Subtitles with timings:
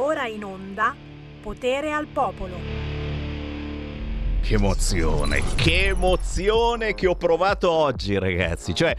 [0.00, 0.94] Ora in onda
[1.42, 2.54] Potere al Popolo.
[4.40, 8.76] Che emozione, che emozione che ho provato oggi ragazzi.
[8.76, 8.94] Cioè,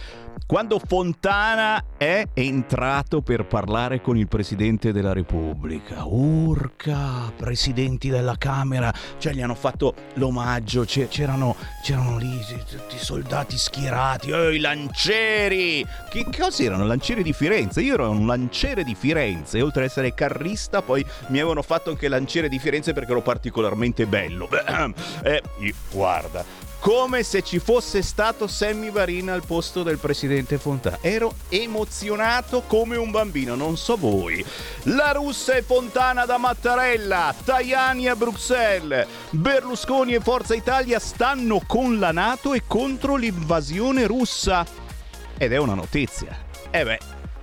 [0.45, 8.93] quando Fontana è entrato per parlare con il Presidente della Repubblica, urca, presidenti della Camera,
[9.17, 15.85] cioè gli hanno fatto l'omaggio, c'erano, c'erano lì tutti i soldati schierati, oh, i lancieri,
[16.09, 16.85] che cosa erano?
[16.85, 21.39] Lancieri di Firenze, io ero un lanciere di Firenze, oltre ad essere carrista poi mi
[21.39, 24.49] avevano fatto anche lanciere di Firenze perché ero particolarmente bello.
[25.23, 25.41] eh,
[25.91, 26.43] guarda,
[26.79, 30.97] come se ci fosse stato Sammy Varin al posto del presidente Fontana.
[31.01, 34.43] Ero emozionato come un bambino, non so voi.
[34.83, 41.99] La russa e Fontana da Mattarella, Tajani a Bruxelles, Berlusconi e Forza Italia stanno con
[41.99, 44.65] la Nato e contro l'invasione russa.
[45.37, 46.35] Ed è una notizia.
[46.71, 46.99] Eh beh,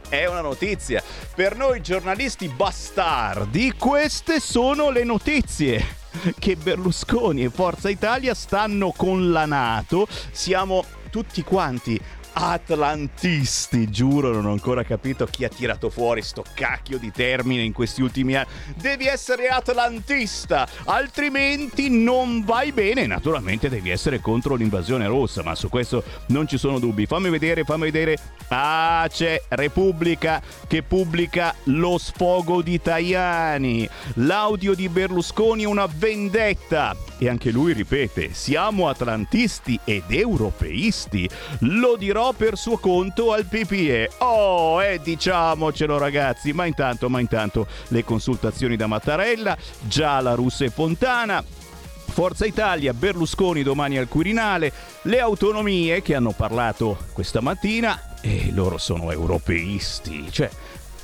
[0.09, 1.03] è una notizia.
[1.35, 6.05] Per noi giornalisti bastardi, queste sono le notizie
[6.39, 10.07] che Berlusconi e Forza Italia stanno con la Nato.
[10.31, 11.99] Siamo tutti quanti
[12.39, 17.73] atlantisti, giuro non ho ancora capito chi ha tirato fuori sto cacchio di termine in
[17.73, 18.49] questi ultimi anni.
[18.75, 23.07] Devi essere atlantista, altrimenti non vai bene.
[23.07, 27.07] Naturalmente devi essere contro l'invasione russa, ma su questo non ci sono dubbi.
[27.07, 28.19] Fammi vedere, fammi vedere.
[28.49, 33.89] Ah, c'è Repubblica che pubblica lo sfogo di Tajani.
[34.17, 36.95] L'audio di Berlusconi una vendetta.
[37.19, 41.29] E anche lui ripete, siamo atlantisti ed europeisti.
[41.61, 44.11] Lo dirò per suo conto al PPE.
[44.19, 50.65] Oh, eh, diciamocelo ragazzi, ma intanto, ma intanto le consultazioni da Mattarella, già la Russa
[50.65, 58.17] e Fontana, Forza Italia, Berlusconi domani al Quirinale, le autonomie che hanno parlato questa mattina
[58.23, 60.51] e loro sono europeisti, cioè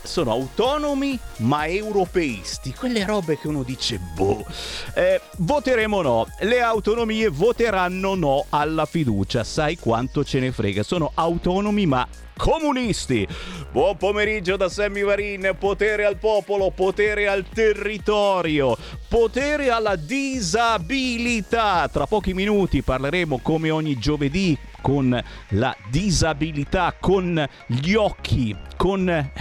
[0.02, 4.44] sono autonomi ma europeisti, quelle robe che uno dice boh.
[4.94, 11.12] Eh, voteremo no, le autonomie voteranno no alla fiducia, sai quanto ce ne frega, sono
[11.14, 13.26] autonomi ma comunisti.
[13.70, 18.76] Buon pomeriggio da Sammy Varin, potere al popolo, potere al territorio,
[19.08, 21.88] potere alla disabilità.
[21.88, 25.18] Tra pochi minuti parleremo come ogni giovedì con
[25.50, 29.32] la disabilità, con gli occhi, con eh,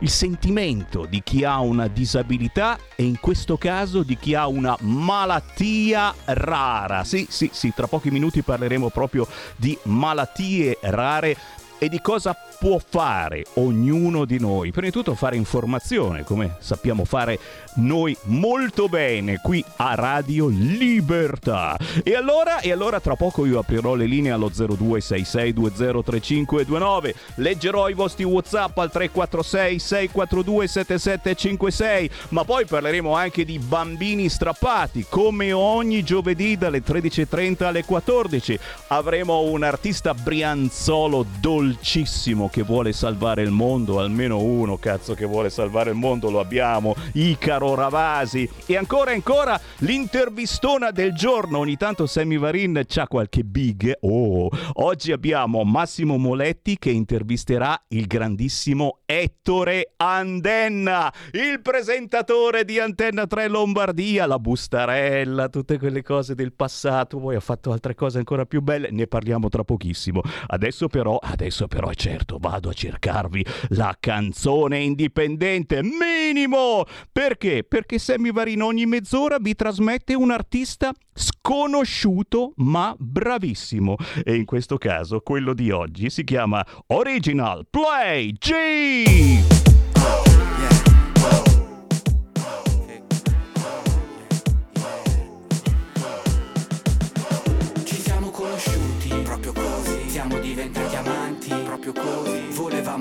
[0.00, 4.76] il sentimento di chi ha una disabilità e in questo caso di chi ha una
[4.80, 7.04] malattia rara.
[7.04, 11.36] Sì, sì, sì, tra pochi minuti parleremo proprio di malattie rare
[11.78, 14.70] e di cosa può fare ognuno di noi.
[14.70, 17.38] Prima di tutto fare informazione, come sappiamo fare
[17.76, 21.78] noi molto bene qui a Radio Libertà.
[22.02, 28.24] E allora, e allora tra poco io aprirò le linee allo 0266203529, leggerò i vostri
[28.24, 36.56] WhatsApp al 346 642 7756, ma poi parleremo anche di bambini strappati, come ogni giovedì
[36.56, 38.58] dalle 13:30 alle 14.
[38.88, 45.50] Avremo un artista brianzolo dolcissimo che vuole salvare il mondo, almeno uno cazzo che vuole
[45.50, 48.48] salvare il mondo, lo abbiamo, Icaro Ravasi.
[48.66, 53.92] E ancora e ancora l'intervistona del giorno, ogni tanto Sammy Varin c'ha qualche big.
[54.00, 63.26] Oh, oggi abbiamo Massimo Moletti che intervisterà il grandissimo Ettore Andenna, il presentatore di Antenna
[63.26, 68.44] 3 Lombardia, la bustarella, tutte quelle cose del passato, poi ha fatto altre cose ancora
[68.46, 70.22] più belle, ne parliamo tra pochissimo.
[70.46, 76.84] Adesso però, adesso però è certo, vado a cercarvi la canzone indipendente minimo.
[77.10, 77.64] Perché?
[77.64, 83.96] Perché Sammy Varino ogni mezz'ora vi trasmette un artista sconosciuto ma bravissimo.
[84.24, 89.73] E in questo caso quello di oggi si chiama Original Play G.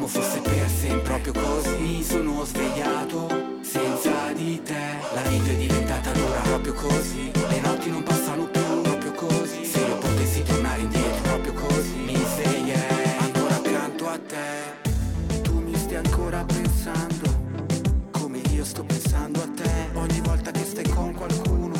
[0.03, 3.27] Volevamo fosse per sempre proprio così Mi sono svegliato
[3.61, 4.99] senza di te.
[5.13, 7.31] La vita è diventata dura proprio così.
[7.47, 9.65] Le notti non passano più proprio così.
[9.65, 11.95] Se io potessi tornare indietro proprio così.
[12.05, 15.41] Mi sveglierei ancora accanto a te.
[15.41, 19.89] Tu mi stai ancora pensando Come io sto pensando a te.
[19.93, 21.75] Ogni volta che stai con qualcuno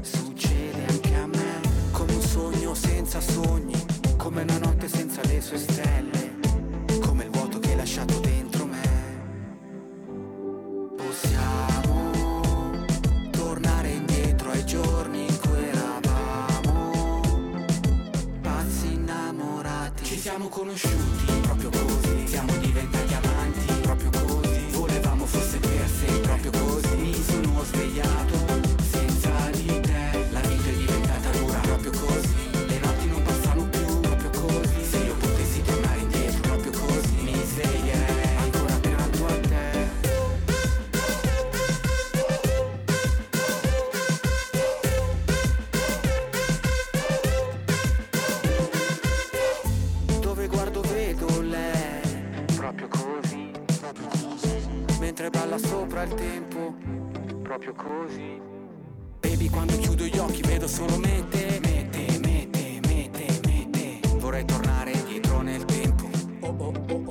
[0.00, 1.60] Succede anche a me.
[1.92, 3.92] Come un sogno senza sogni
[4.22, 6.01] come una notte senza le sue stelle,
[20.32, 21.01] siamo conosciuti
[55.22, 56.74] Mentre balla sopra il tempo,
[57.44, 58.40] proprio così.
[59.20, 63.40] Baby, quando chiudo gli occhi vedo solo me te, me te, me te, me te,
[63.46, 64.00] me te.
[64.16, 66.08] Vorrei tornare indietro nel tempo.
[66.40, 67.01] Oh oh oh oh oh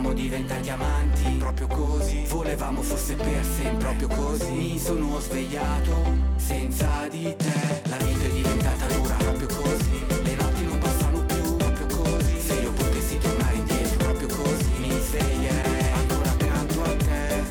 [0.00, 2.22] Siamo diventati amanti proprio così.
[2.28, 4.52] Volevamo fosse per sempre proprio così.
[4.52, 7.82] Mi sono svegliato senza di te.
[7.88, 10.06] La vita è diventata dura proprio così.
[10.22, 12.40] Le notti non passano più proprio così.
[12.40, 17.42] Se io potessi tornare indietro proprio così, mi sveglierei ancora accanto a te.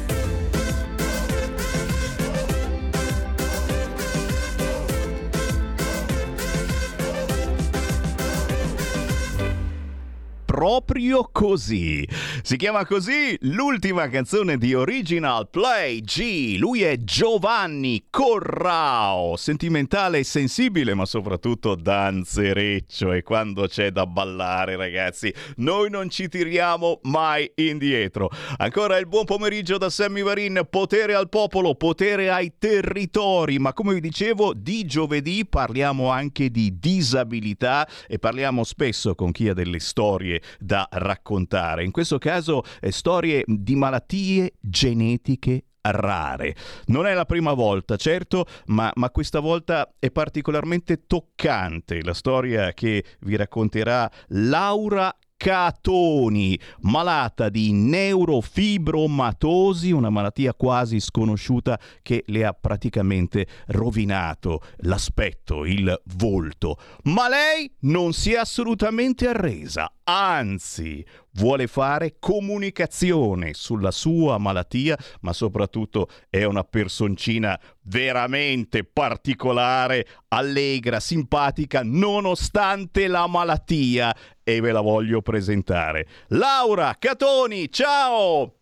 [10.46, 12.08] Proprio così.
[12.48, 16.56] Si chiama così l'ultima canzone di Original Play G.
[16.58, 23.12] Lui è Giovanni Corrao, sentimentale e sensibile, ma soprattutto danzereccio.
[23.12, 28.30] E quando c'è da ballare, ragazzi, noi non ci tiriamo mai indietro.
[28.56, 30.66] Ancora il buon pomeriggio da Sammy Varin.
[30.70, 33.60] Potere al popolo, potere ai territori.
[33.60, 39.50] Ma come vi dicevo, di giovedì parliamo anche di disabilità e parliamo spesso con chi
[39.50, 41.84] ha delle storie da raccontare.
[41.84, 42.36] In questo caso
[42.80, 46.56] eh, storie di malattie genetiche rare.
[46.88, 52.74] Non è la prima volta, certo, ma, ma, questa volta è particolarmente toccante la storia
[52.74, 62.54] che vi racconterà Laura Catoni, malata di neurofibromatosi, una malattia quasi sconosciuta che le ha
[62.54, 66.80] praticamente rovinato l'aspetto, il volto.
[67.04, 71.06] Ma lei non si è assolutamente arresa, anzi
[71.38, 81.82] vuole fare comunicazione sulla sua malattia, ma soprattutto è una personcina veramente particolare, allegra, simpatica,
[81.84, 84.16] nonostante la malattia.
[84.44, 86.08] E ve la voglio presentare.
[86.30, 88.54] Laura Catoni, ciao!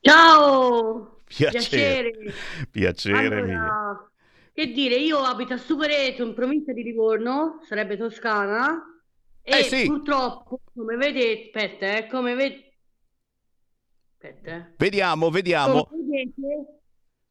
[0.00, 1.18] Ciao!
[1.24, 2.12] Piacere.
[2.70, 4.10] Piacere allora, mio.
[4.54, 8.91] Che dire, io abito a Supereto, in provincia di Livorno, sarebbe Toscana,
[9.42, 9.86] e Eh, sì.
[9.86, 12.74] purtroppo, come vedete, aspetta, eh, come vedete,
[14.14, 14.74] aspetta, eh.
[14.76, 15.84] Vediamo, vediamo.
[15.84, 16.80] Come vedete,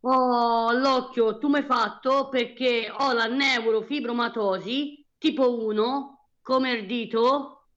[0.02, 7.68] ho l'occhio tumefatto perché ho la neurofibromatosi tipo 1, come il dito,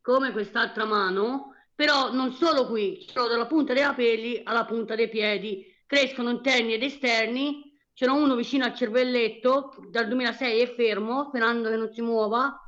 [0.00, 5.08] come quest'altra mano, però non solo qui, solo dalla punta dei capelli alla punta dei
[5.08, 11.24] piedi, crescono interni ed esterni, ce n'ho uno vicino al cervelletto, dal 2006 è fermo,
[11.24, 12.61] sperando che non si muova,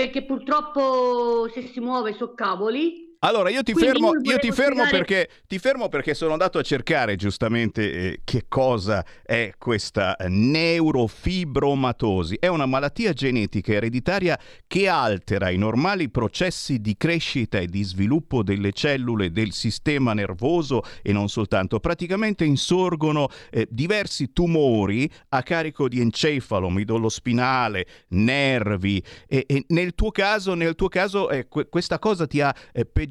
[0.00, 3.09] perché purtroppo se si muove so cavoli.
[3.22, 6.62] Allora, io ti Quindi fermo, io ti fermo perché ti fermo perché sono andato a
[6.62, 12.38] cercare giustamente eh, che cosa è questa eh, neurofibromatosi.
[12.40, 18.42] È una malattia genetica ereditaria che altera i normali processi di crescita e di sviluppo
[18.42, 21.78] delle cellule del sistema nervoso e non soltanto.
[21.78, 29.94] Praticamente insorgono eh, diversi tumori a carico di encefalo, midollo spinale, nervi e, e nel
[29.94, 33.08] tuo caso, nel tuo caso eh, que- questa cosa ti ha eh, peggiorato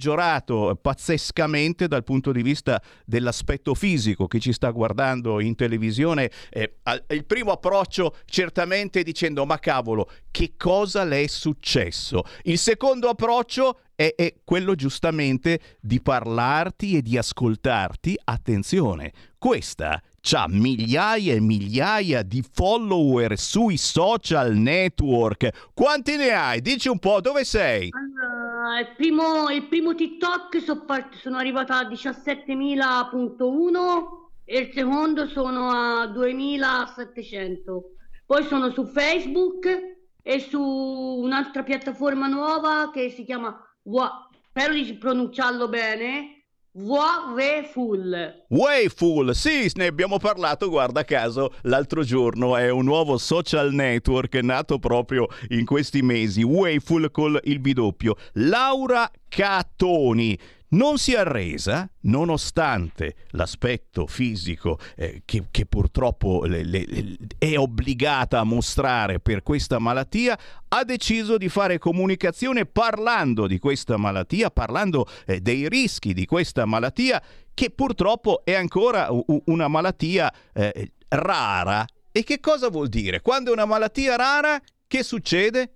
[0.81, 4.27] pazzescamente dal punto di vista dell'aspetto fisico.
[4.27, 6.75] Chi ci sta guardando in televisione, eh,
[7.09, 12.23] il primo approccio certamente dicendo ma cavolo, che cosa le è successo?
[12.43, 18.17] Il secondo approccio è, è quello giustamente di parlarti e di ascoltarti.
[18.23, 25.71] Attenzione, questa c'ha migliaia e migliaia di follower sui social network.
[25.73, 26.61] Quanti ne hai?
[26.61, 27.89] Dici un po' dove sei?
[27.91, 28.48] Allora,
[28.79, 35.69] il primo, il primo TikTok so part- sono arrivata a 17.000.1 e il secondo sono
[35.69, 37.81] a 2.700.
[38.25, 44.93] Poi sono su Facebook e su un'altra piattaforma nuova che si chiama Wa- spero di
[44.95, 46.38] pronunciarlo bene
[46.81, 48.45] Wayful.
[48.47, 52.55] Wayful, sì, ne abbiamo parlato, guarda caso, l'altro giorno.
[52.55, 56.41] È un nuovo social network nato proprio in questi mesi.
[56.41, 58.15] Wayful con il bidoppio.
[58.33, 60.39] Laura Catoni
[60.69, 67.57] non si è arresa nonostante l'aspetto fisico eh, che, che, purtroppo le, le, le, è
[67.57, 74.51] obbligata a mostrare per questa malattia, ha deciso di fare comunicazione parlando di questa malattia,
[74.51, 77.21] parlando eh, dei rischi di questa malattia
[77.53, 81.85] che purtroppo è ancora u- una malattia eh, rara.
[82.11, 83.21] E che cosa vuol dire?
[83.21, 85.75] Quando è una malattia rara, che succede?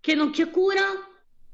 [0.00, 0.82] Che non c'è cura,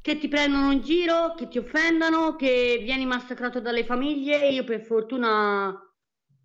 [0.00, 4.48] che ti prendono in giro, che ti offendano, che vieni massacrato dalle famiglie.
[4.48, 5.76] Io per fortuna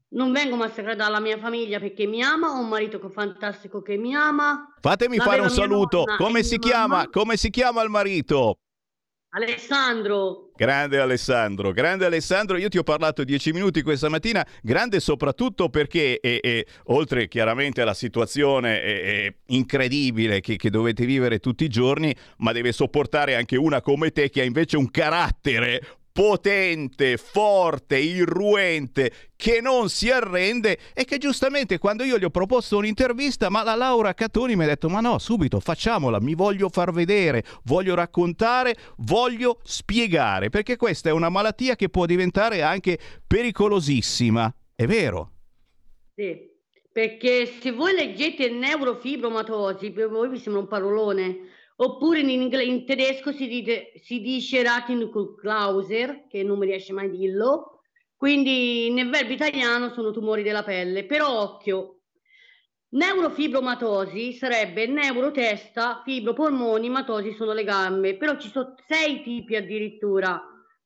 [0.10, 4.16] non vengo massacrata dalla mia famiglia perché mi ama, ho un marito fantastico che mi
[4.16, 4.74] ama.
[4.80, 6.04] Fatemi fare un saluto.
[6.18, 6.96] Come si chiama?
[6.96, 7.10] Mamma.
[7.10, 8.60] Come si chiama il marito?
[9.36, 10.52] Alessandro.
[10.56, 16.20] Grande Alessandro, grande Alessandro, io ti ho parlato dieci minuti questa mattina, grande soprattutto perché
[16.20, 22.16] e, e, oltre chiaramente alla situazione e, incredibile che, che, dovete vivere tutti i giorni,
[22.38, 25.82] ma deve sopportare anche una come te che ha invece un carattere
[26.14, 32.78] potente, forte, irruente, che non si arrende e che giustamente quando io gli ho proposto
[32.78, 36.94] un'intervista, ma la Laura Catoni mi ha detto ma no, subito facciamola, mi voglio far
[36.94, 44.54] vedere, voglio raccontare, voglio spiegare, perché questa è una malattia che può diventare anche pericolosissima,
[44.76, 45.32] è vero?
[46.16, 46.52] Sì.
[46.94, 51.38] Perché se voi leggete neurofibromatosi, per voi vi sembra un parolone,
[51.84, 57.08] oppure in, inglese, in tedesco si dice, si dice Ratinklauser, che non mi riesce mai
[57.08, 57.82] a dirlo,
[58.16, 62.04] quindi nel verbo italiano sono tumori della pelle, però occhio,
[62.90, 70.42] neurofibromatosi sarebbe neurotesta, fibropolmoni, matosi sono le gambe, però ci sono sei tipi addirittura.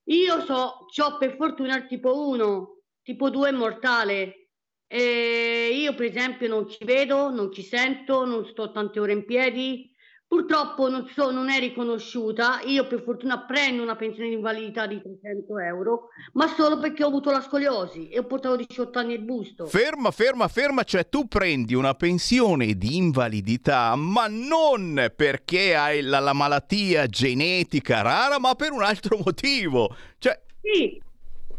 [0.05, 4.49] Io so, ho per fortuna il tipo 1, tipo 2 è mortale.
[4.87, 9.25] E io per esempio non ci vedo, non ci sento, non sto tante ore in
[9.25, 9.93] piedi,
[10.29, 15.01] Purtroppo non, so, non, è riconosciuta, io per fortuna prendo una pensione di invalidità di
[15.01, 19.21] 300 euro, ma solo perché ho avuto la scoliosi e ho portato 18 anni il
[19.21, 19.67] busto.
[19.67, 26.19] Ferma, ferma, ferma, cioè tu prendi una pensione di invalidità, ma non perché hai la,
[26.19, 29.95] la malattia genetica rara, ma per un altro motivo.
[30.17, 31.01] Cioè, sì.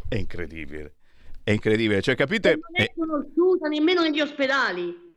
[0.06, 0.96] È incredibile,
[1.42, 2.50] è incredibile, cioè capite?
[2.50, 5.07] Non è conosciuta nemmeno negli ospedali.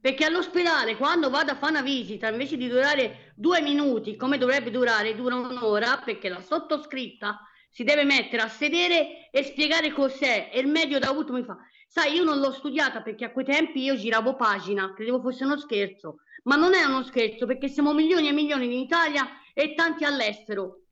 [0.00, 4.70] Perché all'ospedale, quando vado a fare una visita, invece di durare due minuti, come dovrebbe
[4.70, 10.50] durare, dura un'ora, perché la sottoscritta si deve mettere a sedere e spiegare cos'è.
[10.52, 11.56] E il medio da avuto mi fa,
[11.88, 15.58] sai, io non l'ho studiata perché a quei tempi io giravo pagina, credevo fosse uno
[15.58, 16.18] scherzo.
[16.44, 20.82] Ma non è uno scherzo, perché siamo milioni e milioni in Italia e tanti all'estero.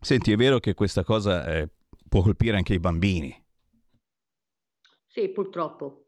[0.00, 1.68] Senti, è vero che questa cosa eh,
[2.08, 3.42] può colpire anche i bambini?
[5.06, 6.03] Sì, purtroppo.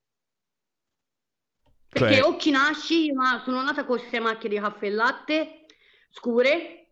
[1.89, 2.23] Perché cioè...
[2.23, 5.67] o nasci, ma sono nata con queste macchie di caffè e latte
[6.11, 6.89] scure,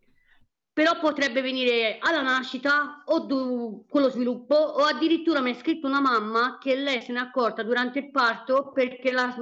[0.73, 5.87] però potrebbe venire alla nascita o du- con lo sviluppo o addirittura mi ha scritto
[5.87, 9.35] una mamma che lei se n'è accorta durante il parto perché la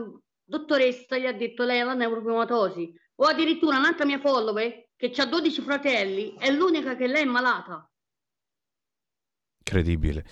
[0.44, 5.26] dottoressa gli ha detto lei ha la neurofibromatosi o addirittura un'altra mia follower che ha
[5.26, 7.90] 12 fratelli è l'unica che lei è malata.
[9.64, 10.24] Incredibile.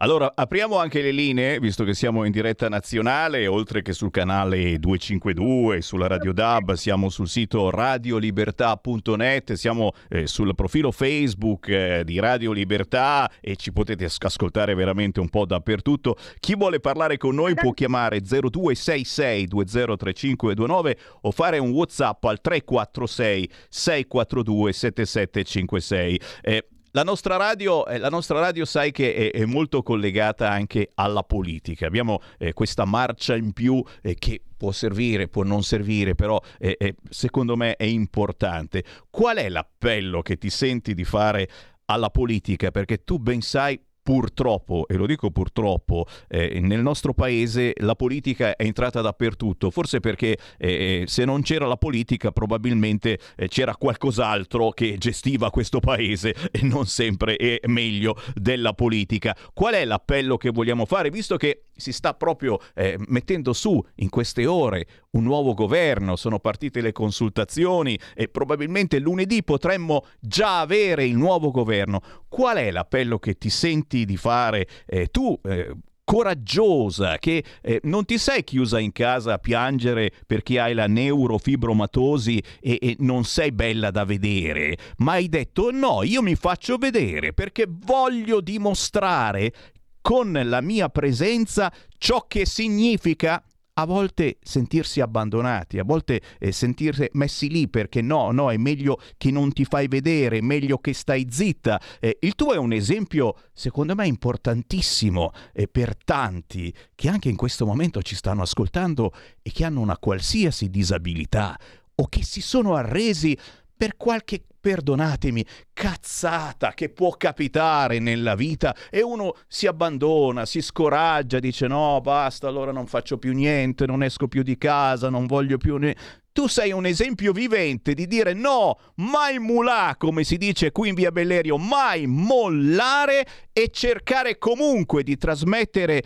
[0.00, 4.78] Allora, apriamo anche le linee, visto che siamo in diretta nazionale, oltre che sul canale
[4.78, 12.18] 252, sulla Radio DAB, siamo sul sito radiolibertà.net, siamo eh, sul profilo Facebook eh, di
[12.18, 16.18] Radio Libertà e ci potete ascoltare veramente un po' dappertutto.
[16.40, 23.50] Chi vuole parlare con noi può chiamare 0266 203529 o fare un WhatsApp al 346
[23.70, 26.20] 642 7756.
[26.42, 30.92] Eh, la nostra radio, eh, la nostra radio sai che è, è, molto collegata anche
[30.94, 31.86] alla politica.
[31.86, 36.74] Abbiamo eh, questa marcia in più eh, che può servire, può non servire, però eh,
[36.78, 38.82] eh, secondo me è importante.
[39.10, 41.50] Qual è l'appello che ti senti di fare
[41.84, 42.70] alla politica?
[42.70, 48.54] Perché tu ben sai purtroppo, e lo dico purtroppo, eh, nel nostro paese la politica
[48.54, 53.74] è entrata dappertutto, forse perché eh, eh, se non c'era la politica probabilmente eh, c'era
[53.74, 59.36] qualcos'altro che gestiva questo paese e non sempre è meglio della politica.
[59.52, 64.08] Qual è l'appello che vogliamo fare, visto che si sta proprio eh, mettendo su in
[64.08, 71.04] queste ore un nuovo governo, sono partite le consultazioni e probabilmente lunedì potremmo già avere
[71.04, 72.00] il nuovo governo.
[72.28, 75.38] Qual è l'appello che ti senti di fare eh, tu?
[75.42, 75.74] Eh,
[76.06, 82.40] coraggiosa, che eh, non ti sei chiusa in casa a piangere perché hai la neurofibromatosi
[82.60, 87.32] e, e non sei bella da vedere, ma hai detto no, io mi faccio vedere
[87.32, 89.52] perché voglio dimostrare
[90.00, 93.42] con la mia presenza ciò che significa
[93.78, 98.98] a volte sentirsi abbandonati, a volte eh, sentirsi messi lì perché no, no, è meglio
[99.18, 101.80] che non ti fai vedere, è meglio che stai zitta.
[102.00, 107.36] Eh, il tuo è un esempio, secondo me, importantissimo eh, per tanti che anche in
[107.36, 111.58] questo momento ci stanno ascoltando e che hanno una qualsiasi disabilità
[111.96, 113.36] o che si sono arresi
[113.76, 121.38] per qualche perdonatemi, cazzata che può capitare nella vita e uno si abbandona, si scoraggia,
[121.38, 125.56] dice no, basta, allora non faccio più niente, non esco più di casa, non voglio
[125.56, 126.00] più niente.
[126.32, 130.96] Tu sei un esempio vivente di dire no, mai mulà, come si dice qui in
[130.96, 136.02] via Bellerio, mai mollare e cercare comunque di trasmettere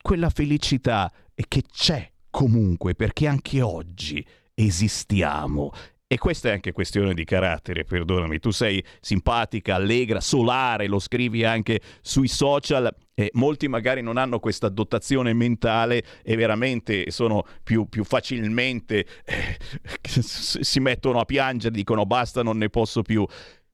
[0.00, 1.12] quella felicità
[1.46, 5.72] che c'è comunque, perché anche oggi esistiamo
[6.12, 8.38] e questa è anche questione di carattere, perdonami.
[8.38, 12.94] Tu sei simpatica, allegra, solare, lo scrivi anche sui social.
[13.14, 19.56] E molti magari non hanno questa dotazione mentale e veramente sono più, più facilmente eh,
[20.02, 23.26] si mettono a piangere, dicono basta, non ne posso più.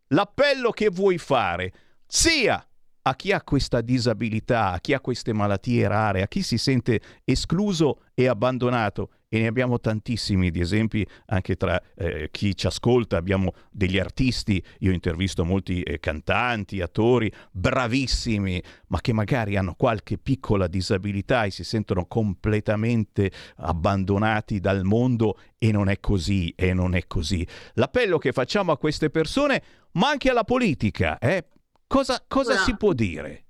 [0.06, 1.72] L'appello che vuoi fare
[2.06, 2.64] sia
[3.02, 7.00] a chi ha questa disabilità, a chi ha queste malattie rare, a chi si sente
[7.24, 13.16] escluso e abbandonato, e ne abbiamo tantissimi di esempi anche tra eh, chi ci ascolta,
[13.16, 20.18] abbiamo degli artisti, io intervisto molti eh, cantanti, attori bravissimi, ma che magari hanno qualche
[20.18, 26.94] piccola disabilità e si sentono completamente abbandonati dal mondo e non è così, e non
[26.94, 27.46] è così.
[27.74, 29.62] L'appello che facciamo a queste persone,
[29.92, 31.44] ma anche alla politica, eh,
[31.88, 33.46] Cosa, cosa si può dire?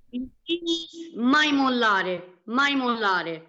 [1.17, 3.49] Mai mollare, mai mollare.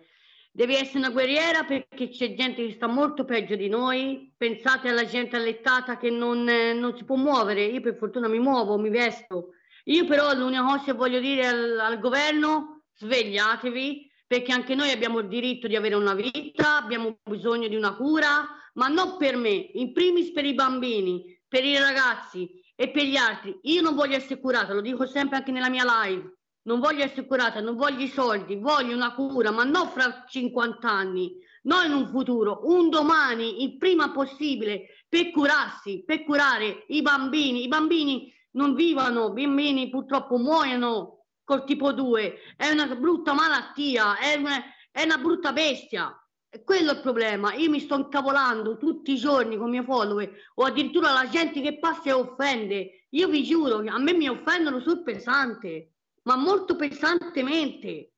[0.51, 4.33] Devi essere una guerriera perché c'è gente che sta molto peggio di noi.
[4.35, 7.63] Pensate alla gente allettata che non, eh, non si può muovere.
[7.63, 9.51] Io per fortuna mi muovo, mi vesto.
[9.85, 15.19] Io però l'unica cosa che voglio dire al, al governo, svegliatevi, perché anche noi abbiamo
[15.19, 19.49] il diritto di avere una vita, abbiamo bisogno di una cura, ma non per me,
[19.49, 23.57] in primis per i bambini, per i ragazzi, e per gli altri.
[23.63, 26.37] Io non voglio essere curata, lo dico sempre anche nella mia live.
[26.69, 30.87] Non voglio essere curata, non voglio i soldi, voglio una cura, ma non fra 50
[30.87, 37.01] anni, non in un futuro, un domani, il prima possibile, per curarsi, per curare i
[37.01, 37.63] bambini.
[37.63, 44.19] I bambini non vivono, i bambini purtroppo muoiono col tipo 2, è una brutta malattia,
[44.19, 46.15] è una, è una brutta bestia.
[46.51, 47.51] E quello è il problema.
[47.55, 51.61] Io mi sto incavolando tutti i giorni con i miei follower o addirittura la gente
[51.61, 53.05] che passa e offende.
[53.09, 55.93] Io vi giuro a me mi offendono sul pesante,
[56.29, 58.11] ma molto pesantemente.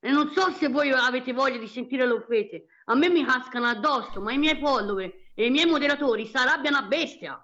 [0.00, 2.64] E non so se voi avete voglia di sentire le offese.
[2.86, 6.78] A me mi cascano addosso, ma i miei follower e i miei moderatori si arrabbiano
[6.78, 7.42] a bestia.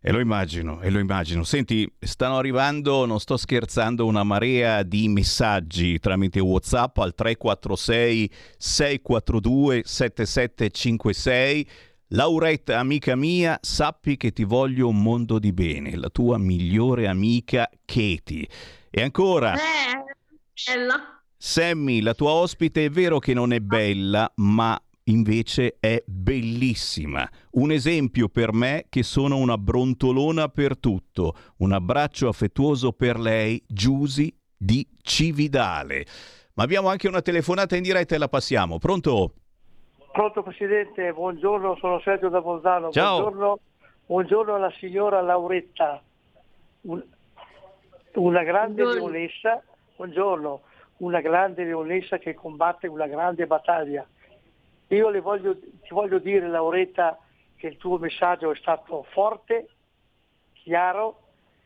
[0.00, 1.44] E lo immagino, e lo immagino.
[1.44, 9.82] Senti, stanno arrivando, non sto scherzando, una marea di messaggi tramite WhatsApp al 346 642
[9.84, 11.68] 7756.
[12.12, 17.70] Lauretta, amica mia, sappi che ti voglio un mondo di bene, la tua migliore amica
[17.84, 18.48] Katie.
[18.90, 19.54] E ancora...
[19.54, 20.16] Eh,
[20.66, 21.22] bella.
[21.36, 27.30] Sammy, la tua ospite è vero che non è bella, ma invece è bellissima.
[27.52, 31.36] Un esempio per me che sono una brontolona per tutto.
[31.58, 36.04] Un abbraccio affettuoso per lei, Giusy di Cividale.
[36.54, 38.78] Ma abbiamo anche una telefonata in diretta e la passiamo.
[38.78, 39.34] Pronto?
[40.12, 42.90] Pronto Presidente, buongiorno, sono Sergio da Bolzano.
[42.90, 43.20] Ciao.
[43.20, 43.58] Buongiorno,
[44.06, 46.02] buongiorno alla signora Lauretta,
[46.82, 47.02] Un-
[48.14, 49.08] una grande Buongiorno.
[49.08, 49.62] leonessa,
[49.96, 50.60] buongiorno,
[50.98, 54.04] una grande leonessa che combatte una grande battaglia.
[54.88, 57.16] Io le voglio, ti voglio dire Lauretta
[57.56, 59.68] che il tuo messaggio è stato forte,
[60.54, 61.20] chiaro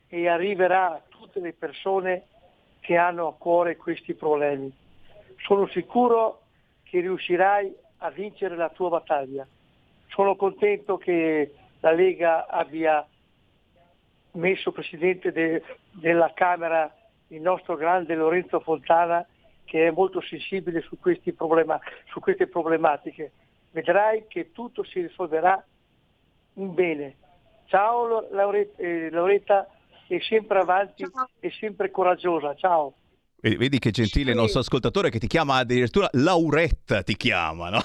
[0.09, 2.27] e arriverà a tutte le persone
[2.81, 4.71] che hanno a cuore questi problemi.
[5.39, 6.43] Sono sicuro
[6.83, 9.47] che riuscirai a vincere la tua battaglia.
[10.09, 13.07] Sono contento che la Lega abbia
[14.33, 15.63] messo presidente de-
[15.93, 16.93] della Camera
[17.29, 19.27] il nostro grande Lorenzo Fontana
[19.65, 23.33] che è molto sensibile su, questi problema- su queste problematiche.
[23.71, 25.65] Vedrai che tutto si risolverà
[26.55, 27.17] in bene.
[27.67, 29.67] Ciao Laure- eh, Lauretta
[30.07, 31.05] e sempre avanti
[31.41, 32.55] e sempre coraggiosa.
[32.55, 32.93] Ciao.
[33.45, 37.83] Vedi che gentile il nostro ascoltatore che ti chiama addirittura Lauretta, ti chiama, no?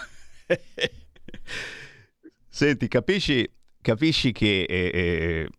[2.47, 3.45] Senti, capisci,
[3.81, 5.49] capisci che eh, eh,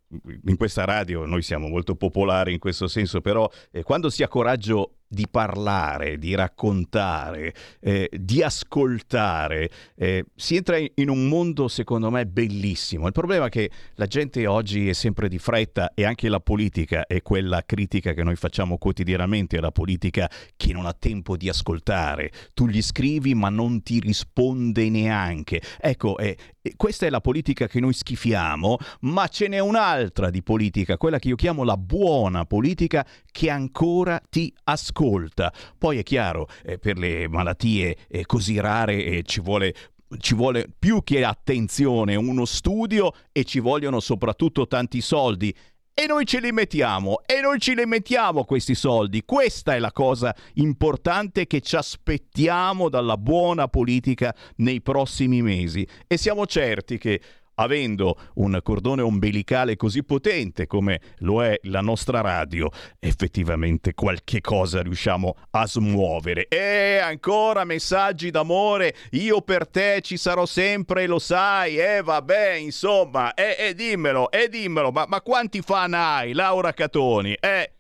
[0.47, 4.29] in questa radio noi siamo molto popolari in questo senso, però eh, quando si ha
[4.29, 12.11] coraggio di parlare, di raccontare, eh, di ascoltare, eh, si entra in un mondo secondo
[12.11, 13.07] me bellissimo.
[13.07, 17.07] Il problema è che la gente oggi è sempre di fretta e anche la politica
[17.07, 22.31] è quella critica che noi facciamo quotidianamente alla politica che non ha tempo di ascoltare.
[22.55, 25.61] Tu gli scrivi ma non ti risponde neanche.
[25.81, 26.37] Ecco, eh,
[26.77, 31.29] questa è la politica che noi schifiamo, ma ce n'è un'altra di politica, quella che
[31.29, 35.53] io chiamo la buona politica che ancora ti ascolta ascolta.
[35.79, 39.75] Poi è chiaro, eh, per le malattie eh, così rare eh, ci vuole
[40.19, 45.55] ci vuole più che attenzione, uno studio e ci vogliono soprattutto tanti soldi.
[45.95, 49.23] E noi ce li mettiamo, e noi ce li mettiamo questi soldi.
[49.25, 55.87] Questa è la cosa importante che ci aspettiamo dalla buona politica nei prossimi mesi.
[56.09, 57.21] E siamo certi che
[57.61, 64.83] avendo un cordone ombelicale così potente come lo è la nostra radio, effettivamente qualche cosa
[64.83, 66.49] riusciamo a smuovere.
[66.49, 72.55] E ancora messaggi d'amore, io per te ci sarò sempre, lo sai, e eh, vabbè,
[72.55, 77.35] insomma, e eh, eh, dimmelo, e dimmelo, ma, ma quanti fan hai, Laura Catoni?
[77.35, 77.73] Eh...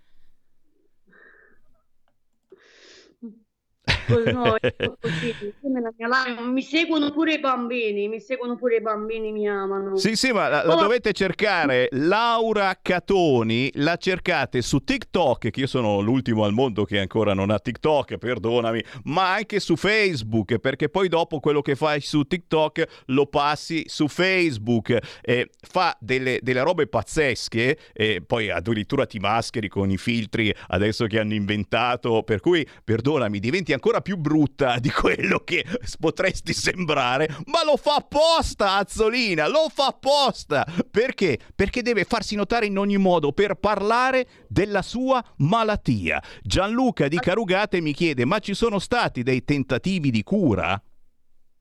[4.32, 4.56] no,
[6.50, 9.96] mi seguono pure i bambini, mi seguono pure i bambini, mi amano.
[9.96, 10.80] Sì, sì, ma la, la oh.
[10.80, 11.88] dovete cercare.
[11.92, 17.50] Laura Catoni, la cercate su TikTok, che io sono l'ultimo al mondo che ancora non
[17.50, 23.02] ha TikTok, perdonami, ma anche su Facebook, perché poi dopo quello che fai su TikTok
[23.06, 24.96] lo passi su Facebook.
[25.20, 31.06] Eh, fa delle, delle, robe pazzesche, e poi addirittura ti mascheri con i filtri adesso
[31.06, 35.66] che hanno inventato, per cui, perdonami, diventi ancora più brutta di quello che
[35.98, 40.64] potresti sembrare, ma lo fa apposta Azzolina, lo fa apposta.
[40.88, 41.40] Perché?
[41.52, 46.22] Perché deve farsi notare in ogni modo per parlare della sua malattia.
[46.42, 50.80] Gianluca di Carugate mi chiede, ma ci sono stati dei tentativi di cura?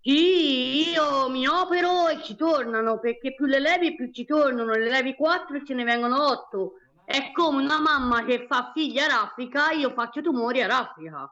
[0.01, 4.89] Sì, io mi opero e ci tornano, perché più le levi più ci tornano, le
[4.89, 6.71] levi 4 e ce ne vengono 8.
[7.05, 11.29] È come una mamma che fa figlia raffica, io faccio tumori a raffica.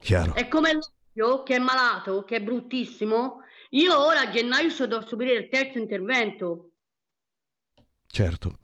[0.00, 0.34] Chiaro.
[0.34, 3.42] È come l'occhio che è malato, che è bruttissimo.
[3.70, 6.70] Io ora a gennaio so devo subire il terzo intervento.
[8.06, 8.58] Certo.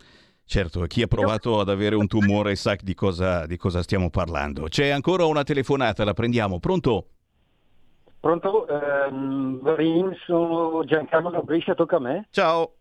[0.48, 4.68] Certo, chi ha provato ad avere un tumore sa di cosa, di cosa stiamo parlando.
[4.68, 6.60] C'è ancora una telefonata, la prendiamo.
[6.60, 7.08] Pronto?
[8.20, 8.66] Pronto?
[8.68, 12.28] Ehm, sono Giancarlo da Brescia, tocca a me.
[12.30, 12.75] Ciao.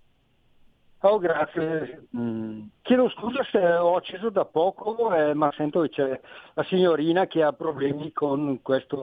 [1.07, 2.07] Oh, grazie.
[2.17, 2.63] Mm.
[2.81, 6.19] Chiedo scusa se ho acceso da poco, eh, ma sento che c'è
[6.55, 8.97] la signorina che ha problemi con questa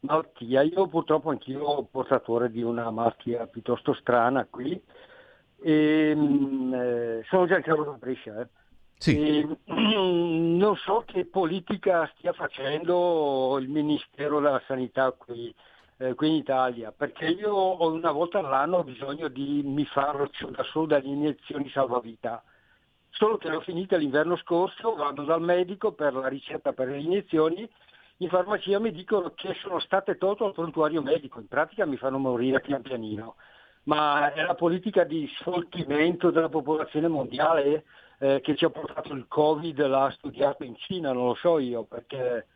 [0.00, 0.62] malattia.
[0.62, 4.80] Io purtroppo anch'io portatore di una malattia piuttosto strana qui.
[5.62, 8.40] E, mm, eh, sono Giancarlo da Brescia.
[8.40, 8.48] Eh.
[8.98, 9.16] Sì.
[9.16, 15.54] E, non so che politica stia facendo il Ministero della Sanità qui
[15.98, 20.62] eh, qui in Italia, perché io una volta all'anno ho bisogno di mi farlo da
[20.64, 22.42] solo dalle iniezioni salvavita.
[23.10, 27.68] Solo che l'ho finita l'inverno scorso, vado dal medico per la ricetta per le iniezioni,
[28.18, 32.18] in farmacia mi dicono che sono state tolte al prontuario medico, in pratica mi fanno
[32.18, 33.36] morire pian pianino.
[33.84, 37.84] Ma è la politica di sfoltimento della popolazione mondiale
[38.18, 41.84] eh, che ci ha portato il Covid, l'ha studiato in Cina, non lo so io,
[41.84, 42.46] perché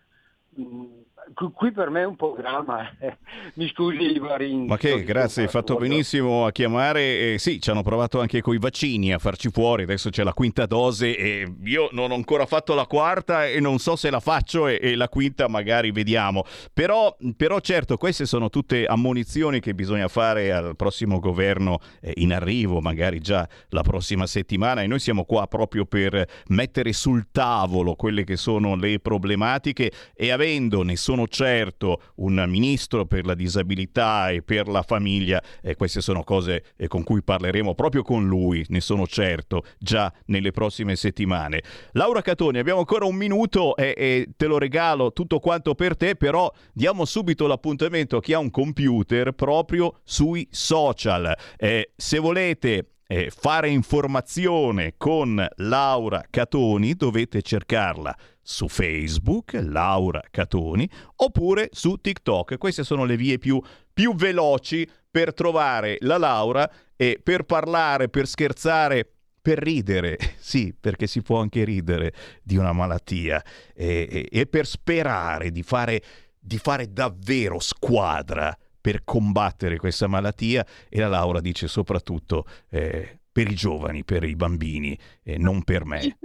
[0.58, 1.02] Mm,
[1.34, 3.16] qui per me è un programma, eh.
[3.54, 4.66] mi scusi Marin.
[4.66, 7.34] Ma che grazie, hai fatto benissimo a chiamare.
[7.34, 10.32] Eh, sì, ci hanno provato anche con i vaccini a farci fuori, adesso c'è la
[10.32, 14.20] quinta dose e io non ho ancora fatto la quarta e non so se la
[14.20, 16.44] faccio e, e la quinta magari vediamo.
[16.72, 22.32] Però, però, certo, queste sono tutte ammonizioni che bisogna fare al prossimo governo eh, in
[22.32, 27.94] arrivo, magari già la prossima settimana e noi siamo qua proprio per mettere sul tavolo
[27.94, 34.30] quelle che sono le problematiche e avendo, ne sono certo, un ministro per la disabilità
[34.30, 38.64] e per la famiglia, eh, queste sono cose eh, con cui parleremo proprio con lui,
[38.68, 41.62] ne sono certo, già nelle prossime settimane.
[41.92, 46.16] Laura Catoni, abbiamo ancora un minuto e, e te lo regalo tutto quanto per te,
[46.16, 51.36] però diamo subito l'appuntamento a chi ha un computer proprio sui social.
[51.56, 60.88] Eh, se volete eh, fare informazione con Laura Catoni dovete cercarla su Facebook, Laura Catoni,
[61.16, 62.56] oppure su TikTok.
[62.56, 63.60] Queste sono le vie più,
[63.92, 71.08] più veloci per trovare la Laura e per parlare, per scherzare per ridere, sì, perché
[71.08, 73.42] si può anche ridere di una malattia
[73.74, 76.00] e, e, e per sperare di fare,
[76.38, 83.50] di fare, davvero squadra per combattere questa malattia e la Laura dice soprattutto eh, per
[83.50, 86.16] i giovani, per i bambini e non per me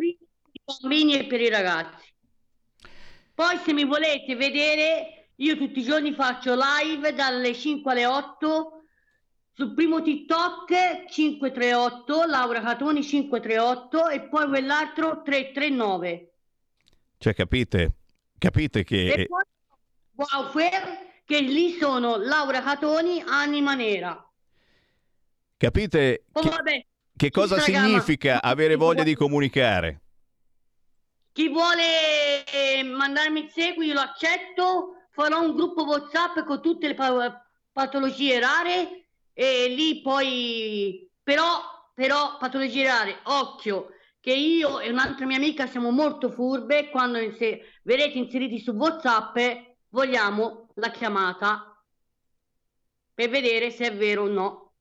[0.65, 2.13] bambini e per i ragazzi.
[3.33, 8.71] Poi se mi volete vedere, io tutti i giorni faccio live dalle 5 alle 8
[9.53, 16.33] sul primo TikTok 538, Laura Catoni 538 e poi quell'altro 339.
[17.17, 17.91] Cioè, capite?
[18.37, 19.13] Capite che...
[19.13, 19.43] E poi
[20.15, 24.25] Wowfare, che lì sono Laura Catoni, Anima Nera.
[25.57, 26.85] Capite Oh, che, vabbè,
[27.15, 30.01] che cosa significa avere voglia di comunicare?
[31.31, 34.89] Chi vuole eh, mandarmi il seguito, lo accetto.
[35.11, 42.37] Farò un gruppo WhatsApp con tutte le pa- patologie rare e lì poi però però
[42.37, 48.17] patologie rare, occhio che io e un'altra mia amica siamo molto furbe quando inse- verrete
[48.17, 49.37] inseriti su WhatsApp
[49.89, 51.83] vogliamo la chiamata
[53.13, 54.73] per vedere se è vero o no.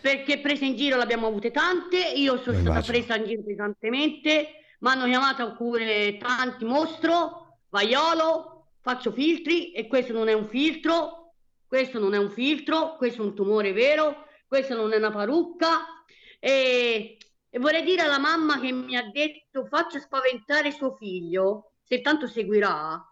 [0.00, 4.48] Perché prese in giro l'abbiamo avute tante, io sono stata presa in giro pesantemente,
[4.80, 11.34] mi hanno chiamata pure tanti mostro, vaiolo, faccio filtri e questo non è un filtro,
[11.66, 16.04] questo non è un filtro, questo è un tumore vero, questa non è una parrucca
[16.38, 17.16] e,
[17.50, 22.26] e vorrei dire alla mamma che mi ha detto faccia spaventare suo figlio, se tanto
[22.26, 23.02] seguirà.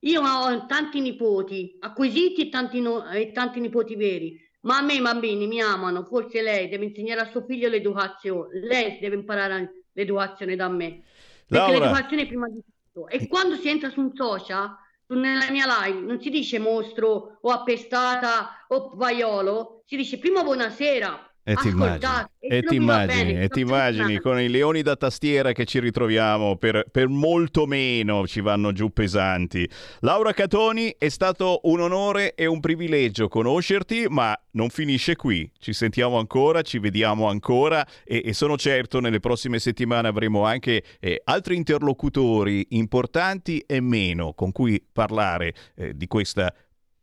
[0.00, 4.94] Io ho tanti nipoti acquisiti e tanti, no- e tanti nipoti veri, ma a me
[4.94, 9.84] i bambini mi amano, forse lei deve insegnare a suo figlio l'educazione, lei deve imparare
[9.92, 11.02] l'educazione da me,
[11.46, 11.78] perché Laura.
[11.78, 13.08] l'educazione è prima di tutto.
[13.08, 14.74] E quando si entra su un social,
[15.08, 21.29] nella mia live, non si dice mostro o appestata o vaiolo, si dice prima buonasera.
[21.42, 24.94] E ti immagini, ascoltate, e ti immagini, bene, e ti immagini con i leoni da
[24.94, 29.68] tastiera che ci ritroviamo per, per molto meno ci vanno giù pesanti.
[30.00, 35.50] Laura Catoni, è stato un onore e un privilegio conoscerti, ma non finisce qui.
[35.58, 40.82] Ci sentiamo ancora, ci vediamo ancora e, e sono certo nelle prossime settimane avremo anche
[41.00, 46.52] eh, altri interlocutori importanti e meno con cui parlare eh, di questa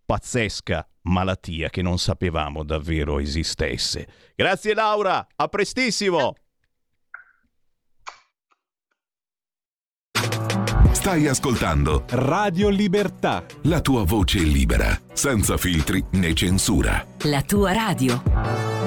[0.07, 4.07] pazzesca malattia che non sapevamo davvero esistesse.
[4.35, 6.33] Grazie Laura, a prestissimo!
[10.91, 13.45] Stai ascoltando Radio Libertà.
[13.63, 17.05] la tua voce libera, senza filtri né censura.
[17.23, 18.86] La tua radio.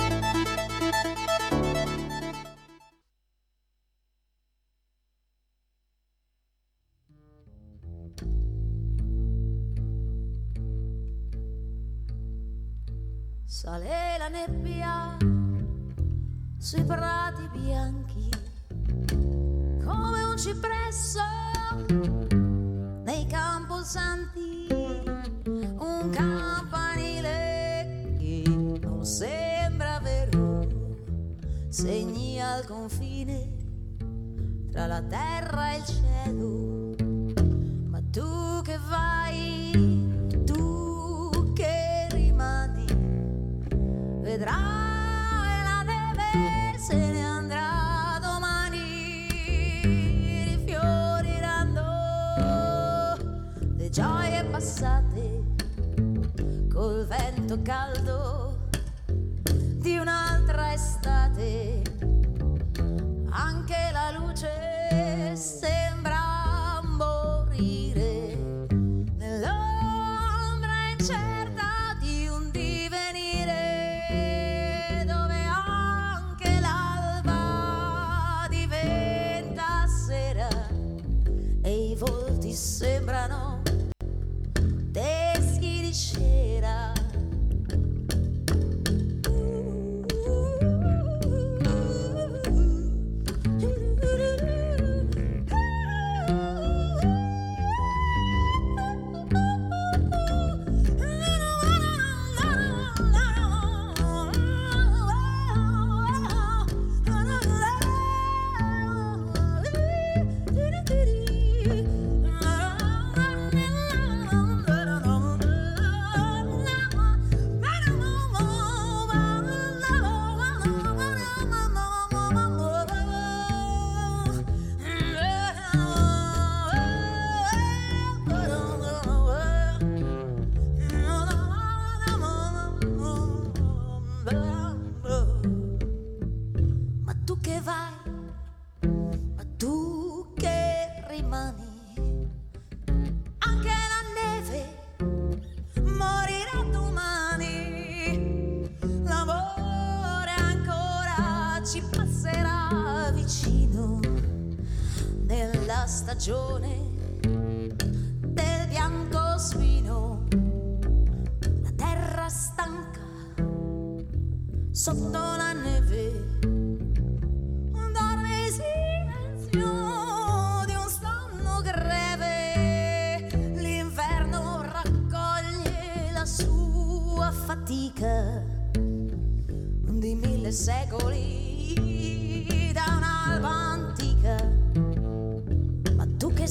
[35.09, 35.50] Terra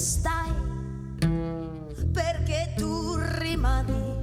[0.00, 0.50] stai,
[2.10, 4.16] perché tu rimani.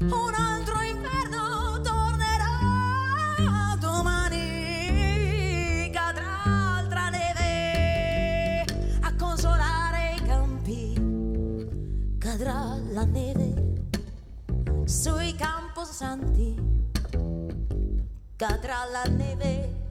[0.00, 6.42] Un altro inverno tornerà domani, cadrà
[6.78, 8.64] altra neve
[9.02, 10.94] a consolare i campi,
[12.18, 13.82] cadrà la neve
[14.86, 16.72] sui camposanti
[18.36, 19.82] cadrà la neve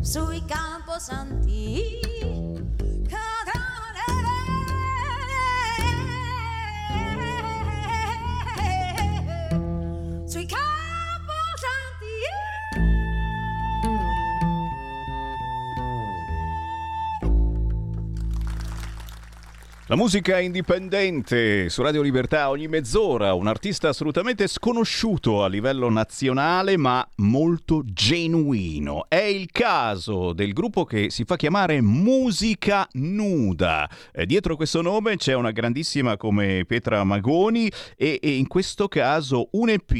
[0.00, 2.19] sui camposanti.
[19.90, 26.76] La musica indipendente su Radio Libertà ogni mezz'ora, un artista assolutamente sconosciuto a livello nazionale
[26.76, 29.06] ma molto genuino.
[29.08, 33.90] È il caso del gruppo che si fa chiamare Musica Nuda.
[34.12, 39.48] Eh, dietro questo nome c'è una grandissima come Petra Magoni e, e in questo caso
[39.54, 39.90] un EP,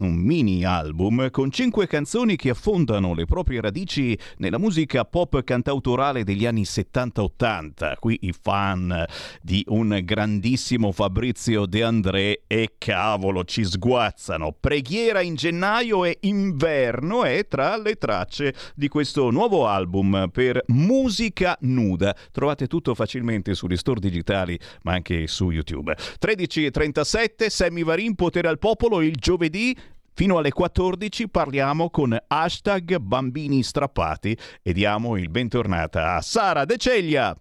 [0.00, 6.24] un mini album con cinque canzoni che affondano le proprie radici nella musica pop cantautorale
[6.24, 7.94] degli anni 70-80.
[7.98, 9.06] Qui i fan
[9.42, 14.56] di un grandissimo Fabrizio De André e cavolo ci sguazzano.
[14.58, 21.56] Preghiera in gennaio e inverno è tra le tracce di questo nuovo album per musica
[21.60, 22.14] nuda.
[22.32, 25.96] Trovate tutto facilmente sugli store digitali ma anche su YouTube.
[25.96, 29.76] 13.37 Sammy Varin, Potere al Popolo il giovedì
[30.12, 36.76] Fino alle 14 parliamo con hashtag bambini strappati e diamo il bentornata a Sara De
[36.76, 37.34] Ceglia.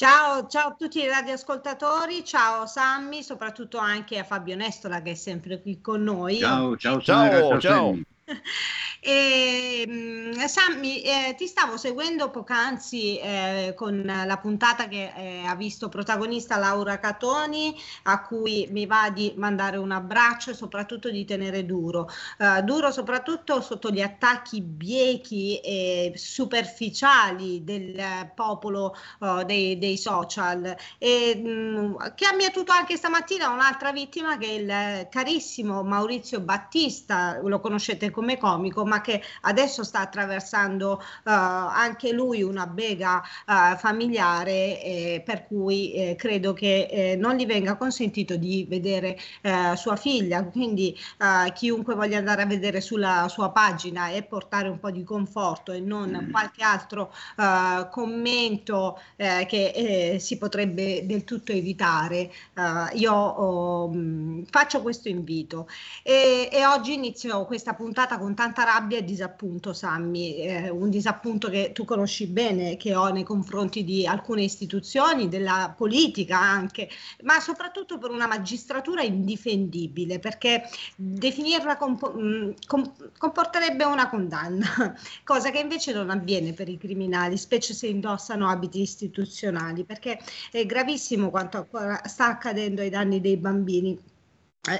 [0.00, 5.14] Ciao, ciao a tutti i radioascoltatori, ciao Sammy, soprattutto anche a Fabio Nestola che è
[5.14, 6.38] sempre qui con noi.
[6.38, 7.98] Ciao, ciao, Ciao, ciao.
[9.02, 15.54] E, mm, Sammy, eh, ti stavo seguendo poc'anzi eh, con la puntata che eh, ha
[15.54, 21.24] visto protagonista Laura Catoni, a cui mi va di mandare un abbraccio e soprattutto di
[21.24, 22.10] tenere duro.
[22.38, 30.76] Eh, duro soprattutto sotto gli attacchi biechi e superficiali del popolo eh, dei, dei social.
[30.98, 37.40] E, mh, che ha mietuto anche stamattina un'altra vittima che è il carissimo Maurizio Battista,
[37.42, 43.76] lo conoscete come comico, ma che adesso sta attraversando eh, anche lui una bega eh,
[43.76, 49.76] familiare, eh, per cui eh, credo che eh, non gli venga consentito di vedere eh,
[49.76, 50.44] sua figlia.
[50.44, 50.96] Quindi
[51.54, 55.80] chiunque voglia andare a vedere sulla sua pagina e portare un po' di conforto e
[55.80, 57.12] non qualche altro
[57.90, 62.30] commento che si potrebbe del tutto evitare,
[62.94, 65.68] io oh, mh, faccio questo invito.
[66.02, 71.48] E, e oggi inizio questa puntata con tanta rabbia e disappunto, Sammy, eh, un disappunto
[71.48, 76.88] che tu conosci bene, che ho nei confronti di alcune istituzioni, della politica anche,
[77.22, 80.62] ma soprattutto per una magistratura indifendibile, perché
[80.96, 84.66] definirla compo- mh, com- comporterebbe una condanna,
[85.24, 90.18] cosa che invece non avviene per i criminali, specie se indossano abiti istituzionali, perché
[90.50, 91.68] è gravissimo quanto
[92.04, 93.98] sta accadendo ai danni dei bambini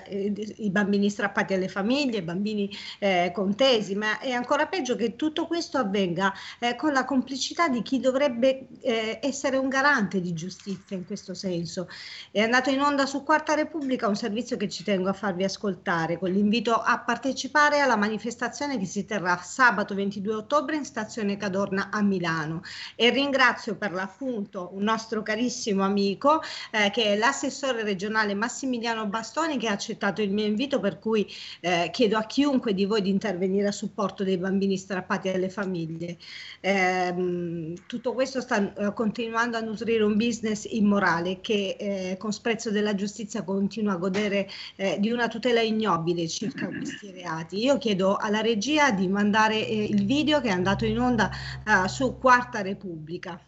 [0.09, 5.47] i bambini strappati alle famiglie, i bambini eh, contesi, ma è ancora peggio che tutto
[5.47, 10.99] questo avvenga eh, con la complicità di chi dovrebbe eh, essere un garante di giustizia
[10.99, 11.89] in questo senso.
[12.31, 16.19] È andato in onda su Quarta Repubblica un servizio che ci tengo a farvi ascoltare
[16.19, 21.89] con l'invito a partecipare alla manifestazione che si terrà sabato 22 ottobre in stazione Cadorna
[21.91, 22.61] a Milano
[22.97, 29.57] e ringrazio per l'appunto un nostro carissimo amico eh, che è l'assessore regionale Massimiliano Bastoni
[29.57, 31.27] che ha accettato il mio invito, per cui
[31.61, 36.19] eh, chiedo a chiunque di voi di intervenire a supporto dei bambini strappati alle famiglie.
[36.61, 42.71] Ehm, tutto questo sta eh, continuando a nutrire un business immorale che eh, con sprezzo
[42.71, 47.59] della giustizia continua a godere eh, di una tutela ignobile circa questi reati.
[47.63, 51.31] Io chiedo alla regia di mandare eh, il video che è andato in onda
[51.65, 53.41] eh, su Quarta Repubblica.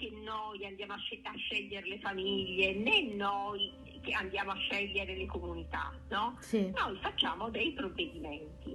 [0.00, 3.70] Che noi andiamo a, sce- a scegliere le famiglie, né noi,
[4.00, 6.36] che andiamo a scegliere le comunità, no?
[6.40, 6.70] Sì.
[6.74, 8.74] Noi facciamo dei provvedimenti.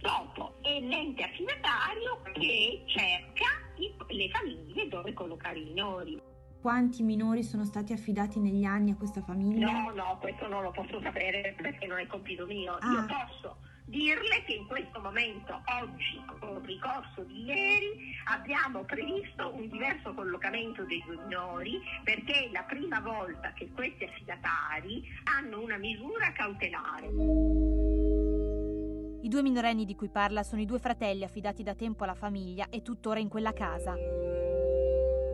[0.00, 6.20] Dopo è l'ente affidatario che cerca i- le famiglie dove collocare i minori.
[6.60, 9.70] Quanti minori sono stati affidati negli anni a questa famiglia?
[9.70, 12.74] No, no, questo non lo posso sapere perché non è compito mio.
[12.80, 12.90] Ah.
[12.92, 19.68] Io posso dirle che in questo momento, oggi, con ricorso di ieri, abbiamo previsto un
[19.68, 25.76] diverso collocamento dei due minori perché è la prima volta che questi affidatari hanno una
[25.76, 27.06] misura cautelare.
[29.22, 32.68] I due minorenni di cui parla sono i due fratelli affidati da tempo alla famiglia
[32.68, 33.94] e tuttora in quella casa.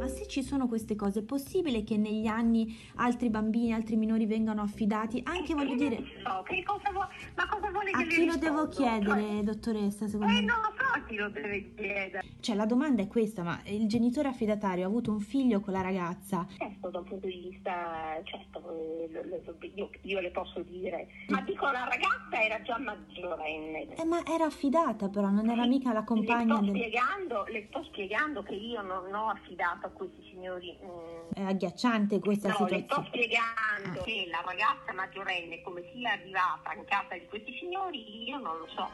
[0.00, 4.24] Ma se ci sono queste cose, è possibile che negli anni altri bambini, altri minori
[4.24, 5.20] vengano affidati?
[5.26, 8.36] Anche voglio dire, So, che cosa vuole, ma cosa vuole a che le chi lo
[8.36, 10.44] devo chiedere, dottoressa, secondo Eh, me?
[10.46, 12.22] non lo so a chi lo deve chiedere.
[12.40, 15.82] Cioè, la domanda è questa, ma il genitore affidatario ha avuto un figlio con la
[15.82, 16.46] ragazza?
[16.56, 21.66] Certo, da un punto di vista, certo, eh, io, io le posso dire, ma dico
[21.66, 23.96] la ragazza era già maggiorenne.
[23.96, 26.80] Eh, ma era affidata però, non era mica la compagna le, sto del...
[26.80, 30.76] spiegando, le sto spiegando che io non ho affidato a questi signori.
[30.82, 33.06] mm, È agghiacciante questa no, le sto situazione.
[33.08, 38.56] spiegando che la ragazza maggiorenne come sia arrivata in casa di questi signori, io non
[38.58, 38.88] lo so.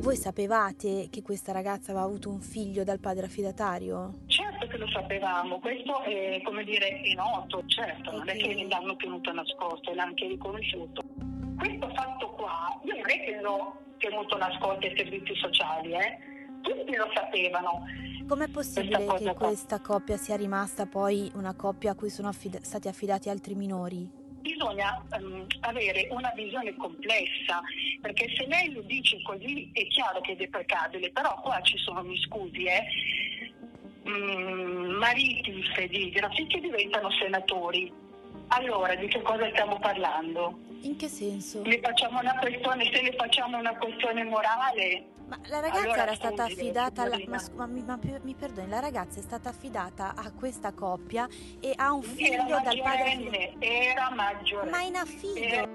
[0.00, 4.12] Voi sapevate che questa ragazza aveva avuto un figlio dal padre affidatario?
[4.26, 8.94] Certo che lo sapevamo, questo è come dire è noto, certo, non è che l'hanno
[8.96, 11.02] tenuto nascosto, l'hanno anche riconosciuto.
[11.58, 16.18] Questo fatto qua, io non è che l'ho tenuto nascosto ai servizi sociali, eh?
[16.66, 17.84] Tutti lo sapevano.
[18.26, 22.58] Com'è possibile Questa che questa coppia sia rimasta poi una coppia a cui sono affida-
[22.62, 24.24] stati affidati altri minori?
[24.40, 27.62] Bisogna ehm, avere una visione complessa,
[28.00, 32.02] perché se lei lo dice così è chiaro che è deprecabile, però qua ci sono,
[32.02, 32.84] mi scusi, eh,
[34.08, 35.52] mm, mariti
[35.88, 37.92] di grafi che diventano senatori.
[38.48, 40.58] Allora, di che cosa stiamo parlando?
[40.82, 41.62] In che senso?
[41.62, 45.14] Ne facciamo una questione, se ne facciamo una questione morale.
[45.26, 47.18] Ma la ragazza allora, era stata affidata alla...
[47.26, 51.26] ma, ma mi, ma mi perdoni, la ragazza è stata affidata a questa coppia
[51.60, 54.70] e ha un Era figlio dal padre era maggiorenne.
[54.70, 55.34] Ma in affido?
[55.40, 55.68] Era-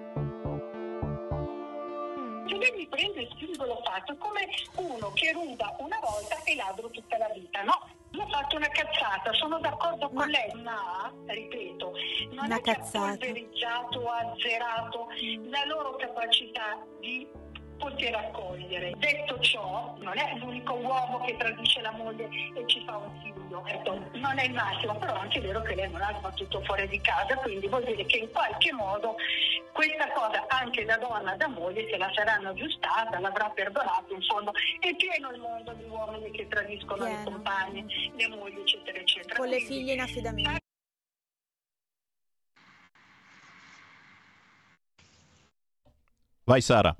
[2.47, 6.89] Se lei mi prende il singolo fatto come uno che ruba una volta e ladro
[6.89, 7.89] tutta la vita, no?
[8.13, 11.93] Io ho fatto una cazzata, sono d'accordo con lei, ma, ripeto,
[12.31, 13.07] non Una è che ha cazzata.
[13.07, 15.07] polvereggiato azzerato
[15.49, 17.25] la loro capacità di
[17.81, 18.93] poter accogliere.
[18.97, 23.65] Detto ciò, non è l'unico uomo che tradisce la moglie e ci fa un figlio,
[23.65, 26.87] ecco, non è il massimo, però è anche vero che lei non ha sbattuto fuori
[26.87, 29.15] di casa, quindi vuol dire che in qualche modo
[29.73, 34.51] questa cosa anche da donna, da moglie, se la saranno aggiustata, l'avrà perdonato, in fondo
[34.79, 39.35] è pieno il mondo di uomini che tradiscono le compagne, le mogli, eccetera, eccetera.
[39.35, 40.59] con le figlie in affidamento.
[46.43, 46.93] Vai Sara.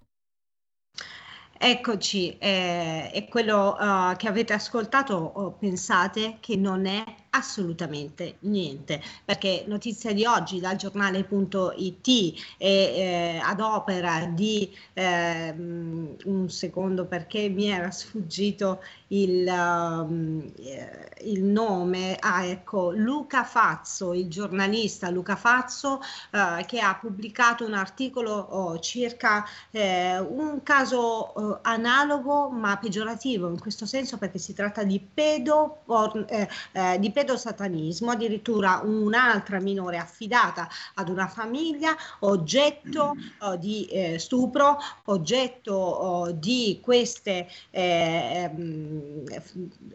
[1.63, 9.01] Eccoci, eh, e quello eh, che avete ascoltato, oh, pensate che non è assolutamente niente,
[9.23, 17.47] perché notizia di oggi dal giornale.it e eh, ad opera di ehm, un secondo perché
[17.49, 25.35] mi era sfuggito il, um, eh, il nome, ah ecco, Luca Fazzo, il giornalista Luca
[25.35, 26.01] Fazzo
[26.31, 33.49] eh, che ha pubblicato un articolo oh, circa eh, un caso eh, analogo ma peggiorativo
[33.49, 35.83] in questo senso perché si tratta di pedo,
[36.27, 44.17] eh, eh, di pedosatanismo, addirittura un'altra minore affidata ad una famiglia, oggetto oh, di eh,
[44.17, 49.23] stupro, oggetto oh, di queste, eh, ehm,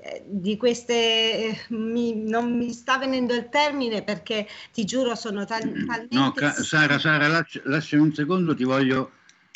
[0.00, 5.44] eh, di queste eh, mi- non mi sta venendo il termine perché ti giuro sono
[5.44, 9.10] tal- talmente No, Sara, Sara, lascia, lasciami un secondo, ti voglio,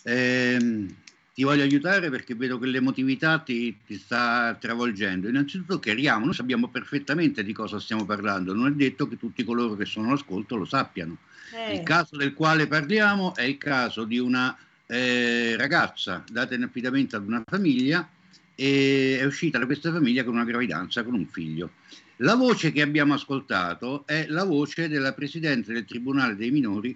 [0.04, 0.94] ehm,
[1.40, 5.26] ti voglio aiutare perché vedo che l'emotività ti, ti sta travolgendo.
[5.26, 9.74] Innanzitutto chiariamo, noi sappiamo perfettamente di cosa stiamo parlando, non è detto che tutti coloro
[9.74, 11.16] che sono all'ascolto lo sappiano.
[11.54, 11.76] Eh.
[11.76, 17.16] Il caso del quale parliamo è il caso di una eh, ragazza data in affidamento
[17.16, 18.06] ad una famiglia
[18.54, 21.70] e è uscita da questa famiglia con una gravidanza, con un figlio.
[22.16, 26.94] La voce che abbiamo ascoltato è la voce della Presidente del Tribunale dei Minori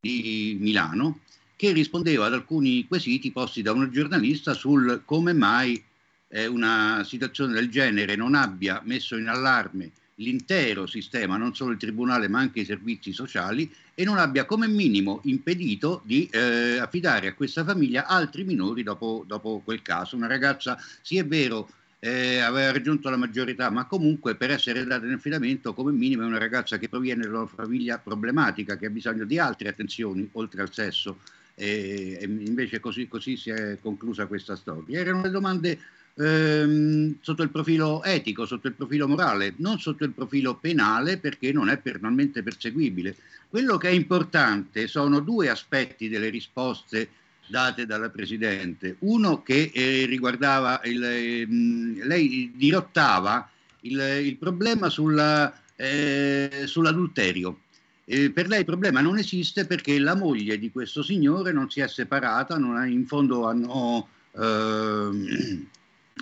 [0.00, 1.20] di Milano
[1.56, 5.82] che rispondeva ad alcuni quesiti posti da una giornalista sul come mai
[6.28, 11.78] eh, una situazione del genere non abbia messo in allarme l'intero sistema, non solo il
[11.78, 17.28] Tribunale ma anche i servizi sociali e non abbia come minimo impedito di eh, affidare
[17.28, 20.16] a questa famiglia altri minori dopo, dopo quel caso.
[20.16, 25.06] Una ragazza, sì è vero, eh, aveva raggiunto la maggiorità, ma comunque per essere data
[25.06, 28.90] in affidamento come minimo è una ragazza che proviene da una famiglia problematica, che ha
[28.90, 31.18] bisogno di altre attenzioni oltre al sesso.
[31.54, 34.98] E, e invece così, così si è conclusa questa storia.
[34.98, 35.78] Erano le domande
[36.14, 41.52] ehm, sotto il profilo etico, sotto il profilo morale, non sotto il profilo penale perché
[41.52, 43.16] non è penalmente perseguibile.
[43.48, 47.08] Quello che è importante sono due aspetti delle risposte
[47.46, 48.96] date dalla Presidente.
[49.00, 53.48] Uno che eh, riguardava, il, eh, lei dirottava
[53.80, 57.60] il, il problema sulla, eh, sull'adulterio.
[58.04, 61.88] Per lei il problema non esiste perché la moglie di questo signore non si è
[61.88, 65.66] separata, ha, in, fondo hanno, ehm,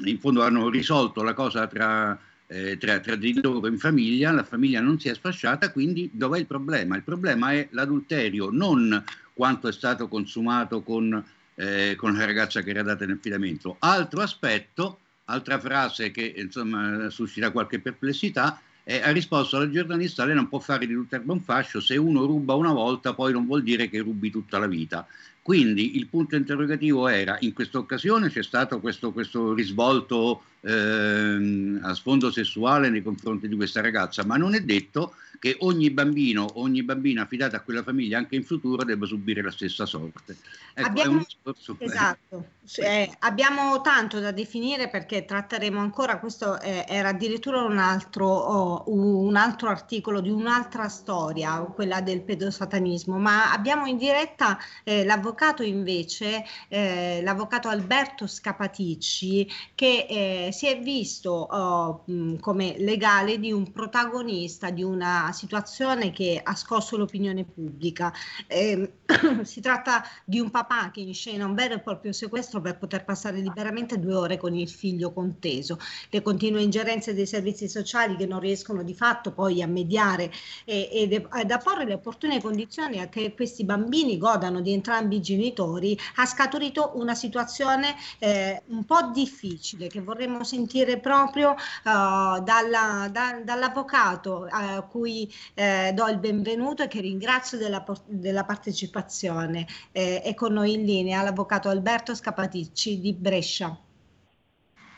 [0.05, 2.16] in fondo hanno risolto la cosa tra,
[2.47, 6.39] eh, tra, tra, di loro in famiglia, la famiglia non si è sfasciata, quindi dov'è
[6.39, 6.97] il problema?
[6.97, 9.03] Il problema è l'adulterio, non
[9.33, 11.24] quanto è stato consumato con,
[11.57, 13.76] eh, con la ragazza che era data in affidamento.
[13.80, 20.35] Altro aspetto, altra frase che insomma suscita qualche perplessità, eh, ha risposto alla giornalista, lei
[20.35, 23.47] non può fare di tutto erba un fascio, se uno ruba una volta poi non
[23.47, 25.07] vuol dire che rubi tutta la vita.
[25.43, 31.95] Quindi il punto interrogativo era, in questa occasione c'è stato questo, questo risvolto ehm, a
[31.95, 36.84] sfondo sessuale nei confronti di questa ragazza, ma non è detto che ogni bambino, ogni
[36.84, 40.36] bambina affidata a quella famiglia anche in futuro debba subire la stessa sorte.
[40.72, 47.09] Ecco, abbiamo, discorso, esatto, eh, abbiamo tanto da definire perché tratteremo ancora, questo eh, era
[47.09, 53.86] addirittura un altro, oh, un altro articolo di un'altra storia, quella del pedosatanismo, ma abbiamo
[53.86, 62.05] in diretta eh, l'avvocato invece, eh, l'avvocato Alberto Scapaticci, che eh, si è visto oh,
[62.38, 68.12] come legale di un protagonista di una situazione che ha scosso l'opinione pubblica.
[68.47, 68.93] Eh,
[69.43, 73.39] si tratta di un papà che inscena un vero e proprio sequestro per poter passare
[73.39, 75.78] liberamente due ore con il figlio conteso.
[76.11, 80.30] Le continue ingerenze dei servizi sociali che non riescono di fatto poi a mediare
[80.64, 85.99] ed a porre le opportune condizioni a che questi bambini godano di entrambi i genitori
[86.16, 93.41] ha scaturito una situazione eh, un po' difficile che vorremmo sentire proprio uh, dalla, da,
[93.45, 95.21] dall'avvocato a cui
[95.54, 99.66] eh, do il benvenuto e che ringrazio della, della partecipazione.
[99.92, 103.76] Eh, è con noi in linea l'avvocato Alberto Scapaticci di Brescia.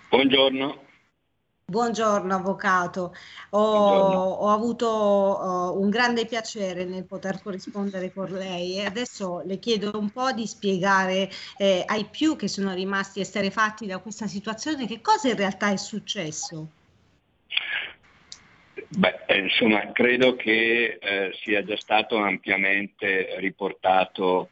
[0.08, 0.82] Buongiorno.
[1.66, 3.14] Buongiorno avvocato,
[3.50, 4.18] ho, Buongiorno.
[4.18, 9.98] ho avuto uh, un grande piacere nel poter corrispondere con lei e adesso le chiedo
[9.98, 15.00] un po' di spiegare eh, ai più che sono rimasti esterefatti da questa situazione che
[15.00, 16.68] cosa in realtà è successo.
[18.88, 24.50] Beh, eh, insomma, credo che eh, sia già stato ampiamente riportato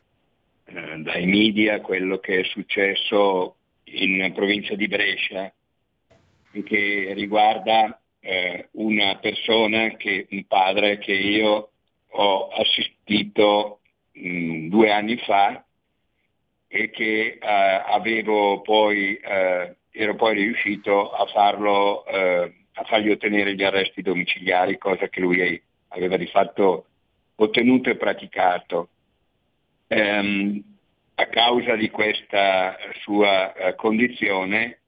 [0.64, 5.52] eh, dai media quello che è successo in provincia di Brescia,
[6.64, 11.70] che riguarda eh, una persona, che, un padre che io
[12.10, 13.80] ho assistito
[14.12, 15.64] mh, mm, due anni fa
[16.68, 17.48] e che eh,
[17.86, 22.04] avevo poi, eh, ero poi riuscito a farlo
[22.74, 26.86] a fargli ottenere gli arresti domiciliari, cosa che lui aveva di fatto
[27.36, 28.88] ottenuto e praticato.
[29.88, 30.62] Ehm,
[31.14, 34.80] a causa di questa sua eh, condizione,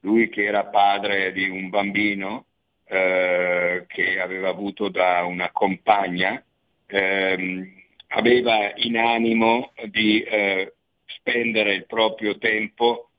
[0.00, 2.46] lui che era padre di un bambino
[2.84, 6.42] eh, che aveva avuto da una compagna,
[6.86, 10.74] ehm, aveva in animo di eh,
[11.06, 13.11] spendere il proprio tempo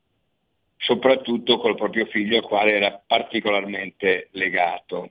[0.83, 5.09] soprattutto col proprio figlio al quale era particolarmente legato.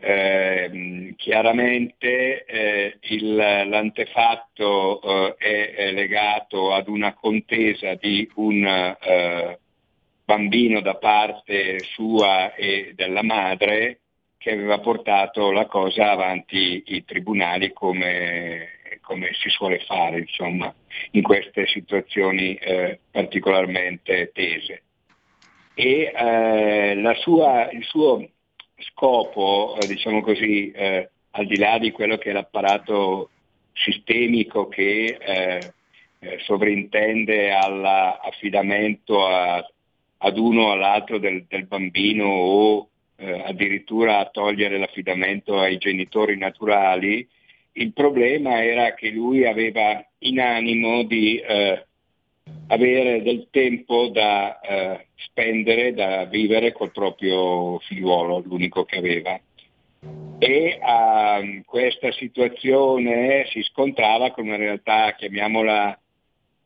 [0.00, 9.58] Eh, chiaramente eh, il, l'antefatto eh, è, è, legato ad una contesa di un eh,
[10.24, 13.98] bambino da parte sua e della madre
[14.38, 18.77] che aveva portato la cosa avanti i tribunali come
[19.08, 20.72] come si suole fare insomma,
[21.12, 24.82] in queste situazioni eh, particolarmente tese.
[25.72, 28.28] E eh, sua, il suo
[28.76, 33.30] scopo, eh, diciamo così, eh, al di là di quello che è l'apparato
[33.72, 35.72] sistemico che eh,
[36.18, 39.66] eh, sovrintende all'affidamento a,
[40.18, 42.88] ad uno o all'altro del, del bambino o
[43.20, 47.28] addirittura a togliere l'affidamento ai genitori naturali,
[47.78, 51.86] il problema era che lui aveva in animo di eh,
[52.68, 59.40] avere del tempo da eh, spendere, da vivere col proprio figliuolo, l'unico che aveva.
[60.38, 65.98] E a questa situazione si scontrava con una realtà, chiamiamola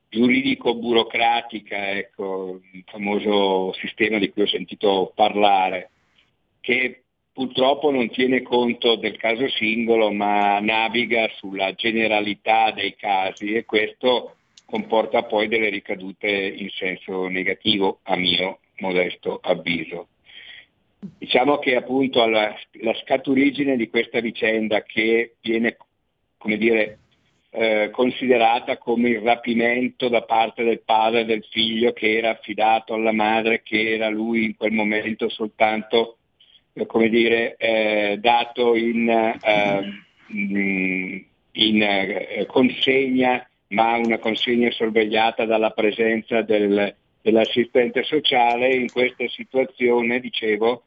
[0.08, 5.90] giuridico-burocratica, ecco, il famoso sistema di cui ho sentito parlare,
[6.60, 7.01] che
[7.32, 14.36] purtroppo non tiene conto del caso singolo ma naviga sulla generalità dei casi e questo
[14.66, 20.08] comporta poi delle ricadute in senso negativo a mio modesto avviso.
[21.18, 25.76] Diciamo che appunto la, la scaturigine di questa vicenda che viene
[26.42, 26.98] come dire,
[27.50, 33.12] eh, considerata come il rapimento da parte del padre del figlio che era affidato alla
[33.12, 36.16] madre, che era lui in quel momento soltanto
[36.86, 39.92] come dire, eh, dato in, eh,
[41.52, 50.20] in eh, consegna, ma una consegna sorvegliata dalla presenza del, dell'assistente sociale, in questa situazione,
[50.20, 50.84] dicevo,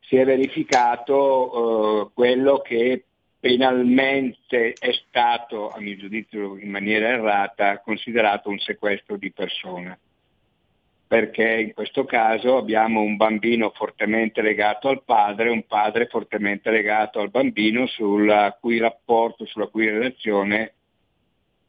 [0.00, 3.04] si è verificato eh, quello che
[3.38, 9.96] penalmente è stato, a mio giudizio in maniera errata, considerato un sequestro di persona.
[11.08, 17.20] Perché in questo caso abbiamo un bambino fortemente legato al padre, un padre fortemente legato
[17.20, 20.72] al bambino, sulla cui rapporto, sulla cui relazione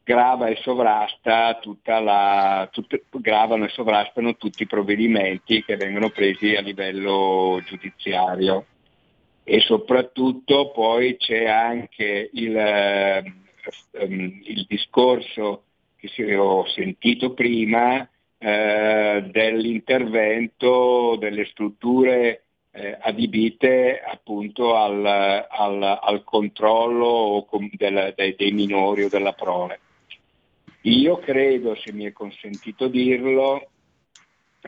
[0.08, 6.54] grava e sovrasta tutta la, tutte, gravano e sovrastano tutti i provvedimenti che vengono presi
[6.54, 8.64] a livello giudiziario.
[9.44, 13.22] E soprattutto poi c'è anche il, eh,
[14.00, 15.64] il discorso
[15.96, 18.08] che ho sentito prima
[18.38, 29.04] eh, dell'intervento delle strutture eh, adibite appunto al, al, al controllo del, dei, dei minori
[29.04, 29.80] o della prole.
[30.82, 33.70] Io credo, se mi è consentito dirlo,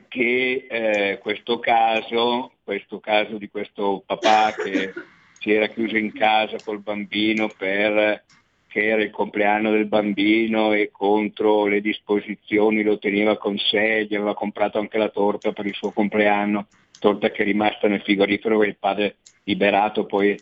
[0.09, 4.93] che eh, questo caso, questo caso di questo papà che
[5.39, 8.25] si era chiuso in casa col bambino per
[8.71, 14.15] che era il compleanno del bambino e contro le disposizioni lo teneva con sé, gli
[14.15, 16.69] aveva comprato anche la torta per il suo compleanno,
[17.01, 20.41] torta che è rimasta nel frigorifero e il padre liberato, poi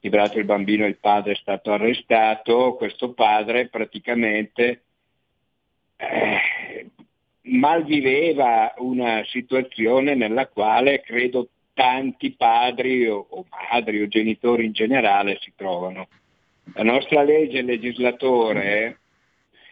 [0.00, 4.82] liberato il bambino e il padre è stato arrestato, questo padre praticamente
[5.98, 6.90] eh,
[7.42, 15.38] malviveva una situazione nella quale credo tanti padri o, o madri o genitori in generale
[15.40, 16.08] si trovano.
[16.74, 19.00] La nostra legge, il legislatore,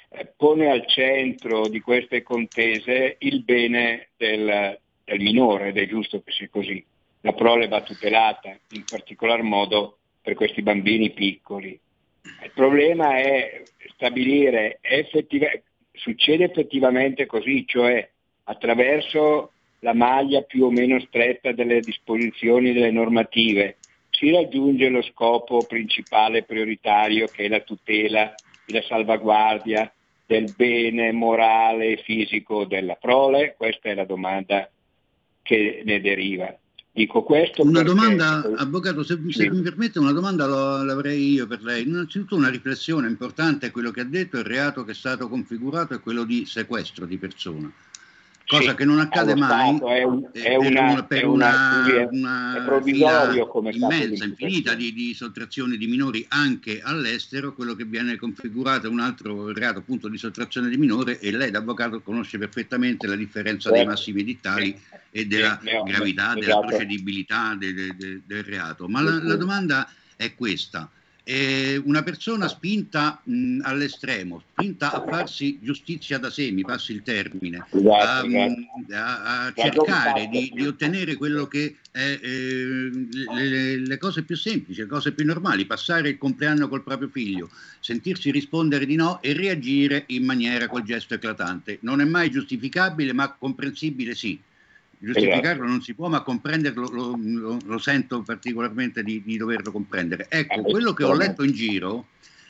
[0.09, 6.23] eh, pone al centro di queste contese il bene del, del minore ed è giusto
[6.23, 6.85] che sia così.
[7.21, 11.79] La prole va tutelata, in particolar modo per questi bambini piccoli.
[12.43, 13.63] Il problema è
[13.95, 18.09] stabilire effettivamente, succede effettivamente così, cioè
[18.45, 23.77] attraverso la maglia più o meno stretta delle disposizioni delle normative,
[24.17, 29.93] si raggiunge lo scopo principale prioritario che è la tutela e la salvaguardia
[30.25, 33.55] del bene morale e fisico della prole?
[33.57, 34.69] Questa è la domanda
[35.43, 36.57] che ne deriva.
[36.91, 37.95] Dico questo una perché...
[37.95, 41.83] domanda, Avvocato, se, se mi permette una domanda lo, l'avrei io per lei.
[41.83, 46.01] Innanzitutto una riflessione importante, quello che ha detto, il reato che è stato configurato è
[46.01, 47.71] quello di sequestro di persona
[48.47, 52.81] cosa sì, che non accade mai è, un, è una, per è una, una, una
[52.83, 53.35] fila
[53.73, 59.53] immensa, infinita di, di, sottrazioni di minori anche all'estero, quello che viene configurato un altro
[59.53, 63.85] reato appunto di sottrazione di minore e lei da avvocato conosce perfettamente la differenza dei
[63.85, 64.79] massimi edittali
[65.11, 66.67] e della gravità, della esatto.
[66.67, 68.87] procedibilità de, de, de, del reato.
[68.87, 70.89] Ma la, la domanda è questa
[71.29, 77.03] eh, una persona spinta mh, all'estremo, spinta a farsi giustizia da sé, mi passi il
[77.03, 82.91] termine, a, a, a cercare di, di, ottenere quello che è eh,
[83.33, 87.51] le, le, cose più semplici, le cose più normali, passare il compleanno col proprio figlio,
[87.81, 91.79] sentirsi rispondere di no e reagire in maniera col gesto eclatante.
[91.81, 94.39] Non è mai giustificabile, ma comprensibile sì
[94.99, 95.65] giustificarlo esatto.
[95.65, 100.27] non si può, ma comprenderlo lo, lo, lo sento particolarmente di, di, doverlo comprendere.
[100.29, 102.09] Ecco, quello che ho letto in giro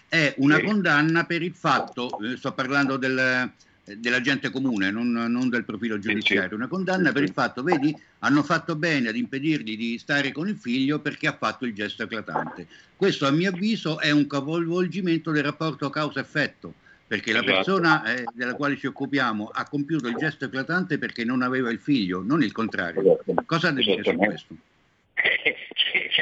[0.09, 3.51] è una condanna per il fatto, eh, sto parlando del,
[3.99, 8.43] della gente comune, non, non, del profilo giudiziario, una condanna per il fatto, vedi, hanno
[8.43, 12.67] fatto bene ad impedirgli di stare con il figlio perché ha fatto il gesto eclatante.
[12.97, 16.75] Questo a mio avviso è un capovolgimento del rapporto causa-effetto
[17.07, 17.55] perché la esatto.
[17.55, 21.79] persona eh, della quale ci occupiamo ha compiuto il gesto eclatante perché non aveva il
[21.79, 23.21] figlio, non il contrario.
[23.47, 24.57] Cosa ha da dire su questo?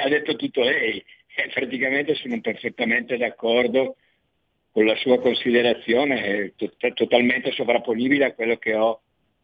[0.05, 1.03] ha detto tutto lei,
[1.35, 3.97] eh, praticamente sono perfettamente d'accordo
[4.70, 9.01] con la sua considerazione, è to- totalmente sovrapponibile a quello che ho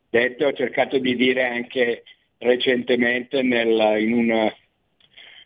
[0.09, 2.03] detto, ho cercato di dire anche
[2.39, 4.55] recentemente nel, in, una,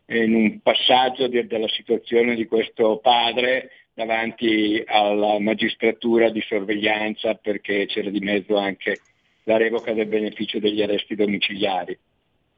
[0.07, 7.87] in, un passaggio di, della situazione di questo padre davanti alla magistratura di sorveglianza perché
[7.87, 8.99] c'era di mezzo anche
[9.45, 11.97] la revoca del beneficio degli arresti domiciliari.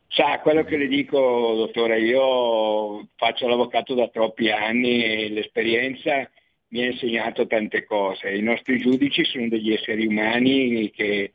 [0.08, 1.18] Sa, quello che le dico,
[1.56, 6.30] dottore, io faccio l'avvocato da troppi anni e l'esperienza
[6.68, 8.30] mi ha insegnato tante cose.
[8.34, 11.32] I nostri giudici sono degli esseri umani che,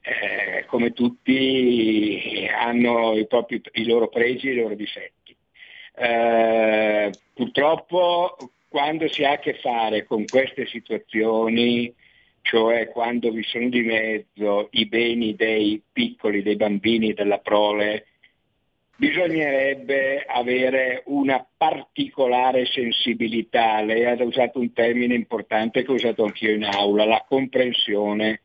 [0.00, 5.34] eh, come tutti, hanno i, propri, i, loro pregi e i loro difetti.
[5.94, 8.36] Eh, purtroppo,
[8.70, 11.92] quando si ha a che fare con queste situazioni,
[12.40, 18.06] cioè quando vi sono di mezzo i beni dei piccoli, dei bambini, della prole,
[18.96, 23.82] bisognerebbe avere una particolare sensibilità.
[23.82, 28.42] Lei ha usato un termine importante che ho usato anch'io in aula, la comprensione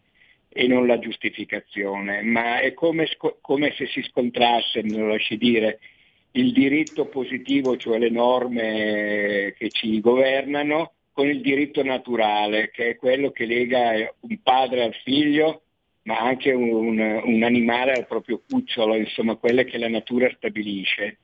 [0.50, 3.08] e non la giustificazione, ma è come,
[3.42, 5.80] come se si scontrasse, me lo lasci dire,
[6.36, 12.96] il diritto positivo, cioè le norme che ci governano, con il diritto naturale, che è
[12.98, 15.62] quello che lega un padre al figlio,
[16.04, 21.20] ma anche un, un animale al proprio cucciolo, insomma, quelle che la natura stabilisce.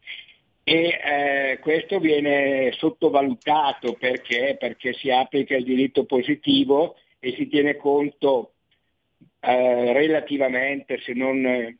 [0.63, 4.55] E eh, questo viene sottovalutato perché?
[4.57, 8.53] perché si applica il diritto positivo e si tiene conto
[9.41, 11.77] eh, relativamente, se non,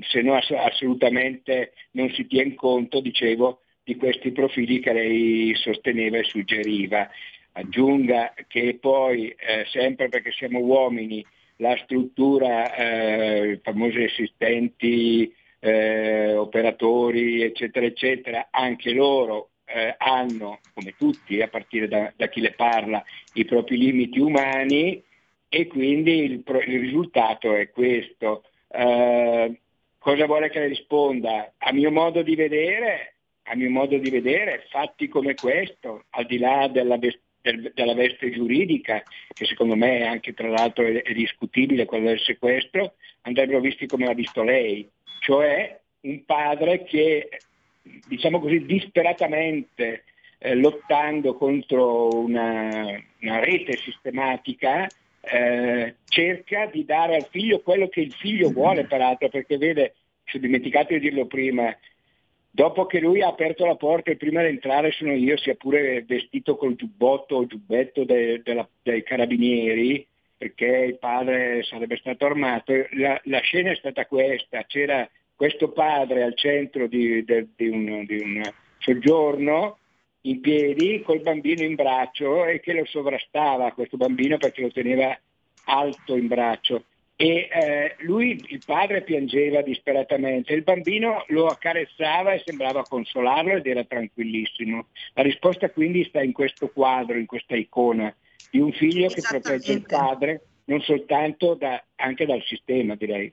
[0.00, 6.24] se non assolutamente non si tiene conto, dicevo, di questi profili che lei sosteneva e
[6.24, 7.08] suggeriva
[7.56, 11.24] aggiunga che poi, eh, sempre perché siamo uomini,
[11.56, 20.94] la struttura, eh, i famosi assistenti, eh, operatori, eccetera, eccetera, anche loro eh, hanno, come
[20.98, 23.02] tutti, a partire da, da, chi le parla,
[23.34, 25.02] i propri limiti umani
[25.48, 28.44] e quindi il, il risultato è questo.
[28.68, 29.60] Eh,
[30.04, 31.54] cosa vuole che le risponda?
[31.56, 36.36] A mio modo di vedere, a mio modo di vedere, fatti come questo, al di
[36.36, 39.02] là della, del, della veste giuridica,
[39.32, 44.12] che secondo me anche tra l'altro è, discutibile, quello del sequestro, andrebbero visti come l'ha
[44.12, 44.86] visto lei,
[45.20, 47.40] cioè un padre che,
[48.06, 50.04] diciamo così, disperatamente
[50.36, 54.86] eh, lottando contro una, una rete sistematica,
[55.24, 59.94] eh, cerca di dare al figlio quello che il figlio vuole, peraltro, perché vede,
[60.24, 61.76] ci ho dimenticato di dirlo prima,
[62.54, 66.04] Dopo che lui ha aperto la porta e prima di entrare sono io, sia pure
[66.04, 70.06] vestito col giubbotto o giubbetto de, de la, dei carabinieri,
[70.36, 76.22] perché il padre sarebbe stato armato, la, la, scena è stata questa, c'era questo padre
[76.22, 78.42] al centro di, de, di, un, di un
[78.78, 79.78] soggiorno
[80.26, 85.18] in piedi col bambino in braccio e che lo sovrastava questo bambino perché lo teneva
[85.64, 86.84] alto in braccio
[87.16, 93.66] e eh, lui, il padre, piangeva disperatamente, il bambino lo accarezzava e sembrava consolarlo ed
[93.66, 94.88] era tranquillissimo.
[95.12, 98.12] La risposta quindi sta in questo quadro, in questa icona
[98.50, 103.32] di un figlio che protegge il padre non soltanto da, anche dal sistema, direi.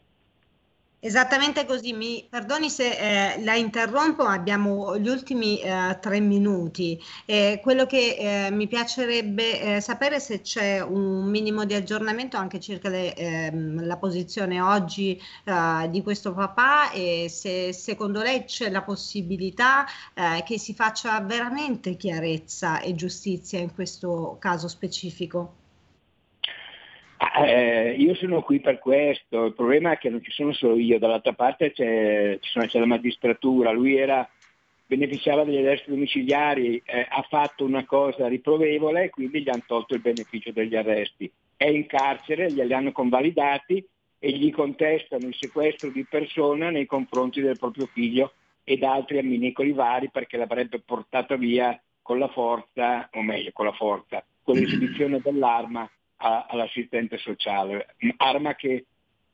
[1.04, 7.02] Esattamente così, mi perdoni se eh, la interrompo, ma abbiamo gli ultimi eh, tre minuti.
[7.26, 12.60] Eh, quello che eh, mi piacerebbe eh, sapere se c'è un minimo di aggiornamento anche
[12.60, 18.70] circa le, ehm, la posizione oggi eh, di questo papà e se secondo lei c'è
[18.70, 19.86] la possibilità
[20.46, 25.61] che si faccia veramente chiarezza e giustizia in questo caso specifico.
[27.24, 30.98] Eh, io sono qui per questo, il problema è che non ci sono solo io,
[30.98, 34.28] dall'altra parte c'è, sono, c'è la magistratura, lui era,
[34.88, 39.94] beneficiava degli arresti domiciliari, eh, ha fatto una cosa riprovevole e quindi gli hanno tolto
[39.94, 41.32] il beneficio degli arresti.
[41.56, 43.86] È in carcere, glieli hanno convalidati
[44.18, 49.74] e gli contestano il sequestro di persona nei confronti del proprio figlio ed altri amminicoli
[49.74, 55.22] vari perché l'avrebbe portata via con la forza, o meglio con la forza, con l'esibizione
[55.24, 55.88] dell'arma
[56.22, 58.86] a, all'assistente sociale, arma che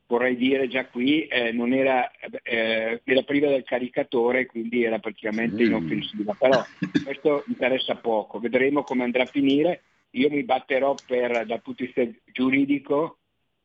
[0.07, 2.09] vorrei dire già qui eh, non era,
[2.43, 6.63] eh, era, priva del caricatore, quindi era praticamente inoffensiva, però
[7.03, 11.91] questo interessa poco, vedremo come andrà a finire, io mi batterò per, dal punto di
[11.93, 13.17] vista giuridico,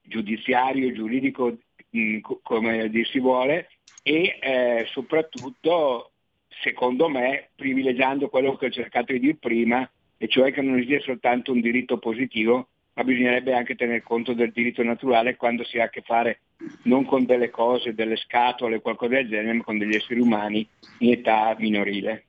[0.03, 1.59] giudiziario, giuridico,
[1.91, 3.69] mh, mm, come dir si vuole,
[4.03, 6.11] e eh, soprattutto,
[6.49, 11.01] secondo me, privilegiando quello che ho cercato di dire prima, e cioè che non esiste
[11.01, 15.85] soltanto un diritto positivo, ma bisognerebbe anche tener conto del diritto naturale quando si ha
[15.85, 16.41] a che fare
[16.83, 20.67] non con delle cose, delle scatole, qualcosa del genere, ma con degli esseri umani
[20.99, 22.25] in età minorile.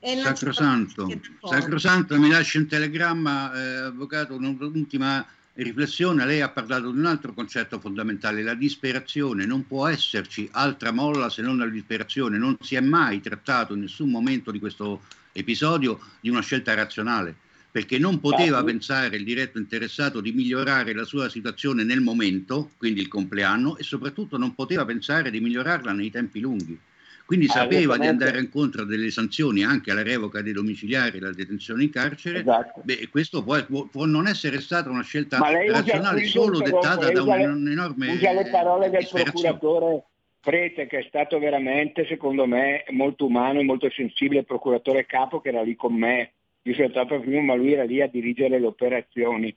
[0.00, 1.08] Sacrosanto,
[1.42, 6.26] Sacrosanto, mi lascia un telegramma, eh, avvocato, un'ultima riflessione.
[6.26, 9.46] Lei ha parlato di un altro concetto fondamentale, la disperazione.
[9.46, 12.36] Non può esserci altra molla se non la disperazione.
[12.36, 15.02] Non si è mai trattato in nessun momento di questo
[15.32, 17.36] episodio di una scelta razionale
[17.74, 18.66] perché non poteva sì.
[18.66, 23.82] pensare il diretto interessato di migliorare la sua situazione nel momento, quindi il compleanno, e
[23.82, 26.78] soprattutto non poteva pensare di migliorarla nei tempi lunghi.
[27.26, 31.20] Quindi Ah, sapeva di andare incontro a delle sanzioni anche alla revoca dei domiciliari e
[31.20, 32.42] alla detenzione in carcere.
[32.42, 32.80] Esatto.
[32.84, 37.22] Beh, e questo può, può- può non essere stata una scelta razionale solo dettata da
[37.22, 40.04] usa le- un enorme usa le parole del procuratore
[40.38, 45.40] Prete che è stato veramente secondo me molto umano e molto sensibile il procuratore capo
[45.40, 48.58] che era lì con me io sono entrato prima ma lui era lì a dirigere
[48.58, 49.54] le operazioni.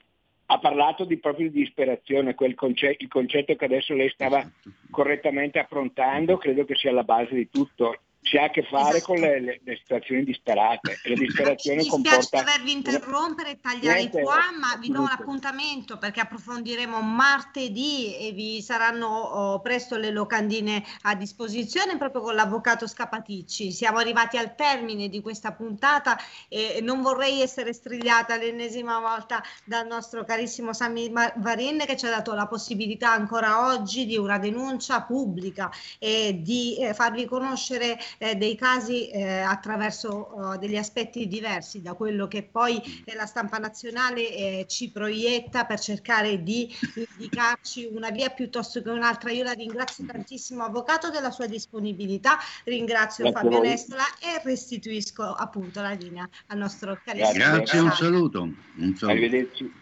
[0.50, 4.42] Ha parlato di proprio di disperazione quel conce- il concetto che adesso lei stava
[4.90, 9.16] correttamente affrontando credo che sia la base di tutto si ha a che fare con
[9.16, 10.98] le, le- le situazioni disperate.
[11.02, 15.02] E la disperazione Mi dispiace comporta dovervi interrompere e tagliare Niente, qua, ma vi do
[15.02, 22.34] l'appuntamento perché approfondiremo martedì e vi saranno oh, presto le locandine a disposizione proprio con
[22.34, 23.72] l'avvocato Scapaticci.
[23.72, 29.86] Siamo arrivati al termine di questa puntata e non vorrei essere strigliata l'ennesima volta dal
[29.86, 34.38] nostro carissimo Sami Ma- Varin che ci ha dato la possibilità ancora oggi di una
[34.38, 41.26] denuncia pubblica e di eh, farvi conoscere eh, dei casi eh, attraverso eh, degli aspetti
[41.28, 46.74] diversi da quello che poi eh, la stampa nazionale eh, ci proietta per cercare di
[46.94, 49.30] indicarci una via piuttosto che un'altra.
[49.30, 53.60] Io la ringrazio tantissimo, avvocato, della sua disponibilità, ringrazio Grazie Fabio.
[53.60, 58.42] Nestola e restituisco appunto la linea al nostro carissimo Grazie, un saluto.
[58.42, 59.06] Un saluto.
[59.06, 59.72] Arrivederci.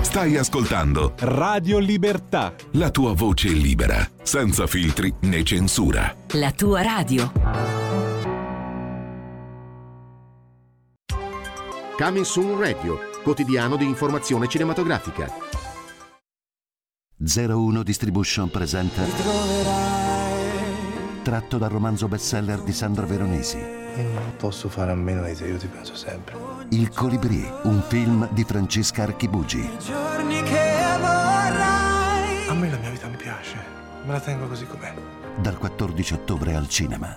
[0.00, 2.54] Stai ascoltando Radio Libertà.
[2.72, 6.14] la tua voce libera, senza filtri né censura.
[6.32, 7.32] La tua radio.
[11.96, 15.30] Coming Soon Radio, quotidiano di informazione cinematografica.
[17.18, 19.02] 01 Distribution presenta
[21.22, 25.56] Tratto dal romanzo bestseller di Sandra Veronesi Non posso fare a meno di te, io
[25.56, 26.36] ti penso sempre.
[26.70, 33.06] Il Colibrì, un film di Francesca Archibugi giorni che vorrai A me la mia vita
[33.08, 33.56] mi piace,
[34.04, 34.92] me la tengo così com'è.
[35.36, 37.16] dal 14 ottobre al cinema.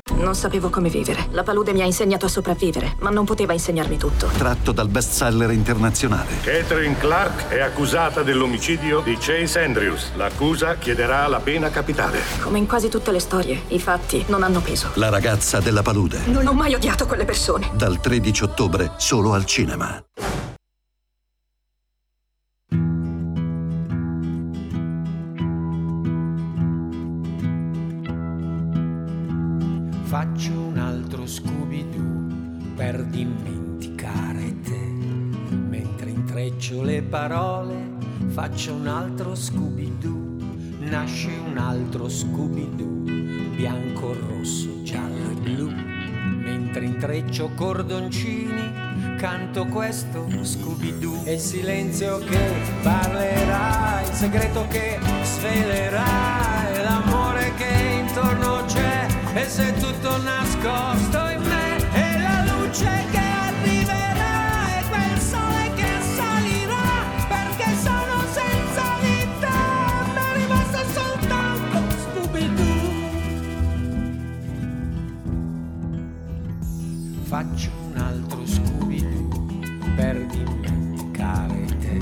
[0.21, 1.27] Non sapevo come vivere.
[1.31, 4.27] La palude mi ha insegnato a sopravvivere, ma non poteva insegnarmi tutto.
[4.27, 6.29] Tratto dal bestseller internazionale.
[6.41, 10.11] Catherine Clark è accusata dell'omicidio di Chase Andrews.
[10.15, 12.19] L'accusa chiederà la pena capitale.
[12.39, 14.91] Come in quasi tutte le storie, i fatti non hanno peso.
[14.93, 16.21] La ragazza della palude.
[16.25, 17.71] Non ho mai odiato quelle persone.
[17.73, 20.03] Dal 13 ottobre solo al cinema.
[30.11, 34.77] Faccio un altro Scooby-Doo per dimenticare te.
[35.55, 37.93] Mentre intreccio le parole,
[38.27, 40.35] faccio un altro Scooby-Doo.
[40.79, 45.71] Nasce un altro Scooby-Doo, bianco, rosso, giallo e blu.
[45.71, 51.23] Mentre intreccio cordoncini, canto questo Scooby-Doo.
[51.23, 52.51] E il silenzio che
[52.81, 58.50] parlerà, il segreto che svelerà, l'amore che intorno
[59.33, 66.01] e se tutto nascosto in me, e la luce che arriverà, e quel sole che
[66.15, 69.49] salirà, perché sono senza vita,
[70.13, 72.99] mi è rimasto soltanto Scooby-Doo.
[77.23, 79.45] Faccio un altro Scooby-Doo
[79.95, 81.99] per dimenticare te.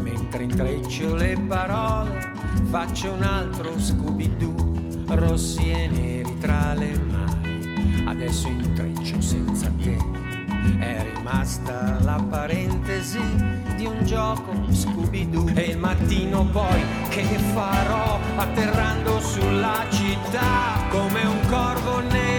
[0.00, 2.32] Mentre intreccio le parole,
[2.70, 4.77] faccio un altro Scooby-Doo,
[5.08, 8.04] rossi e neri tra le mani.
[8.06, 9.96] Adesso intreccio senza te.
[10.78, 13.20] È rimasta la parentesi
[13.76, 15.52] di un gioco Scooby-Doo.
[15.54, 22.37] E il mattino poi che farò atterrando sulla città come un corvo nero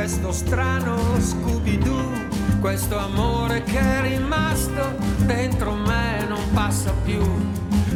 [0.00, 2.28] questo strano Scooby-Doo,
[2.58, 4.94] questo amore che è rimasto
[5.26, 7.20] dentro me non passa più.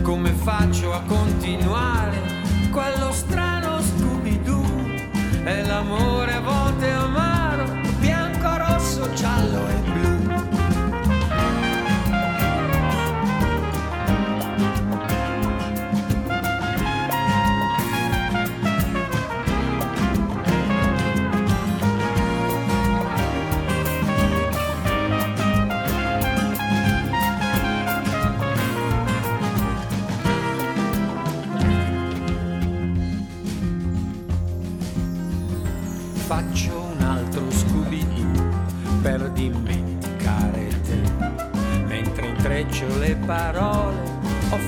[0.03, 2.19] Come faccio a continuare
[2.71, 4.67] quello strano Scooby-Doo?
[5.45, 6.24] E l'amore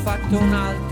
[0.07, 0.86] fatto un altro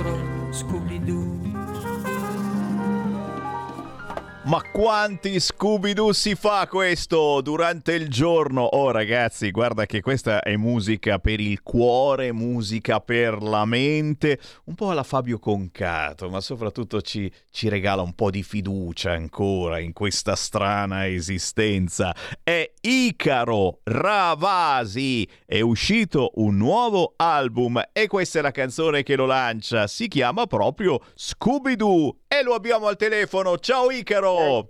[4.55, 8.63] Ma quanti Scooby-Doo si fa questo durante il giorno?
[8.63, 14.77] Oh ragazzi, guarda che questa è musica per il cuore, musica per la mente, un
[14.77, 19.93] po' alla Fabio Concato, ma soprattutto ci, ci regala un po' di fiducia ancora in
[19.93, 22.15] questa strana esistenza.
[22.41, 29.27] È Icaro Ravasi, è uscito un nuovo album e questa è la canzone che lo
[29.27, 33.59] lancia, si chiama proprio Scooby-Doo e lo abbiamo al telefono.
[33.59, 34.67] Ciao Icaro!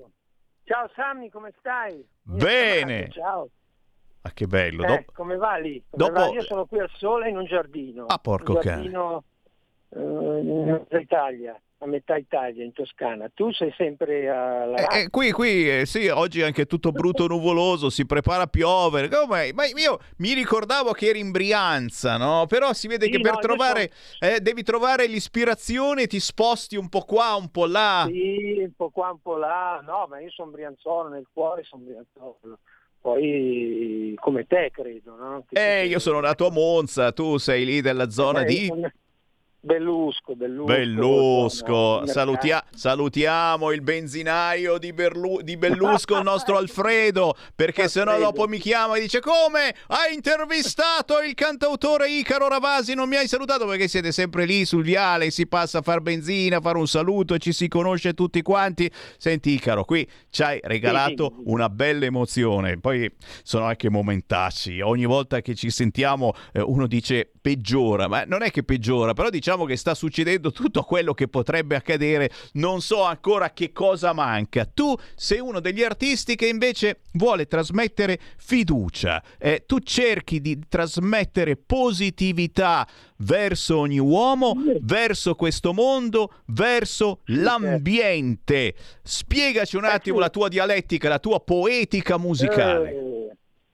[0.65, 2.07] Ciao Sammy, come stai?
[2.23, 3.09] Bene.
[3.11, 3.49] Ciao.
[4.23, 4.85] Ma che bello.
[4.85, 5.83] Eh, Dop- come va lì?
[5.91, 6.29] Come dopo- va?
[6.29, 8.07] Io sono qui al sole in un giardino.
[8.07, 8.75] Ah, porco un cane.
[8.83, 9.25] giardino
[9.91, 13.30] eh, in Italia, a metà Italia, in Toscana.
[13.32, 17.26] Tu sei sempre alla Eh, eh, qui, qui, eh, sì, oggi è anche tutto brutto
[17.28, 19.09] nuvoloso, si prepara a piovere.
[19.09, 19.53] Come?
[19.53, 22.47] Ma io mi ricordavo che eri in Brianza, no?
[22.49, 26.89] Però si vede Sì, che per no, trovare, eh, devi trovare l'ispirazione, ti sposti un
[26.89, 28.07] po' qua, un po' là.
[28.11, 29.82] Sì, un po' qua, un po' là.
[29.85, 32.39] No, ma io sono brianzolo, nel cuore sono brianzolo.
[33.01, 35.45] Poi come te, credo, no?
[35.47, 38.66] Che- Eh, io sono nato a Monza, tu sei lì della zona Eh, di...
[38.66, 38.91] sono-
[39.65, 40.65] Bellusco, Bellusco.
[40.67, 48.31] Bellusco, Salutia- salutiamo il benzinaio di, Berlu- di Bellusco, il nostro Alfredo, perché sennò Alfredo.
[48.33, 53.27] dopo mi chiama e dice come hai intervistato il cantautore Icaro Ravasi, non mi hai
[53.27, 56.87] salutato perché siete sempre lì sul viale, si passa a far benzina, a fare un
[56.87, 58.91] saluto e ci si conosce tutti quanti.
[59.17, 61.51] Senti Icaro, qui ci hai regalato Sì, sì.
[61.53, 63.11] una bella emozione, poi
[63.43, 68.51] sono anche momentacci, ogni volta che ci sentiamo eh, uno dice peggiora, ma non è
[68.51, 73.53] che peggiora, però diciamo che sta succedendo tutto quello che potrebbe accadere, non so ancora
[73.53, 74.65] che cosa manca.
[74.65, 81.57] Tu sei uno degli artisti che invece vuole trasmettere fiducia, Eh, tu cerchi di trasmettere
[81.57, 82.87] positività
[83.19, 88.75] verso ogni uomo, verso questo mondo, verso l'ambiente.
[89.03, 93.13] Spiegaci un attimo la tua dialettica, la tua poetica musicale.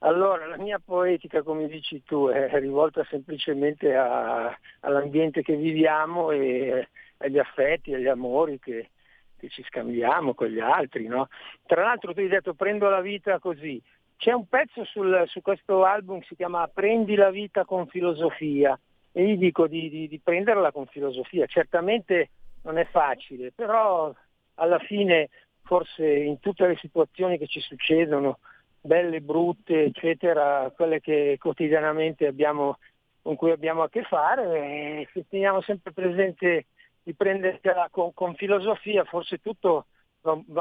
[0.01, 6.31] Eh, allora, la mia poetica, come dici tu, è rivolta semplicemente a- all'ambiente che viviamo
[6.31, 8.89] e agli affetti, agli amori che,
[9.37, 11.07] che ci scambiamo con gli altri.
[11.07, 11.27] No?
[11.65, 13.81] Tra l'altro tu hai detto prendo la vita così.
[14.17, 18.79] C'è un pezzo sul- su questo album che si chiama Prendi la vita con filosofia
[19.11, 21.45] e gli dico di, di- di prenderla con filosofia.
[21.47, 22.29] Certamente
[22.63, 24.13] non è facile, però
[24.55, 25.29] alla fine
[25.63, 28.39] forse in tutte le situazioni che ci succedono,
[28.81, 32.79] belle, brutte, eccetera, quelle che quotidianamente abbiamo,
[33.21, 36.65] con cui abbiamo a che fare, e teniamo sempre presente
[37.03, 39.85] di prenderla con, con filosofia, forse tutto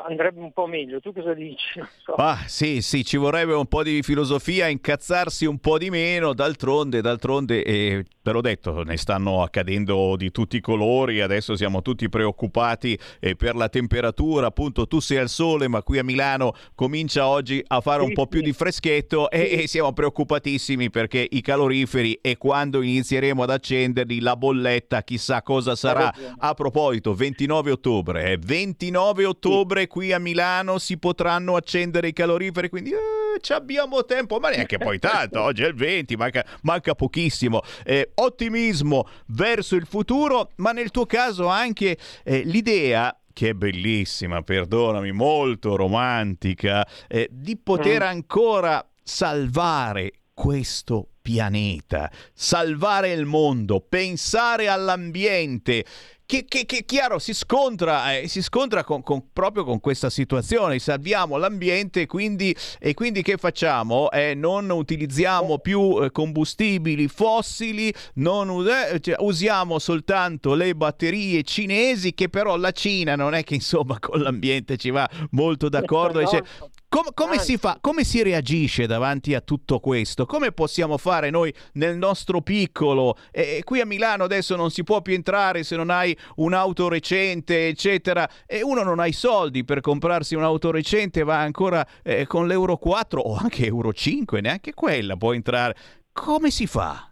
[0.06, 1.00] andrebbe un po' meglio.
[1.00, 1.80] Tu cosa dici?
[2.04, 2.14] So.
[2.14, 7.00] Ah, sì, sì, ci vorrebbe un po' di filosofia, incazzarsi un po' di meno, d'altronde,
[7.02, 12.08] d'altronde, eh, te l'ho detto, ne stanno accadendo di tutti i colori, adesso siamo tutti
[12.08, 17.26] preoccupati eh, per la temperatura, appunto tu sei al sole, ma qui a Milano comincia
[17.28, 18.44] oggi a fare un Sì, po' più sì.
[18.46, 24.36] di freschetto e, e siamo preoccupatissimi perché i caloriferi e quando inizieremo ad accenderli la
[24.36, 26.12] bolletta chissà cosa sarà.
[26.38, 29.48] A proposito, 29 ottobre, eh, 29 ottobre
[29.86, 34.78] qui a Milano si potranno accendere i caloriferi, quindi eh, ci abbiamo tempo, ma neanche
[34.78, 37.62] poi tanto, oggi è il 20, manca, manca pochissimo.
[37.84, 44.42] Eh, ottimismo verso il futuro, ma nel tuo caso anche eh, l'idea che è bellissima,
[44.42, 48.06] perdonami, molto romantica, eh, di poter Mm.
[48.06, 55.84] ancora salvare questo pianeta, salvare il mondo, pensare all'ambiente.
[56.30, 60.78] Che, che, che chiaro si scontra, eh, si scontra con, con, proprio con questa situazione,
[60.78, 64.08] salviamo l'ambiente quindi, e quindi che facciamo?
[64.12, 72.14] Eh, non utilizziamo più eh, combustibili fossili, non eh, cioè, usiamo soltanto le batterie cinesi
[72.14, 76.20] che però la Cina non è che insomma con l'ambiente ci va molto d'accordo.
[76.20, 76.44] Dice,
[76.90, 80.26] Com- come, si fa, come si reagisce davanti a tutto questo?
[80.26, 83.16] Come possiamo fare noi nel nostro piccolo?
[83.30, 87.68] E qui a Milano adesso non si può più entrare se non hai un'auto recente,
[87.68, 92.48] eccetera, e uno non ha i soldi per comprarsi un'auto recente, va ancora eh, con
[92.48, 95.76] l'Euro 4 o anche Euro 5, neanche quella può entrare.
[96.10, 97.09] Come si fa?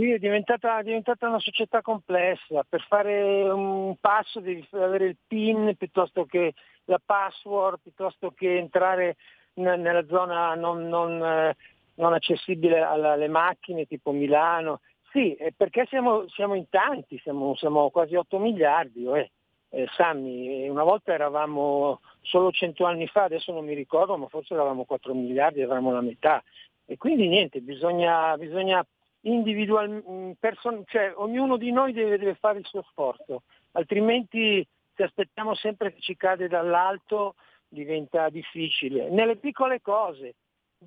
[0.00, 2.64] Sì, è diventata, è diventata, una società complessa.
[2.66, 6.54] Per fare un passo devi avere il PIN piuttosto che
[6.86, 9.16] la password, piuttosto che entrare
[9.54, 11.54] nella zona non, non,
[11.96, 14.80] non accessibile alle macchine, tipo Milano.
[15.12, 19.04] Sì, perché siamo, siamo in tanti, siamo, siamo, quasi 8 miliardi.
[19.04, 19.30] Eh.
[19.68, 24.54] Eh, Sammy, una volta eravamo solo 100 anni fa, adesso non mi ricordo, ma forse
[24.54, 26.42] eravamo 4 miliardi, eravamo la metà.
[26.86, 28.82] E quindi niente, bisogna, bisogna
[29.22, 33.42] individualmente, person- cioè ognuno di noi deve, deve, fare il suo sforzo,
[33.72, 37.34] altrimenti se aspettiamo sempre che ci cade dall'alto
[37.68, 39.08] diventa difficile.
[39.10, 40.34] Nelle piccole cose,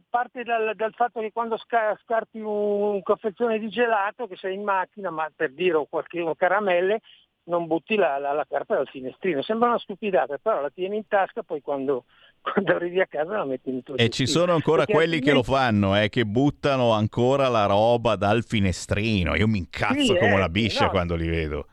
[0.09, 4.55] parte dal, dal fatto che quando sca- scarti un, un confezione di gelato, che sei
[4.55, 7.01] in macchina, ma per dire o qualche o caramelle,
[7.45, 9.41] non butti la, la, la, carta dal finestrino.
[9.41, 12.05] Sembra una stupidata, però la tieni in tasca, poi quando,
[12.43, 15.43] quando arrivi a casa la metti in tuo E ci sono ancora Perché quelli altrimenti...
[15.43, 19.33] che lo fanno, eh, che buttano ancora la roba dal finestrino.
[19.35, 20.89] Io mi incazzo sì, come eh, una biscia no.
[20.91, 21.67] quando li vedo.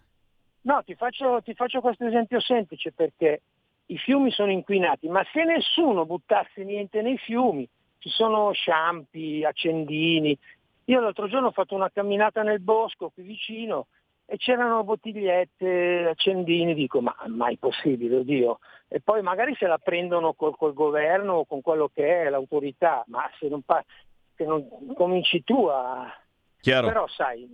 [0.63, 3.43] No, ti faccio, ti faccio questo esempio semplice perché
[3.87, 7.69] i fiumi sono inquinati, ma se nessuno buttasse niente nei fiumi,
[7.99, 10.39] ci sono sciampi, accendini.
[10.85, 13.87] Io l'altro giorno ho fatto una camminata nel bosco qui vicino
[14.33, 18.61] e c'erano bottigliette, accendini, dico ma mai possibile, oddio.
[18.87, 23.03] E poi magari se la prendono col, col governo o con quello che è l'autorità,
[23.09, 23.85] ma se non, pa-
[24.37, 26.17] se non cominci tu a...
[26.61, 26.87] Chiaro.
[26.87, 27.49] Però sai,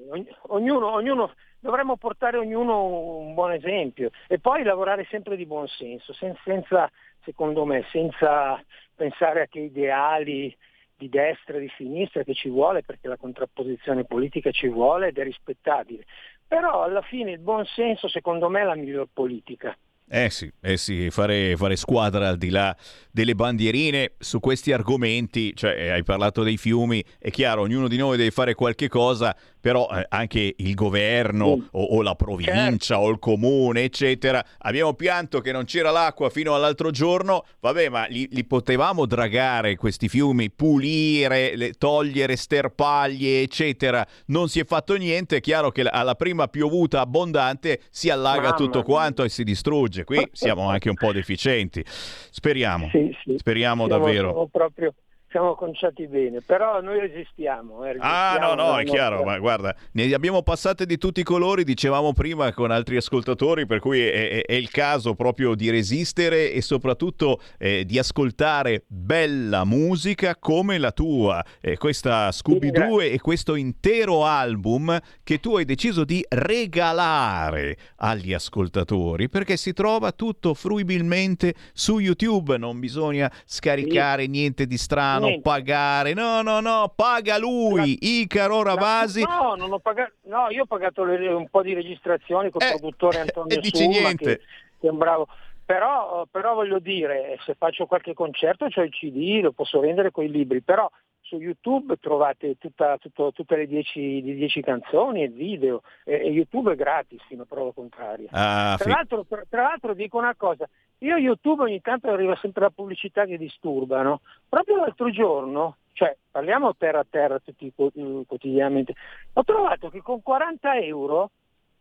[0.49, 2.85] ognuno, ognuno, dovremmo portare ognuno
[3.20, 6.91] un buon esempio e poi lavorare sempre di buon senso, sen- senza,
[7.24, 8.62] secondo me, senza
[8.95, 10.55] pensare a che ideali
[10.97, 15.18] di destra e di sinistra che ci vuole perché la contrapposizione politica ci vuole ed
[15.18, 16.05] è rispettabile.
[16.49, 19.77] Però alla fine il buon senso secondo me è la miglior politica.
[20.09, 22.77] Eh sì, eh sì fare, fare, squadra al di là
[23.11, 28.17] delle bandierine su questi argomenti, cioè hai parlato dei fiumi, è chiaro, ognuno di noi
[28.17, 29.37] deve fare qualche cosa,
[29.67, 31.68] però eh, anche il governo sì.
[31.72, 33.03] o, o, la provincia certo.
[33.03, 38.07] o il comune, eccetera, abbiamo pianto che non c'era l'acqua fino all'altro giorno, vabbè, ma
[38.07, 44.95] li, li potevamo dragare questi fiumi, pulire, le, togliere sterpaglie, eccetera, non si è fatto
[44.95, 48.84] niente, è chiaro che alla prima piovuta abbondante si allaga Mamma tutto mia.
[48.84, 51.84] quanto e si distrugge, qui siamo anche un po' deficienti,
[52.30, 53.34] speriamo, Sì, sì.
[53.37, 54.49] speriamo Siamo- davvero.
[54.49, 54.95] proprio
[55.37, 57.84] siamo conciati bene, però noi resistiamo.
[57.84, 60.96] eh, Ah resistiamo no, no, nella è chiaro, nostra- ma guarda, ne abbiamo passate di
[60.96, 65.14] tutti i colori, dicevamo prima con altri ascoltatori, per cui è, è- è il caso
[65.14, 72.33] proprio di resistere e soprattutto eh, di ascoltare bella musica come la tua, Eh, questa
[72.33, 79.72] Scooby-Doo e questo intero album che tu hai deciso di regalare agli ascoltatori, perché si
[79.75, 85.43] trova tutto fruibilmente su YouTube, non bisogna scaricare niente di strano, Niente.
[85.43, 89.23] pagare, no, no, no, paga lui, Icaro Ravasi.
[89.23, 93.21] No, non ho pagato, no, io ho pagato le- un po' di registrazioni col produttore
[93.21, 94.25] Antonio e dici Summa, niente.
[94.39, 94.45] Che,
[94.81, 95.29] che è un bravo.
[95.65, 100.23] Però, però voglio dire, se faccio qualche concerto c'ho il CD, lo posso vendere con
[100.23, 100.89] i libri, però
[101.27, 106.31] su YouTube trovate tutta- tutto- tutte le 10 le 10 canzoni e video e, e
[106.31, 108.29] YouTube è gratis fino a prova contraria.
[108.31, 112.63] Ah, tra, l'altro, tra, tra l'altro dico una cosa, io YouTube ogni tanto arriva sempre
[112.63, 114.21] la pubblicità che disturba, no?
[114.49, 118.95] Proprio l'altro giorno, cioè parliamo terra a terra tutti quotidianamente,
[119.33, 121.31] ho trovato che con 40 euro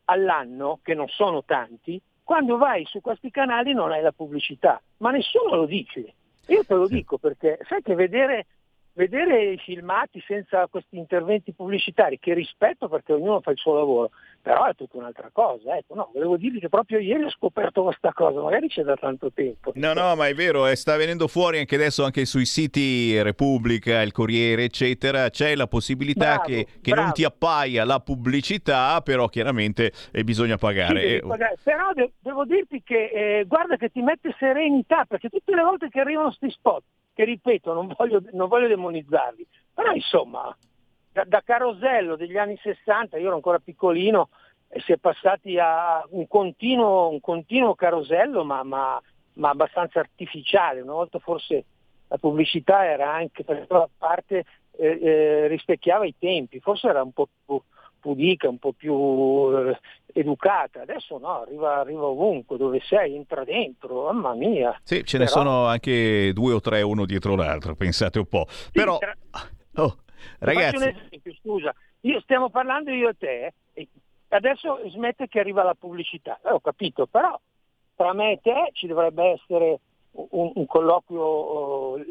[0.05, 5.11] all'anno, che non sono tanti, quando vai su questi canali non hai la pubblicità, ma
[5.11, 6.13] nessuno lo dice.
[6.47, 8.45] Io te lo dico perché sai che vedere,
[8.95, 14.11] vedere i filmati senza questi interventi pubblicitari, che rispetto perché ognuno fa il suo lavoro,
[14.45, 15.75] però è tutta un'altra cosa.
[15.75, 19.31] Ecco, no, volevo dirvi che proprio ieri ho scoperto questa cosa, magari c'è da tanto
[19.33, 19.71] tempo.
[19.73, 24.03] No, no, ma è vero, eh, sta venendo fuori anche adesso anche sui siti Repubblica,
[24.03, 27.01] il Corriere, eccetera, c'è la possibilità Bravo, che, che bravo.
[27.01, 30.93] non ti appaia la pubblicità, però chiaramente eh, bisogna Sì, pagare.
[30.99, 31.55] devi Eh, pagare.
[31.63, 35.89] Però de- devo dirti che eh, guarda che ti mette serenità, perché tutte le volte
[35.89, 36.83] che arrivano questi spot,
[37.15, 39.43] che ripeto, non voglio, non voglio demonizzarli,
[39.73, 40.55] però insomma,
[41.15, 44.27] da, da Carosello degli anni 60, io ero ancora piccolino,
[44.67, 49.01] e si è passati a un continuo, un continuo carosello ma, ma,
[49.35, 50.81] ma, abbastanza artificiale.
[50.81, 51.63] Una volta forse
[52.09, 57.13] la pubblicità era anche, per la parte eh, eh, rispecchiava i tempi, forse era un
[57.13, 57.61] po' più
[58.01, 58.93] pudica, un po' più
[59.55, 59.79] eh,
[60.13, 64.77] educata, adesso no, arriva, arriva, ovunque, dove sei, entra dentro, mamma mia.
[64.83, 68.45] Sì, ce ne sono anche due o tre uno dietro l'altro, pensate un po'.
[68.49, 69.15] Sì, Però, tra...
[69.75, 69.95] oh,
[70.39, 70.77] ragazzi...
[70.77, 73.87] Faccio un esempio, scusa, io stiamo parlando io e te, e
[74.29, 77.39] adesso smette che arriva la pubblicità, eh, ho capito, però
[77.95, 79.79] tra me e te ci dovrebbe essere
[80.15, 82.03] un, un colloquio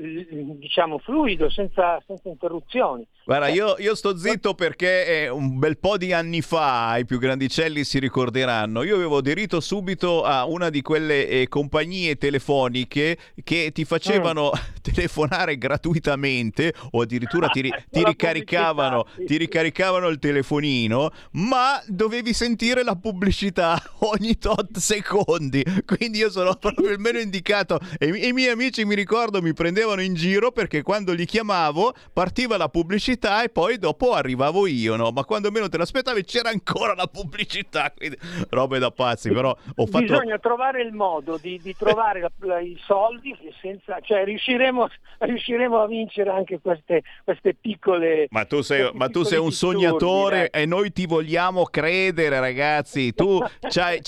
[0.58, 3.06] diciamo fluido, senza, senza interruzioni.
[3.24, 7.82] Guarda, io, io, sto zitto perché un bel po' di anni fa i più grandicelli
[7.84, 8.82] si ricorderanno.
[8.82, 14.74] Io avevo aderito subito a una di quelle eh, compagnie telefoniche che ti facevano mm.
[14.82, 22.96] telefonare gratuitamente o addirittura ti, ti, ricaricavano, ti ricaricavano il telefonino, ma dovevi sentire la
[22.96, 25.64] pubblicità ogni tot secondi.
[25.86, 30.00] Quindi io sono proprio il meno indicato e, i miei amici mi ricordo mi prendevano
[30.00, 35.10] in giro perché quando li chiamavo partiva la pubblicità e poi dopo arrivavo io, no?
[35.10, 38.18] Ma quando meno te l'aspettavi c'era ancora la pubblicità, quindi
[38.50, 40.04] robe da pazzi, però ho fatto...
[40.04, 43.98] Bisogna trovare il modo di, di trovare la, la, i soldi senza...
[44.00, 44.88] cioè riusciremo,
[45.18, 48.26] riusciremo a vincere anche queste, queste piccole...
[48.30, 53.38] Ma tu sei, ma tu sei un sognatore e noi ti vogliamo credere ragazzi, tu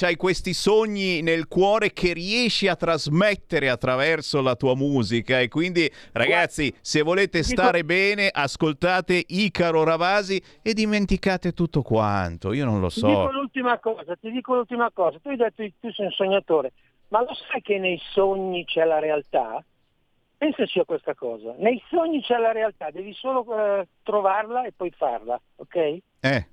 [0.00, 5.48] hai questi sogni nel cuore che riesci a trasmettere a attraverso la tua musica e
[5.48, 12.81] quindi ragazzi se volete stare bene ascoltate Icaro Ravasi e dimenticate tutto quanto, io non
[12.81, 13.07] lo so.
[13.07, 16.12] Ti dico l'ultima cosa, ti dico l'ultima cosa, tu hai detto che tu sei un
[16.12, 16.73] sognatore,
[17.09, 19.62] ma lo sai che nei sogni c'è la realtà?
[20.39, 24.90] Pensaci a questa cosa, nei sogni c'è la realtà, devi solo uh, trovarla e poi
[24.90, 25.77] farla, ok?
[26.20, 26.47] Eh.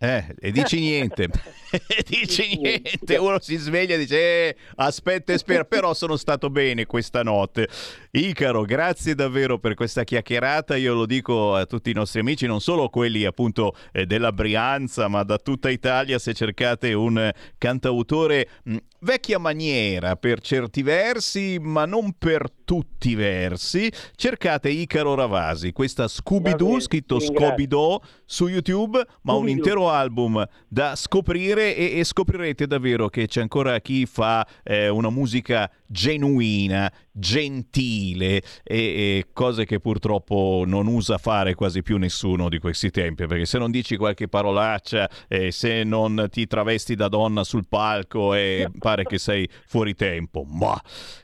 [0.00, 1.28] Eh, e dici niente,
[2.06, 6.86] dici niente, uno si sveglia e dice eh, aspetta e spera, però sono stato bene
[6.86, 7.68] questa notte.
[8.12, 12.60] Icaro, grazie davvero per questa chiacchierata, io lo dico a tutti i nostri amici, non
[12.60, 18.76] solo quelli appunto eh, della Brianza, ma da tutta Italia, se cercate un cantautore mh,
[19.00, 26.08] vecchia maniera per certi versi, ma non per tutti i versi, cercate Icaro Ravasi, questa
[26.08, 33.08] Scooby-Doo, scritto Scooby-Doo su YouTube, ma un intero album da scoprire e, e, scoprirete davvero
[33.08, 40.64] che c'è ancora chi fa eh, una musica genuina, gentile e, e, cose che purtroppo
[40.66, 45.08] non usa fare quasi più nessuno di questi tempi, perché se non dici qualche parolaccia,
[45.26, 50.44] eh, se non ti travesti da donna sul palco e pare che sei fuori tempo.
[50.44, 50.80] Ma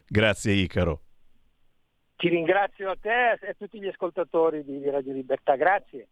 [0.07, 1.01] grazie Icaro.
[2.17, 6.09] Ti ringrazio a te e a tutti gli ascoltatori di Radio Libertà, grazie.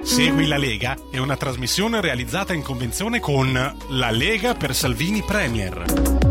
[0.00, 6.25] Segui la Lega è una trasmissione realizzata in convenzione con La Lega per Salvini Premier.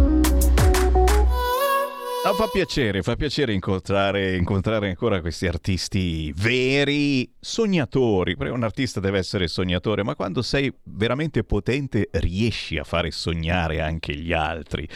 [2.25, 8.99] No, fa piacere, fa piacere incontrare, incontrare, ancora questi artisti veri, sognatori, perché un artista
[8.99, 14.89] deve essere sognatore, ma quando sei veramente potente riesci a fare sognare anche gli altri.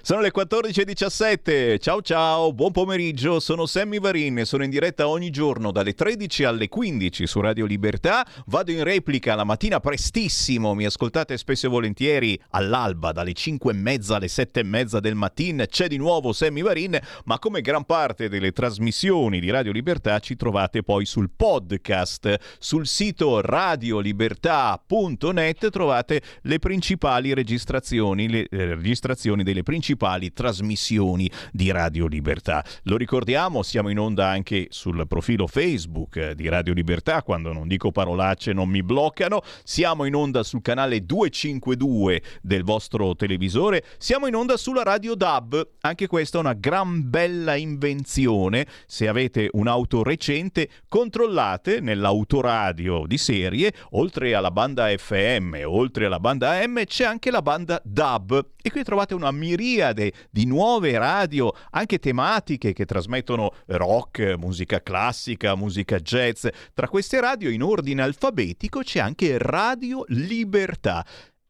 [0.00, 5.72] Sono le 14.17, ciao ciao, buon pomeriggio, sono Sammy Varin, sono in diretta ogni giorno
[5.72, 11.36] dalle 13 alle 15 su Radio Libertà, vado in replica la mattina prestissimo, mi ascoltate
[11.36, 15.88] spesso e volentieri all'alba dalle 5 e mezza alle 7 e mezza del mattino, c'è
[15.88, 20.36] di nuovo Sammy Varin Marin, ma come gran parte delle trasmissioni di Radio Libertà ci
[20.36, 22.36] trovate poi sul podcast.
[22.58, 32.06] Sul sito radiolibertà.net trovate le principali registrazioni, le eh, registrazioni delle principali trasmissioni di Radio
[32.06, 32.62] Libertà.
[32.82, 37.90] Lo ricordiamo, siamo in onda anche sul profilo Facebook di Radio Libertà, quando non dico
[37.90, 44.34] parolacce non mi bloccano, siamo in onda sul canale 252 del vostro televisore, siamo in
[44.34, 48.66] onda sulla Radio DAB, anche questa è una gran bella invenzione.
[48.86, 56.60] Se avete un'auto recente, controllate nell'autoradio di serie, oltre alla banda FM, oltre alla banda
[56.60, 58.54] AM, c'è anche la banda DAB.
[58.60, 65.54] E qui trovate una miriade di nuove radio, anche tematiche che trasmettono rock, musica classica,
[65.54, 66.48] musica jazz.
[66.74, 71.06] Tra queste radio, in ordine alfabetico, c'è anche Radio Libertà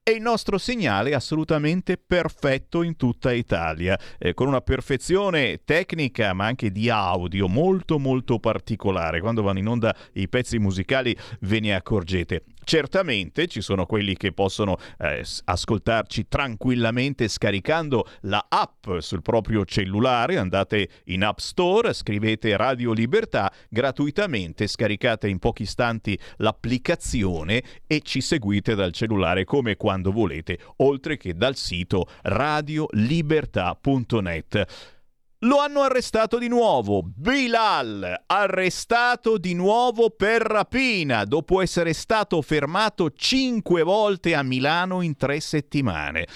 [0.09, 6.47] è il nostro segnale assolutamente perfetto in tutta Italia, eh, con una perfezione tecnica ma
[6.47, 9.19] anche di audio molto molto particolare.
[9.20, 12.45] Quando vanno in onda i pezzi musicali ve ne accorgete.
[12.68, 20.36] Certamente ci sono quelli che possono eh, ascoltarci tranquillamente scaricando la app sul proprio cellulare,
[20.36, 28.20] andate in App Store, scrivete Radio Libertà gratuitamente, scaricate in pochi istanti l'applicazione e ci
[28.20, 34.94] seguite dal cellulare come quando volete, oltre che dal sito radiolibertà.net.
[35.41, 37.03] Lo hanno arrestato di nuovo.
[37.05, 45.15] Bilal, arrestato di nuovo per rapina, dopo essere stato fermato cinque volte a Milano in
[45.15, 46.27] tre settimane.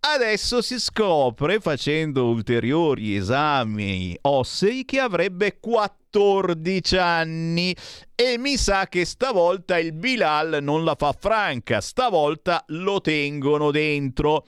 [0.00, 7.76] Adesso si scopre, facendo ulteriori esami ossei, che avrebbe 14 anni
[8.16, 14.46] e mi sa che stavolta il Bilal non la fa franca, stavolta lo tengono dentro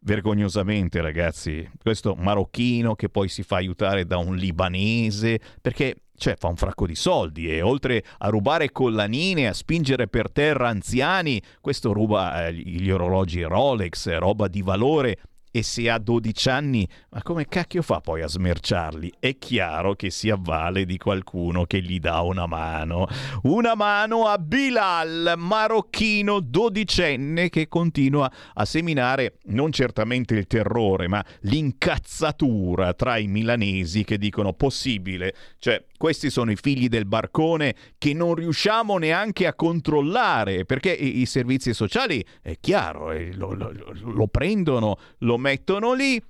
[0.00, 6.48] vergognosamente, ragazzi, questo marocchino che poi si fa aiutare da un libanese, perché cioè, fa
[6.48, 11.92] un fracco di soldi e oltre a rubare collanine, a spingere per terra anziani, questo
[11.92, 15.18] ruba eh, gli orologi Rolex, roba di valore
[15.58, 19.14] e se ha 12 anni, ma come cacchio fa poi a smerciarli?
[19.18, 23.06] È chiaro che si avvale di qualcuno che gli dà una mano.
[23.42, 31.24] Una mano a Bilal, marocchino dodicenne che continua a seminare non certamente il terrore, ma
[31.40, 38.14] l'incazzatura tra i milanesi che dicono possibile, cioè questi sono i figli del barcone che
[38.14, 44.28] non riusciamo neanche a controllare perché i, servizi sociali, è chiaro, eh, lo, lo, lo
[44.28, 45.47] prendono, lo mettono
[45.94, 46.22] lì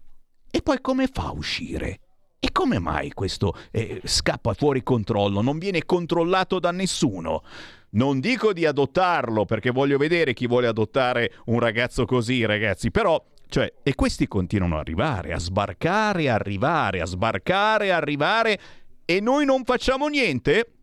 [0.50, 2.00] e poi come fa a uscire?
[2.40, 5.42] E come mai questo eh, scappa fuori controllo?
[5.42, 7.42] Non viene controllato da nessuno?
[7.90, 13.22] Non dico di adottarlo perché voglio vedere chi vuole adottare un ragazzo così, ragazzi, però
[13.48, 18.60] cioè, e questi continuano ad arrivare, a sbarcare, arrivare, a sbarcare, arrivare
[19.04, 20.77] e noi non facciamo niente?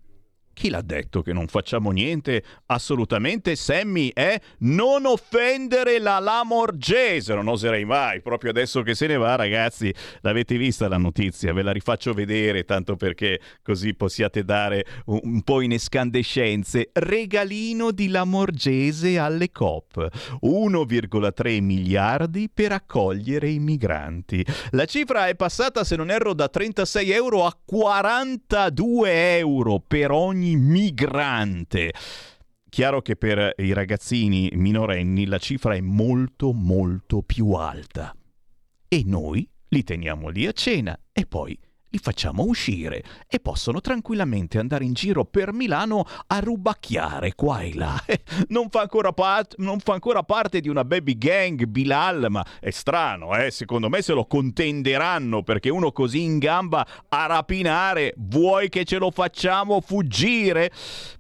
[0.56, 2.41] Chi l'ha detto che non facciamo niente?
[2.68, 7.34] Assolutamente, Sammy, è non offendere la Lamorgese.
[7.34, 9.94] Non oserei mai, proprio adesso che se ne va, ragazzi.
[10.22, 11.52] L'avete vista la notizia?
[11.52, 16.90] Ve la rifaccio vedere, tanto perché così possiate dare un, un po' in escandescenze.
[16.94, 20.07] Regalino di Lamorgese alle COP.
[20.41, 24.44] 1,3 miliardi per accogliere i migranti.
[24.69, 30.44] La cifra è passata, se non erro, da 36 euro a 42 euro per ogni
[30.46, 31.94] ogni migrante.
[32.70, 38.16] Chiaro che per i ragazzini minorenni la cifra è molto molto più alta.
[38.88, 41.58] E noi li teniamo lì a cena e poi
[41.96, 47.74] li facciamo uscire e possono tranquillamente andare in giro per Milano a rubacchiare qua e
[47.74, 48.04] là.
[48.50, 52.70] Non fa ancora, part- non fa ancora parte di una baby gang Bilal, ma è
[52.70, 53.50] strano, eh?
[53.50, 58.98] secondo me se lo contenderanno perché uno così in gamba a rapinare, vuoi che ce
[58.98, 60.72] lo facciamo fuggire?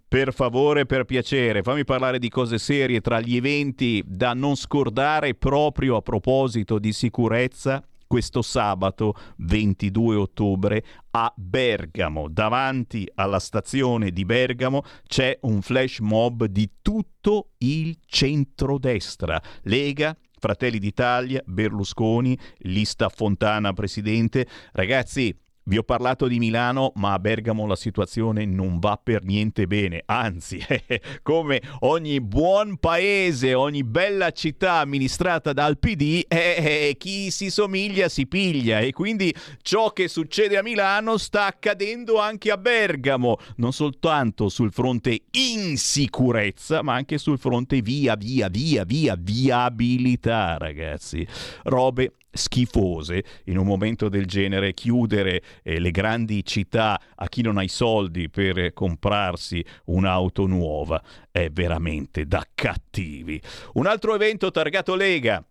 [0.07, 5.33] Per favore, per piacere, fammi parlare di cose serie tra gli eventi da non scordare
[5.35, 14.25] proprio a proposito di sicurezza questo sabato 22 ottobre a Bergamo, davanti alla stazione di
[14.25, 23.73] Bergamo c'è un flash mob di tutto il centrodestra, Lega, Fratelli d'Italia, Berlusconi, lista Fontana
[23.73, 24.47] presidente.
[24.73, 25.35] Ragazzi,
[25.67, 30.03] vi ho parlato di Milano, ma a Bergamo la situazione non va per niente bene,
[30.05, 30.63] anzi,
[31.23, 38.09] come ogni buon paese, ogni bella città amministrata dal PD, eh, eh, chi si somiglia
[38.09, 43.73] si piglia e quindi ciò che succede a Milano sta accadendo anche a Bergamo, non
[43.73, 51.27] soltanto sul fronte insicurezza, ma anche sul fronte via, via, via, via, viabilità, ragazzi.
[51.63, 57.57] Robe schifose in un momento del genere chiudere eh, le grandi città a chi non
[57.57, 61.01] ha i soldi per comprarsi un'auto nuova
[61.31, 63.41] è veramente da cattivi.
[63.73, 65.43] Un altro evento targato Lega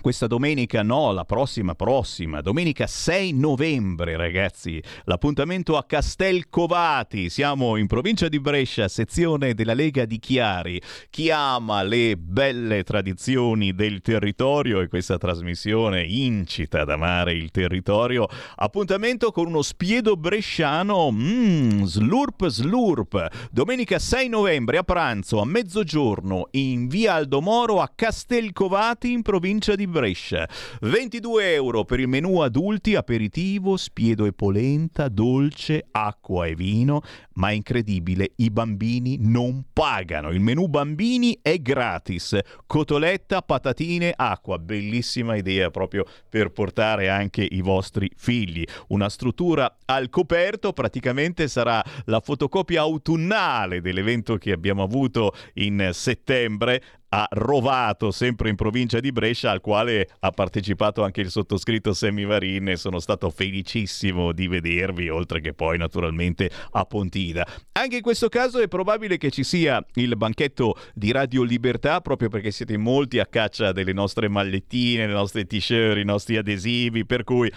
[0.00, 7.86] questa domenica no, la prossima prossima, domenica 6 novembre ragazzi, l'appuntamento a Castelcovati, siamo in
[7.86, 14.80] provincia di Brescia, sezione della Lega di Chiari, chi ama le belle tradizioni del territorio
[14.80, 22.46] e questa trasmissione incita ad amare il territorio, appuntamento con uno spiedo bresciano, mm, slurp
[22.46, 29.74] slurp, domenica 6 novembre a pranzo a mezzogiorno in via Aldomoro a Castelcovati in provincia
[29.74, 29.88] di.
[29.90, 37.02] 22 euro per il menù adulti, aperitivo, spiedo e polenta, dolce, acqua e vino,
[37.34, 40.30] ma è incredibile, i bambini non pagano.
[40.30, 42.38] Il menù bambini è gratis.
[42.66, 44.58] Cotoletta, patatine, acqua.
[44.58, 48.64] Bellissima idea proprio per portare anche i vostri figli.
[48.88, 56.82] Una struttura al coperto, praticamente sarà la fotocopia autunnale dell'evento che abbiamo avuto in settembre
[57.10, 62.24] a Rovato, sempre in provincia di Brescia, al quale ha partecipato anche il sottoscritto Sammy
[62.24, 67.46] Varin e sono stato felicissimo di vedervi, oltre che poi naturalmente a Pontida.
[67.72, 72.28] Anche in questo caso è probabile che ci sia il banchetto di Radio Libertà, proprio
[72.28, 77.24] perché siete molti a caccia delle nostre mallettine, le nostre t-shirt, i nostri adesivi, per
[77.24, 77.50] cui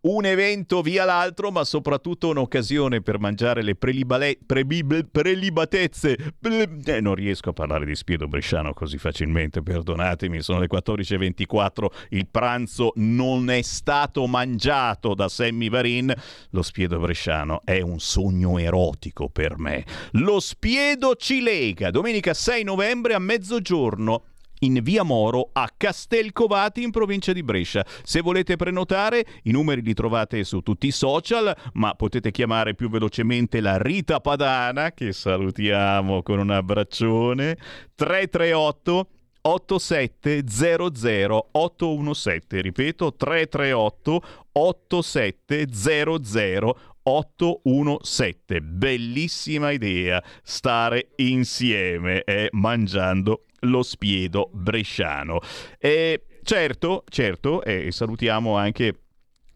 [0.00, 6.16] un evento via l'altro, ma soprattutto un'occasione per mangiare le prelibale- prebib- prelibatezze.
[6.40, 12.28] Eh, non riesco a parlare di spiedo bresciano così facilmente, perdonatemi, sono le 14.24, il
[12.28, 16.14] pranzo non è stato mangiato da Sammy Varin.
[16.50, 19.84] Lo spiedo bresciano è un sogno erotico per me.
[20.12, 24.22] Lo spiedo ci lega, domenica 6 novembre a mezzogiorno
[24.60, 27.84] in via Moro a Castelcovati in provincia di Brescia.
[28.02, 32.88] Se volete prenotare, i numeri li trovate su tutti i social, ma potete chiamare più
[32.88, 37.56] velocemente la Rita Padana, che salutiamo con un abbraccione,
[37.94, 39.08] 338
[39.40, 44.22] 8700 817, ripeto 338
[44.52, 48.60] 8700 817.
[48.60, 55.40] Bellissima idea stare insieme eh, mangiando lo spiedo bresciano.
[55.78, 59.00] E certo, certo, e salutiamo anche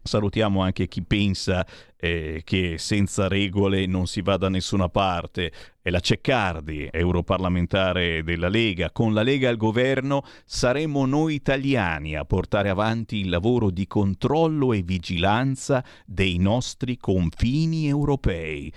[0.05, 1.65] Salutiamo anche chi pensa
[1.95, 5.49] eh, che senza regole non si va da nessuna parte.
[5.81, 8.91] È la Ceccardi, europarlamentare della Lega.
[8.91, 14.73] Con la Lega al governo saremo noi italiani a portare avanti il lavoro di controllo
[14.73, 18.73] e vigilanza dei nostri confini europei.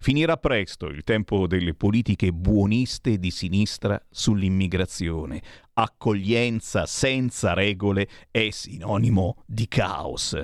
[0.00, 5.42] Finirà presto il tempo delle politiche buoniste di sinistra sull'immigrazione.
[5.74, 10.36] Accoglienza senza regole è sinonimo di caos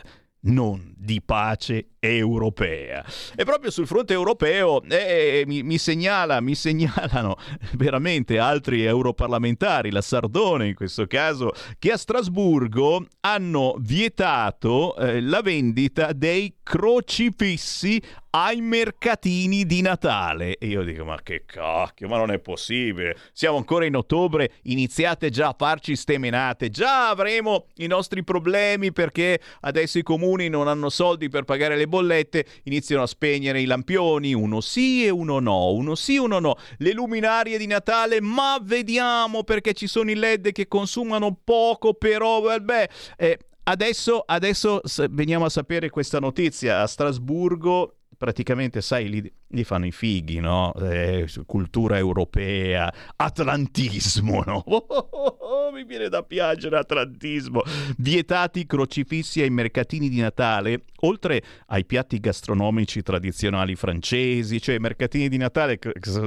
[0.45, 3.05] non di pace europea.
[3.35, 7.37] E proprio sul fronte europeo eh, mi, mi, segnala, mi segnalano
[7.75, 15.41] veramente altri europarlamentari, la Sardone in questo caso, che a Strasburgo hanno vietato eh, la
[15.41, 18.03] vendita dei crocifissi
[18.35, 20.57] ai mercatini di Natale.
[20.59, 23.17] E io dico, ma che cacchio, ma non è possibile.
[23.33, 29.41] Siamo ancora in ottobre, iniziate già a farci stemenate, già avremo i nostri problemi perché
[29.61, 34.35] adesso i comuni non hanno soldi per pagare le bollette, iniziano a spegnere i lampioni,
[34.35, 36.57] uno sì e uno no, uno sì e uno no.
[36.79, 42.41] Le luminarie di Natale, ma vediamo perché ci sono i LED che consumano poco, però,
[42.41, 44.81] beh, eh, adesso, adesso
[45.11, 46.81] veniamo a sapere questa notizia.
[46.81, 50.73] A Strasburgo praticamente, sai, li, li fanno i fighi, no?
[50.81, 54.65] Eh, cultura europea, atlantismo, no?
[54.75, 57.63] Oh, oh, oh, mi viene da piangere, atlantismo.
[57.99, 65.29] Vietati i crocifissi ai mercatini di Natale, oltre ai piatti gastronomici tradizionali francesi, cioè mercatini
[65.29, 65.79] di Natale,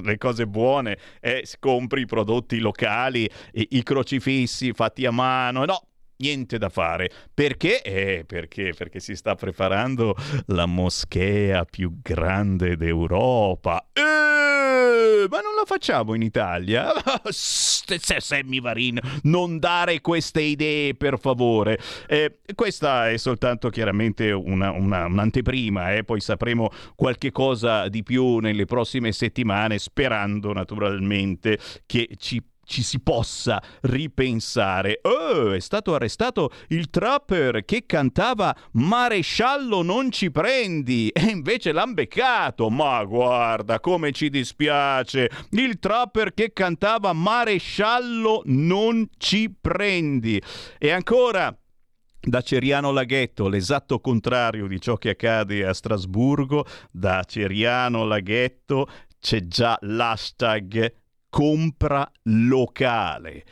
[0.03, 5.86] le cose buone, eh, compri i prodotti locali, i, i crocifissi fatti a mano, no?
[6.17, 7.09] Niente da fare.
[7.33, 7.81] Perché?
[7.81, 8.73] Eh, perché?
[8.75, 10.15] Perché si sta preparando
[10.47, 13.89] la moschea più grande d'Europa.
[13.93, 16.91] Eh, ma non la facciamo in Italia?
[17.29, 21.79] Sammy Varin, non dare queste idee per favore.
[22.07, 26.03] Eh, questa è soltanto chiaramente una, una, un'anteprima, eh?
[26.03, 32.99] poi sapremo qualche cosa di più nelle prossime settimane, sperando naturalmente che ci ci si
[32.99, 34.99] possa ripensare.
[35.03, 41.93] Oh, è stato arrestato il trapper che cantava Maresciallo non ci prendi e invece l'han
[41.93, 42.69] beccato.
[42.69, 45.31] Ma guarda come ci dispiace.
[45.51, 50.39] Il trapper che cantava Maresciallo non ci prendi.
[50.77, 51.57] E ancora
[52.19, 58.87] da Ceriano Laghetto, l'esatto contrario di ciò che accade a Strasburgo, da Ceriano Laghetto
[59.19, 63.43] c'è già l'hashtag compra locale.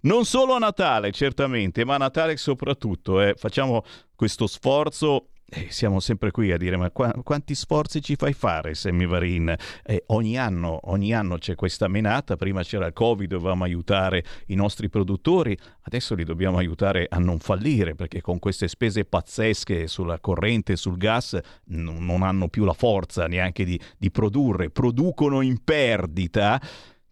[0.00, 3.20] Non solo a Natale, certamente, ma a Natale soprattutto.
[3.20, 3.34] Eh.
[3.36, 3.82] Facciamo
[4.14, 8.74] questo sforzo eh, siamo sempre qui a dire ma qua, quanti sforzi ci fai fare
[8.74, 9.54] Semivarin?
[9.84, 14.54] Eh, ogni, anno, ogni anno c'è questa menata, prima c'era il Covid, dovevamo aiutare i
[14.54, 20.18] nostri produttori, adesso li dobbiamo aiutare a non fallire perché con queste spese pazzesche sulla
[20.18, 25.62] corrente sul gas n- non hanno più la forza neanche di, di produrre, producono in
[25.62, 26.60] perdita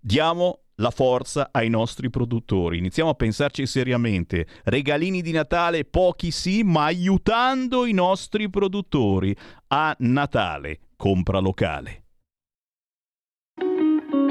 [0.02, 2.78] diamo la forza ai nostri produttori.
[2.78, 4.46] Iniziamo a pensarci seriamente.
[4.64, 9.34] Regalini di Natale, pochi sì, ma aiutando i nostri produttori.
[9.68, 11.98] A Natale, compra locale.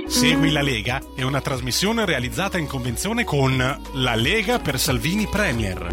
[0.06, 3.56] Segui la Lega è una trasmissione realizzata in convenzione con
[3.93, 5.88] La Lega per Salvini Premier.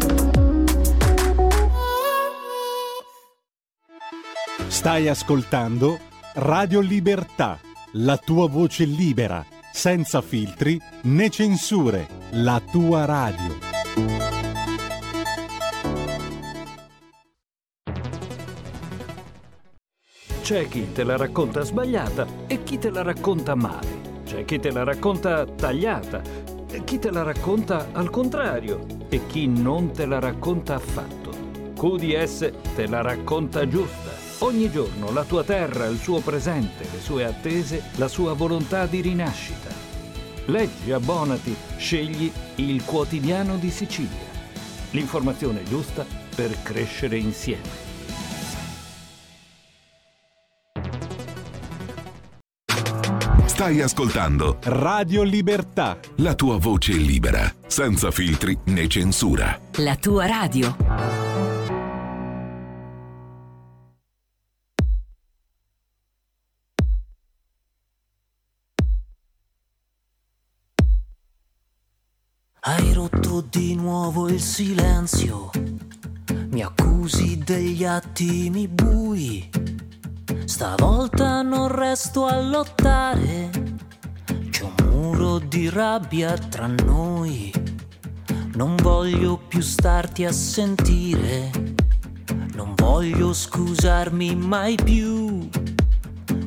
[4.67, 5.99] Stai ascoltando
[6.33, 7.59] Radio Libertà,
[7.93, 9.45] la tua voce libera,
[9.79, 13.57] senza filtri né censure, la tua radio.
[20.41, 24.21] C'è chi te la racconta sbagliata e chi te la racconta male.
[24.25, 26.21] C'è chi te la racconta tagliata
[26.69, 31.29] e chi te la racconta al contrario e chi non te la racconta affatto.
[31.73, 34.19] QDS te la racconta giusta.
[34.41, 39.01] Ogni giorno la tua terra, il suo presente, le sue attese, la sua volontà di
[39.01, 39.68] rinascita.
[40.49, 44.27] Leggi, abbonati, scegli il quotidiano di Sicilia.
[44.91, 46.03] L'informazione giusta
[46.35, 47.87] per crescere insieme.
[53.45, 55.99] Stai ascoltando Radio Libertà.
[56.17, 59.59] La tua voce libera, senza filtri né censura.
[59.75, 61.38] La tua radio.
[73.89, 75.49] Nuovo il silenzio,
[76.51, 79.49] mi accusi degli attimi bui.
[80.45, 83.49] Stavolta non resto a lottare,
[84.51, 87.51] c'è un muro di rabbia tra noi.
[88.53, 91.49] Non voglio più starti a sentire,
[92.53, 95.49] non voglio scusarmi mai più.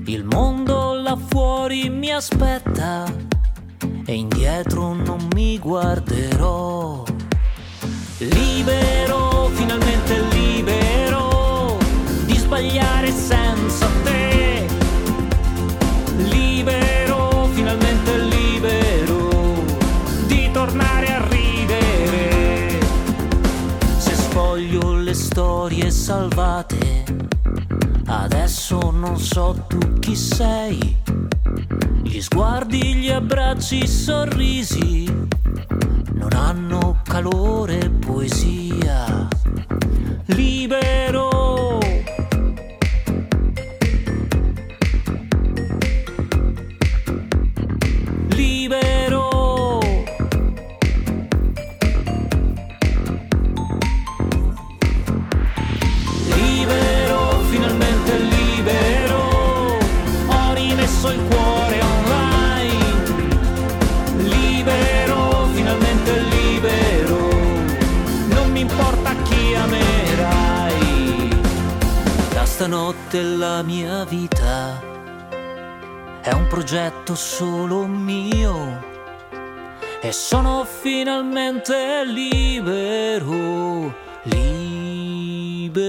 [0.04, 3.12] Il mondo là fuori mi aspetta
[4.06, 7.11] e indietro non mi guarderò.
[8.28, 11.76] Libero, finalmente libero
[12.24, 14.64] di sbagliare senza te.
[16.18, 19.64] Libero, finalmente libero
[20.26, 22.78] di tornare a ridere.
[23.96, 27.04] Se sfoglio le storie salvate,
[28.06, 30.96] adesso non so tu chi sei.
[32.02, 35.22] Gli sguardi, gli abbracci, i sorrisi
[36.22, 39.28] non hanno calore, poesia.
[40.26, 41.80] Libero.
[48.28, 49.01] Libero.
[72.62, 74.80] Da stanotte la mia vita
[76.20, 78.80] è un progetto solo mio.
[80.00, 85.80] E sono finalmente libero, libero.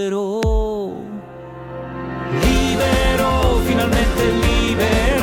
[2.42, 5.23] Libero, finalmente libero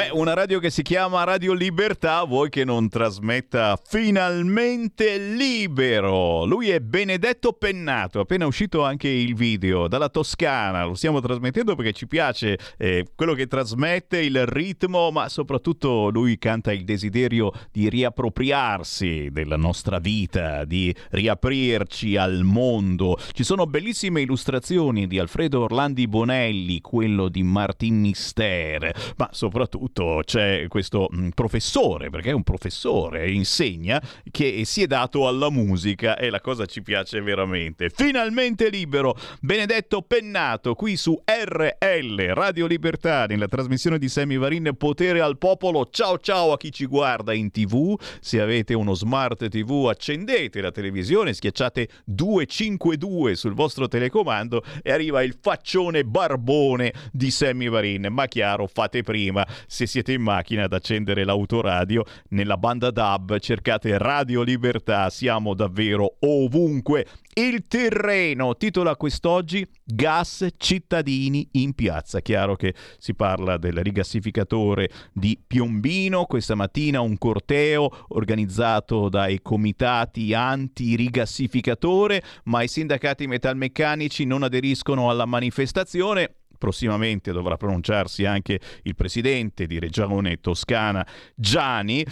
[0.00, 6.44] Beh, una radio che si chiama Radio Libertà, vuoi che non trasmetta finalmente libero?
[6.44, 11.92] Lui è Benedetto Pennato, appena uscito anche il video dalla Toscana, lo stiamo trasmettendo perché
[11.92, 17.88] ci piace eh, quello che trasmette, il ritmo, ma soprattutto lui canta il desiderio di
[17.88, 23.18] riappropriarsi della nostra vita, di riaprirci al mondo.
[23.32, 30.22] Ci sono bellissime illustrazioni di Alfredo Orlandi Bonelli, quello di Martin Mister, ma soprattutto soprattutto
[30.24, 36.16] c'è questo mh, professore, perché è un professore, insegna, che si è dato alla musica
[36.16, 37.90] e la cosa ci piace veramente.
[37.90, 45.20] Finalmente libero, Benedetto Pennato, qui su RL, Radio Libertà, nella trasmissione di Sammy Varin, Potere
[45.20, 45.88] al Popolo.
[45.90, 50.70] Ciao ciao a chi ci guarda in tv, se avete uno smart tv accendete la
[50.70, 58.08] televisione, schiacciate 252 sul vostro telecomando e arriva il faccione barbone di Sammy Varin.
[58.10, 63.98] Ma chiaro, fate prima, se siete in macchina ad accendere l'autoradio, nella banda DAB cercate
[63.98, 67.06] Radio Libertà, siamo davvero ovunque.
[67.34, 72.20] Il terreno titola quest'oggi Gas cittadini in piazza.
[72.20, 76.26] Chiaro che si parla del rigassificatore di Piombino.
[76.26, 85.24] Questa mattina un corteo organizzato dai comitati anti-rigassificatore, ma i sindacati metalmeccanici non aderiscono alla
[85.24, 91.04] manifestazione prossimamente dovrà pronunciarsi anche il presidente di Regione Toscana
[91.34, 92.04] Gianni.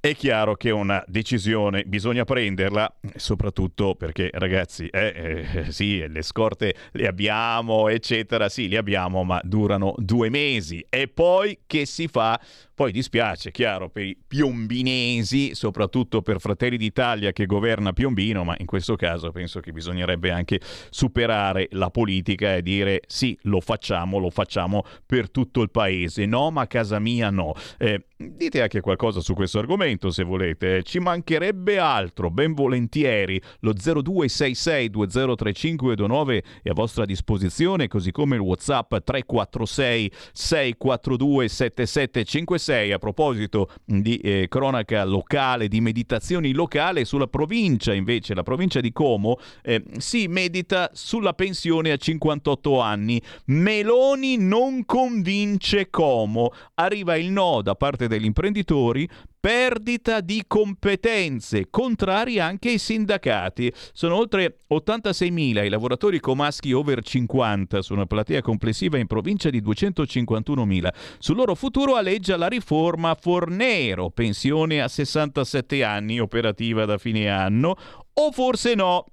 [0.00, 6.72] È chiaro che una decisione bisogna prenderla, soprattutto perché ragazzi, eh, eh, sì, le scorte
[6.92, 10.86] le abbiamo, eccetera, sì, le abbiamo, ma durano due mesi.
[10.88, 12.40] E poi che si fa?
[12.72, 18.66] Poi dispiace, chiaro, per i piombinesi, soprattutto per Fratelli d'Italia che governa Piombino, ma in
[18.66, 20.60] questo caso penso che bisognerebbe anche
[20.90, 26.24] superare la politica e dire sì, lo facciamo, lo facciamo per tutto il paese.
[26.24, 27.52] No, ma a casa mia no.
[27.78, 30.82] Eh, dite anche qualcosa su questo argomento se volete.
[30.82, 33.40] Ci mancherebbe altro, ben volentieri.
[33.60, 42.98] Lo 0266203529 è a vostra disposizione, così come il WhatsApp 346 642 7756 6 a
[42.98, 49.38] proposito di eh, cronaca locale, di meditazioni locali sulla provincia invece, la provincia di Como
[49.62, 53.20] eh, si medita sulla pensione a 58 anni.
[53.46, 59.08] Meloni non convince Como, arriva il no da parte degli imprenditori
[59.40, 63.72] perdita di competenze, contrari anche ai sindacati.
[63.92, 69.62] Sono oltre 86.000 i lavoratori comaschi over 50 su una platea complessiva in provincia di
[69.62, 70.88] 251.000.
[71.18, 77.76] Sul loro futuro aleggia la riforma Fornero, pensione a 67 anni, operativa da fine anno,
[78.14, 79.04] o forse no.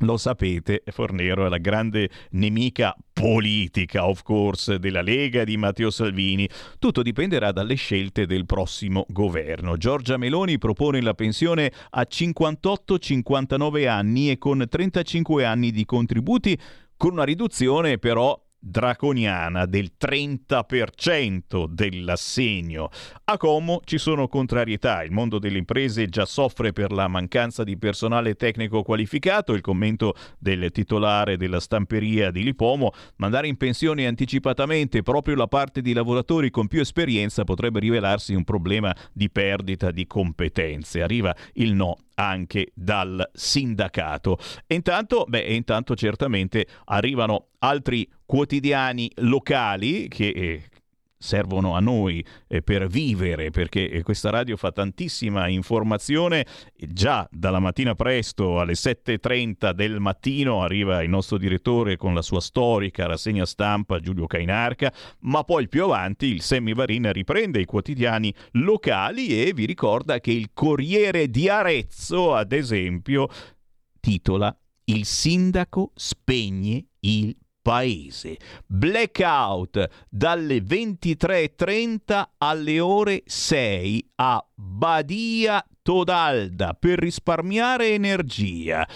[0.00, 6.46] Lo sapete, Fornero è la grande nemica politica, of course, della Lega di Matteo Salvini.
[6.78, 9.78] Tutto dipenderà dalle scelte del prossimo governo.
[9.78, 16.60] Giorgia Meloni propone la pensione a 58-59 anni e con 35 anni di contributi,
[16.94, 22.90] con una riduzione però draconiana del 30% dell'assegno.
[23.24, 27.78] A Como ci sono contrarietà, il mondo delle imprese già soffre per la mancanza di
[27.78, 35.02] personale tecnico qualificato, il commento del titolare della stamperia di Lipomo, mandare in pensione anticipatamente
[35.02, 40.06] proprio la parte di lavoratori con più esperienza potrebbe rivelarsi un problema di perdita di
[40.06, 41.02] competenze.
[41.02, 44.38] Arriva il no anche dal sindacato.
[44.66, 50.62] E intanto, beh, intanto certamente arrivano altri quotidiani locali che eh,
[51.18, 56.46] servono a noi eh, per vivere, perché eh, questa radio fa tantissima informazione.
[56.76, 62.40] Già dalla mattina presto alle 7.30 del mattino arriva il nostro direttore con la sua
[62.40, 68.32] storica rassegna stampa Giulio Cainarca, ma poi più avanti il Semmi Varin riprende i quotidiani
[68.52, 73.28] locali e vi ricorda che il Corriere di Arezzo, ad esempio,
[74.00, 77.36] titola Il sindaco spegne il
[77.66, 78.36] paese.
[78.64, 88.86] Blackout dalle 23.30 alle ore 6 a Badia Todalda per risparmiare energia.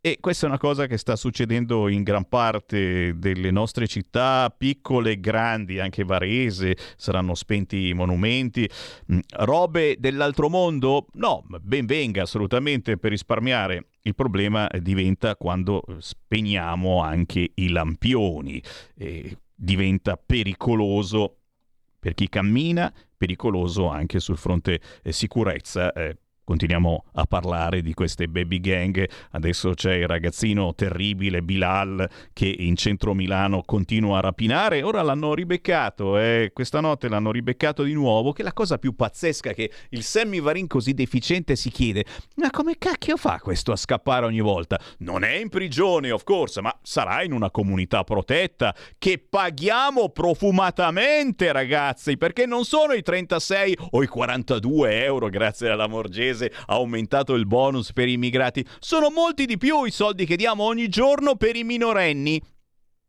[0.00, 5.10] E questa è una cosa che sta succedendo in gran parte delle nostre città, piccole
[5.10, 8.66] e grandi, anche Varese, saranno spenti i monumenti.
[9.12, 11.08] Mm, robe dell'altro mondo?
[11.12, 13.88] No, ben venga assolutamente per risparmiare.
[14.08, 18.62] Il problema diventa quando spegniamo anche i lampioni.
[18.96, 21.40] E diventa pericoloso
[21.98, 25.92] per chi cammina, pericoloso anche sul fronte eh, sicurezza.
[25.92, 26.16] Eh,
[26.48, 29.06] Continuiamo a parlare di queste baby gang.
[29.32, 34.82] Adesso c'è il ragazzino terribile Bilal che in centro Milano continua a rapinare.
[34.82, 36.50] Ora l'hanno ribeccato eh?
[36.54, 38.32] questa notte l'hanno ribeccato di nuovo.
[38.32, 42.06] Che la cosa più pazzesca che il Sammy Varin così deficiente si chiede:
[42.36, 44.80] ma come cacchio fa questo a scappare ogni volta?
[45.00, 51.52] Non è in prigione, of course, ma sarà in una comunità protetta che paghiamo profumatamente,
[51.52, 56.74] ragazzi, perché non sono i 36 o i 42 euro, grazie alla Morgese paese ha
[56.74, 58.64] aumentato il bonus per i immigrati.
[58.78, 62.40] Sono molti di più i soldi che diamo ogni giorno per i minorenni.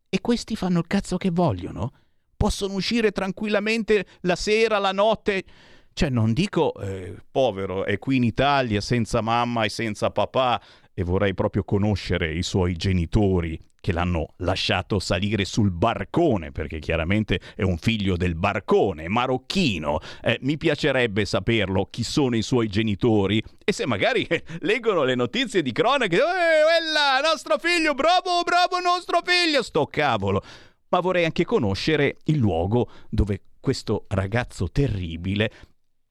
[0.09, 1.91] E questi fanno il cazzo che vogliono?
[2.39, 5.43] possono uscire tranquillamente la sera, la notte.
[5.91, 10.61] Cioè, non dico, eh, povero, è qui in Italia senza mamma e senza papà
[10.93, 17.39] e vorrei proprio conoscere i suoi genitori che l'hanno lasciato salire sul barcone, perché chiaramente
[17.55, 19.99] è un figlio del barcone, marocchino.
[20.21, 25.15] Eh, mi piacerebbe saperlo chi sono i suoi genitori e se magari eh, leggono le
[25.15, 30.43] notizie di cronache, eh, quella, nostro figlio, bravo, bravo nostro figlio, sto cavolo.
[30.89, 35.51] Ma vorrei anche conoscere il luogo dove questo ragazzo terribile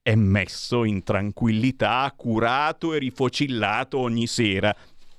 [0.03, 4.75] è messo in tranquillità, curato e rifocillato ogni sera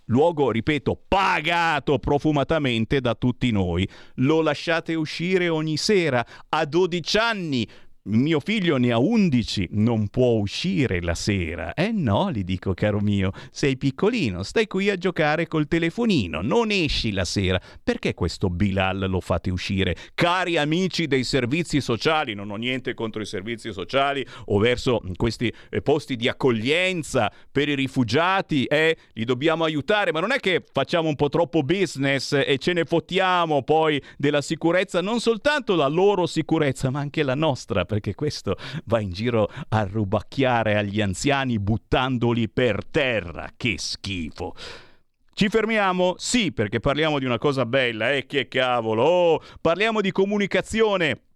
[0.10, 3.88] luogo, ripeto, pagato profumatamente da tutti noi.
[4.16, 7.68] Lo lasciate uscire ogni sera a 12 anni
[8.10, 11.74] mio figlio ne ha 11, non può uscire la sera.
[11.74, 16.72] Eh no, gli dico, caro mio, sei piccolino, stai qui a giocare col telefonino, non
[16.72, 17.62] esci la sera.
[17.84, 19.96] Perché questo Bilal lo fate uscire?
[20.16, 25.54] Cari amici dei servizi sociali, non ho niente contro i servizi sociali o verso questi
[25.70, 30.64] eh, posti di accoglienza per i rifugiati, eh, li dobbiamo aiutare, ma non è che
[30.72, 35.88] facciamo un po' troppo business e ce ne fottiamo poi della sicurezza, non soltanto la
[35.88, 38.56] loro sicurezza, ma anche la nostra perché questo
[38.86, 43.50] va in giro a rubacchiare agli anziani buttandoli per terra.
[43.56, 44.56] Che schifo.
[45.34, 46.16] Ci fermiamo?
[46.18, 49.04] Sì, perché parliamo di una cosa bella, eh, che cavolo!
[49.04, 51.29] Oh, parliamo di comunicazione.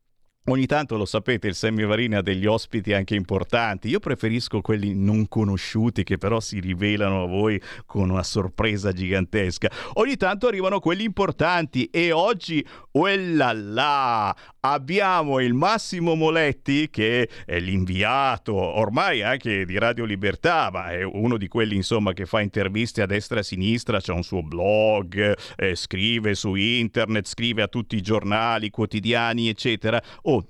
[0.47, 3.87] Ogni tanto lo sapete, il Semivarina ha degli ospiti anche importanti.
[3.87, 9.71] Io preferisco quelli non conosciuti che però si rivelano a voi con una sorpresa gigantesca.
[9.93, 12.61] Ogni tanto arrivano quelli importanti e oggi,
[12.91, 21.03] là, abbiamo il Massimo Moletti che è l'inviato ormai anche di Radio Libertà, ma è
[21.03, 24.43] uno di quelli insomma che fa interviste a destra e a sinistra, c'è un suo
[24.43, 30.03] blog, eh, scrive su internet, scrive a tutti i giornali, quotidiani, eccetera.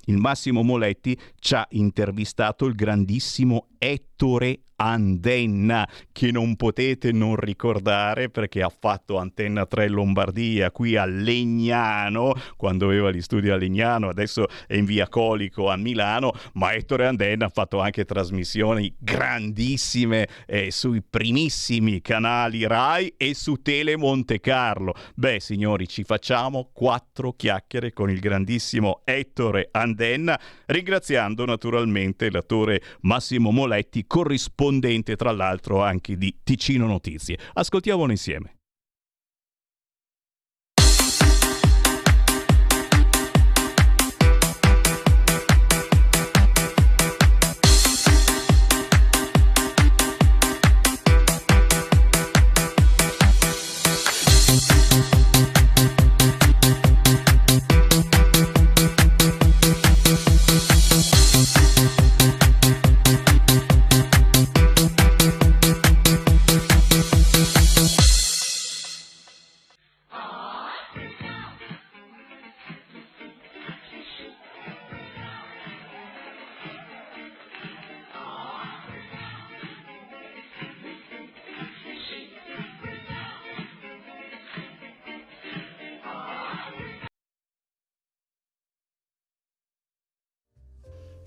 [0.05, 8.29] Il Massimo Moletti ci ha intervistato il grandissimo Ettore Andenna, che non potete non ricordare
[8.29, 14.09] perché ha fatto Antenna 3 Lombardia qui a Legnano, quando aveva gli studi a Legnano,
[14.09, 20.27] adesso è in via Colico a Milano, ma Ettore Andenna ha fatto anche trasmissioni grandissime
[20.45, 24.93] eh, sui primissimi canali Rai e su Tele Monte Carlo.
[25.15, 33.51] Beh, signori, ci facciamo quattro chiacchiere con il grandissimo Ettore Andenna, ringraziando naturalmente l'attore Massimo
[33.51, 37.37] Moletti, corrispondente corrispondente tra l'altro anche di Ticino Notizie.
[37.53, 38.55] Ascoltiamolo insieme.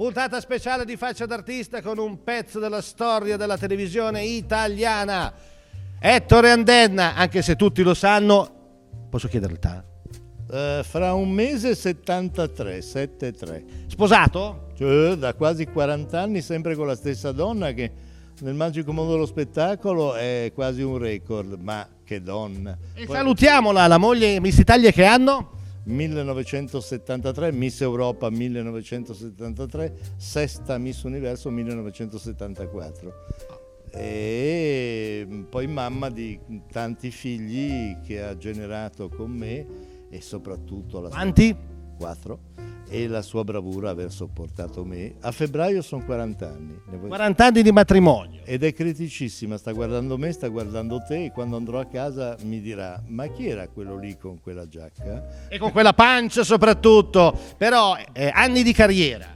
[0.06, 5.34] Puntata speciale di Faccia d'Artista con un pezzo della storia della televisione italiana.
[5.98, 8.48] Ettore Andenna, anche se tutti lo sanno,
[9.10, 9.84] posso chiedere l'età?
[10.48, 13.64] Uh, fra un mese 73, 73.
[13.88, 14.68] Sposato?
[14.76, 17.90] Cioè, da quasi 40 anni, sempre con la stessa donna che
[18.42, 22.78] nel magico mondo dello spettacolo è quasi un record, ma che donna.
[22.94, 23.16] E Poi...
[23.16, 25.55] salutiamola, la moglie Miss Italia che anno?
[25.86, 33.14] 1973, Miss Europa 1973, sesta Miss Universo 1974.
[33.92, 36.38] E poi mamma di
[36.70, 39.66] tanti figli che ha generato con me
[40.10, 41.56] e soprattutto la Quanti?
[41.96, 45.14] Quattro e la sua bravura aver sopportato me.
[45.20, 46.80] A febbraio sono 40 anni.
[47.08, 48.40] 40 anni di matrimonio.
[48.44, 52.60] Ed è criticissima, sta guardando me, sta guardando te e quando andrò a casa mi
[52.60, 55.48] dirà ma chi era quello lì con quella giacca?
[55.48, 59.26] E con quella pancia soprattutto, però eh, anni di carriera.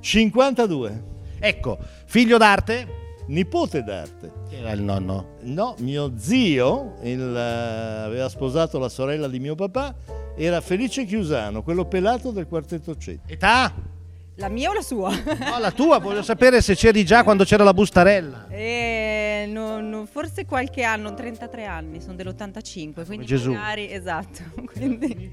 [0.00, 1.14] 52.
[1.38, 3.05] Ecco, figlio d'arte?
[3.28, 4.32] Nipote d'arte.
[4.48, 5.36] Chi era il nonno?
[5.42, 9.94] No, mio zio il, uh, aveva sposato la sorella di mio papà
[10.36, 13.18] era Felice Chiusano, quello pelato del quartetto C.
[13.26, 13.72] Età?
[14.34, 15.10] La mia o la sua?
[15.10, 18.48] No, la tua, voglio sapere se c'eri già quando c'era la bustarella.
[18.48, 23.52] Eh, no, no, forse qualche anno, 33 anni, sono dell'85, quindi Gesù.
[23.52, 24.42] magari, esatto,
[24.72, 25.30] quindi...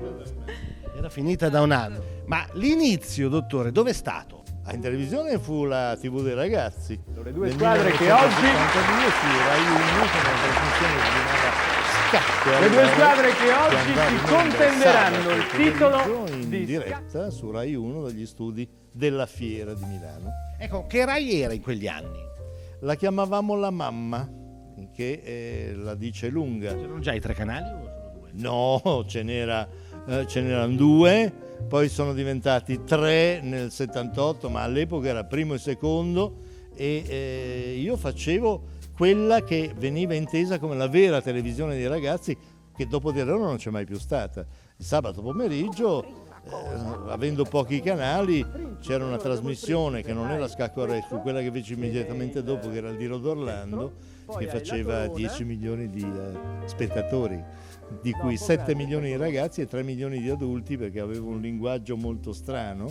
[0.96, 2.02] Era finita da un anno.
[2.28, 4.43] Ma l'inizio, dottore, dove è stato?
[4.72, 6.98] In televisione fu la TV dei ragazzi.
[7.22, 8.48] Le due squadre che 1972 oggi
[9.20, 9.78] su Rai 1
[10.10, 11.74] con una trasmissione che si chiamava
[12.10, 12.60] Scacco.
[12.60, 18.04] Le due squadre che oggi si contenderanno il titolo in di diretta su Rai 1
[18.04, 20.32] dagli studi della Fiera di Milano.
[20.58, 22.20] Ecco, che Rai era in quegli anni?
[22.80, 24.30] La chiamavamo la mamma,
[24.94, 26.74] che eh, la dice lunga.
[26.74, 28.30] C'erano già i tre canali o solo due?
[28.34, 29.68] No, ce, n'era,
[30.08, 31.34] eh, ce n'erano due,
[31.68, 37.98] poi sono diventati tre nel 78, ma all'epoca era primo e secondo e eh, io
[37.98, 42.38] facevo quella che veniva intesa come la vera televisione dei ragazzi
[42.76, 44.46] che dopo di loro non c'è mai più stata.
[44.78, 48.46] Il sabato pomeriggio, eh, avendo pochi canali,
[48.82, 52.78] c'era una trasmissione che non era Scacco Re, fu quella che fece immediatamente dopo, che
[52.78, 53.94] era il Diro d'Orlando,
[54.38, 57.42] che faceva 10 milioni di eh, spettatori,
[58.02, 61.96] di cui 7 milioni di ragazzi e 3 milioni di adulti, perché aveva un linguaggio
[61.96, 62.90] molto strano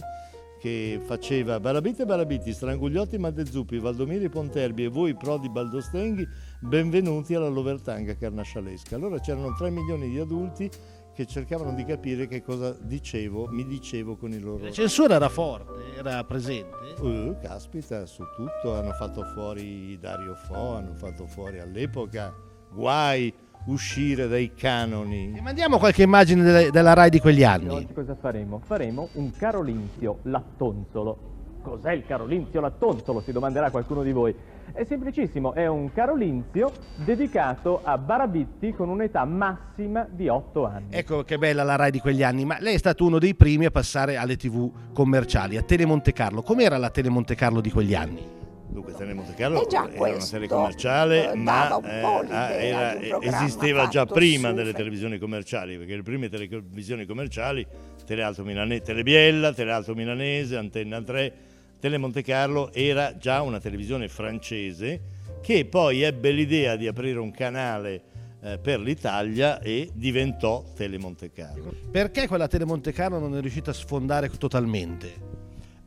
[0.62, 6.24] che faceva Barabite Barabiti, Strangugliotti Maddezuppi, Valdomiri Ponterbi e voi Prodi Baldostenghi,
[6.60, 8.94] benvenuti alla Lovertanga Carnascialesca.
[8.94, 10.70] Allora c'erano 3 milioni di adulti
[11.12, 14.64] che cercavano di capire che cosa dicevo, mi dicevo con i loro...
[14.64, 16.94] La censura era forte, era presente.
[17.00, 22.32] Uh, caspita, su tutto, hanno fatto fuori Dario Fo, hanno fatto fuori all'epoca,
[22.72, 23.34] guai
[23.66, 25.32] uscire dai canoni.
[25.36, 27.68] E mandiamo qualche immagine delle- della Rai di quegli anni.
[27.68, 28.60] Oggi cosa faremo?
[28.64, 31.30] Faremo un carolinzio lattonzolo.
[31.62, 33.20] Cos'è il carolinzio lattonzolo?
[33.20, 34.34] Si domanderà qualcuno di voi.
[34.72, 36.72] È semplicissimo, è un carolinzio
[37.04, 40.86] dedicato a Barabitti con un'età massima di 8 anni.
[40.90, 43.66] Ecco che bella la Rai di quegli anni, ma lei è stato uno dei primi
[43.66, 46.42] a passare alle tv commerciali, a Tele Monte Carlo.
[46.42, 48.40] Com'era la Tele Monte Carlo di quegli anni?
[48.72, 53.20] Dunque, Tele Monte Carlo E già era una serie commerciale, eh, ma eh, l'idea era-
[53.20, 57.66] esisteva già prima su- delle televisioni commerciali, perché le prime televisioni commerciali,
[58.06, 61.32] Telealto Milane- Telebiella, Telealto Milanese, Antenna 3,
[61.80, 65.00] Tele Monte Carlo era già una televisione francese
[65.42, 68.02] che poi ebbe l'idea di aprire un canale
[68.44, 71.74] eh, per l'Italia e diventò Tele Monte Carlo.
[71.90, 75.12] Perché quella Tele Monte Carlo non è riuscita a sfondare totalmente?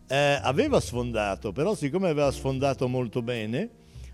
[0.07, 3.69] Eh, aveva sfondato, però siccome aveva sfondato molto bene,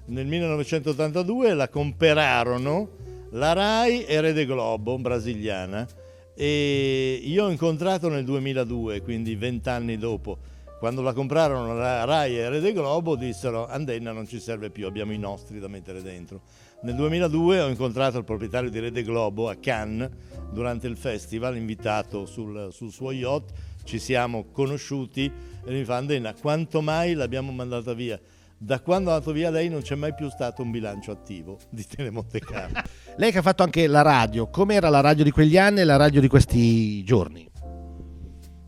[0.06, 2.90] nel 1982 la comperarono
[3.32, 5.88] la RAI e Rede Globo, brasiliana,
[6.34, 10.38] e io ho incontrato nel 2002, quindi vent'anni dopo,
[10.80, 15.12] quando la comprarono la RAI e Rede Globo, dissero Andenna non ci serve più, abbiamo
[15.12, 16.42] i nostri da mettere dentro.
[16.84, 20.10] Nel 2002 ho incontrato il proprietario di Rede Globo a Cannes
[20.52, 23.52] durante il festival, invitato sul, sul suo yacht,
[23.84, 25.32] ci siamo conosciuti
[25.64, 28.20] e mi fa Andenna, quanto mai l'abbiamo mandata via?
[28.58, 31.84] Da quando è andato via lei non c'è mai più stato un bilancio attivo di
[31.84, 32.80] Telemonte Carlo.
[33.18, 35.96] Lei che ha fatto anche la radio, com'era la radio di quegli anni e la
[35.96, 37.50] radio di questi giorni?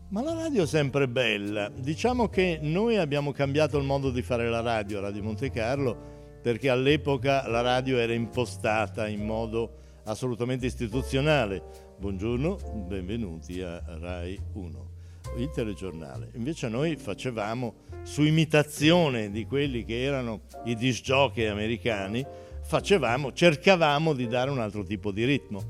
[0.08, 1.68] Ma la radio è sempre bella.
[1.68, 6.12] Diciamo che noi abbiamo cambiato il modo di fare la radio a Radio Monte Carlo
[6.42, 11.62] perché all'epoca la radio era impostata in modo assolutamente istituzionale.
[11.98, 14.93] Buongiorno, benvenuti a Rai 1,
[15.36, 16.30] il telegiornale.
[16.34, 22.24] Invece noi facevamo su imitazione di quelli che erano i disc jockey americani,
[22.62, 25.62] facevamo, cercavamo di dare un altro tipo di ritmo.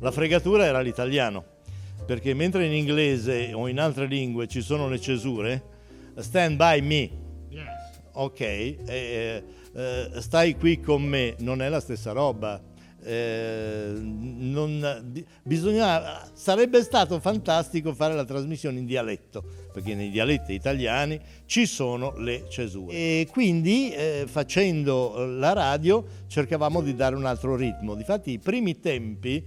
[0.00, 1.58] La fregatura era l'italiano
[2.04, 5.62] perché mentre in inglese o in altre lingue ci sono le cesure,
[6.16, 7.10] stand by me,
[8.12, 12.60] ok, eh, eh, stai qui con me, non è la stessa roba.
[13.02, 20.52] Eh, non- bi- bisogna- sarebbe stato fantastico fare la trasmissione in dialetto, perché nei dialetti
[20.52, 22.92] italiani ci sono le cesure.
[22.92, 27.94] E quindi eh, facendo la radio cercavamo di dare un altro ritmo.
[27.94, 29.42] Difatti i primi tempi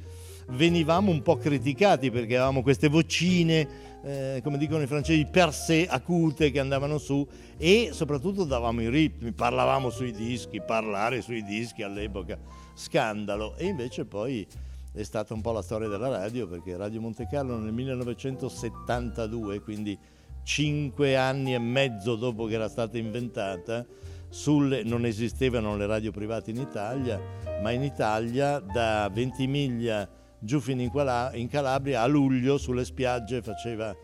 [0.50, 5.88] venivamo un po' criticati perché avevamo queste vocine, eh, come dicono i francesi, per sé
[5.88, 7.26] acute che andavano su
[7.58, 12.38] e soprattutto davamo i ritmi, parlavamo sui dischi, parlare sui dischi all'epoca,
[12.74, 13.56] scandalo.
[13.56, 14.48] E invece poi
[14.92, 19.98] è stata un po' la storia della radio perché Radio Monte Carlo nel 1972, quindi
[20.44, 23.86] cinque anni e mezzo dopo che era stata inventata,
[24.30, 27.20] sulle- non esistevano le radio private in Italia,
[27.62, 30.08] ma in Italia da Ventimiglia
[30.40, 33.96] giù fino in Calabria a luglio sulle spiagge faceva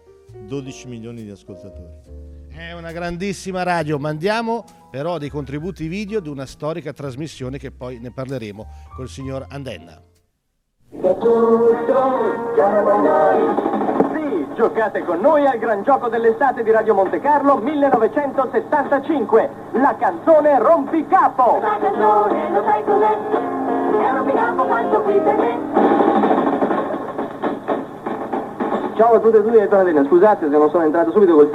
[0.48, 2.09] 12 milioni di ascoltatori.
[2.60, 8.00] È una grandissima radio, mandiamo però dei contributi video di una storica trasmissione che poi
[8.00, 8.68] ne parleremo
[8.98, 9.98] col signor Andenna.
[14.14, 20.60] Sì, Giocate con noi al Gran Gioco dell'estate di Radio Monte Carlo 1975, la canzone
[20.60, 21.60] Rompicapo.
[21.62, 23.14] La canzone, lo sai cos'è?
[23.14, 25.58] È un rompicapo fatto qui per me.
[28.98, 31.50] Ciao a tutti e tutti e tornatine, scusate se non sono entrato subito col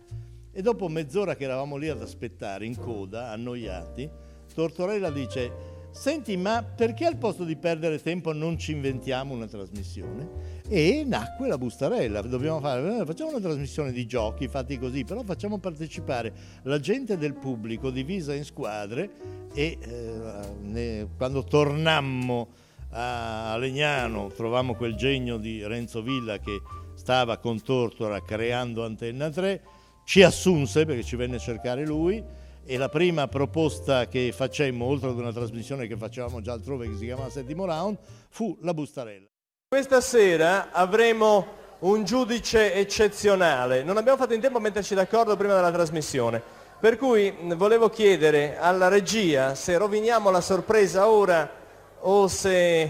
[0.52, 4.10] E dopo mezz'ora che eravamo lì ad aspettare in coda, annoiati,
[4.52, 10.60] Tortorella dice: Senti, ma perché al posto di perdere tempo non ci inventiamo una trasmissione?
[10.68, 12.22] E nacque la bustarella.
[12.22, 17.18] Dobbiamo fare, eh, facciamo una trasmissione di giochi fatti così, però facciamo partecipare la gente
[17.18, 19.10] del pubblico divisa in squadre
[19.52, 20.20] e eh,
[20.62, 22.48] ne- quando tornammo
[22.90, 26.60] a Legnano trovammo quel genio di Renzo Villa che
[26.94, 29.62] stava con Tortora creando Antenna 3,
[30.04, 32.22] ci assunse perché ci venne a cercare lui
[32.70, 36.96] e la prima proposta che facemmo, oltre ad una trasmissione che facevamo già altrove che
[36.96, 37.98] si chiamava Settimo Round,
[38.28, 39.26] fu la bustarella.
[39.68, 41.46] Questa sera avremo
[41.80, 43.82] un giudice eccezionale.
[43.82, 46.40] Non abbiamo fatto in tempo a metterci d'accordo prima della trasmissione.
[46.78, 51.50] Per cui volevo chiedere alla regia se roviniamo la sorpresa ora
[51.98, 52.88] o se...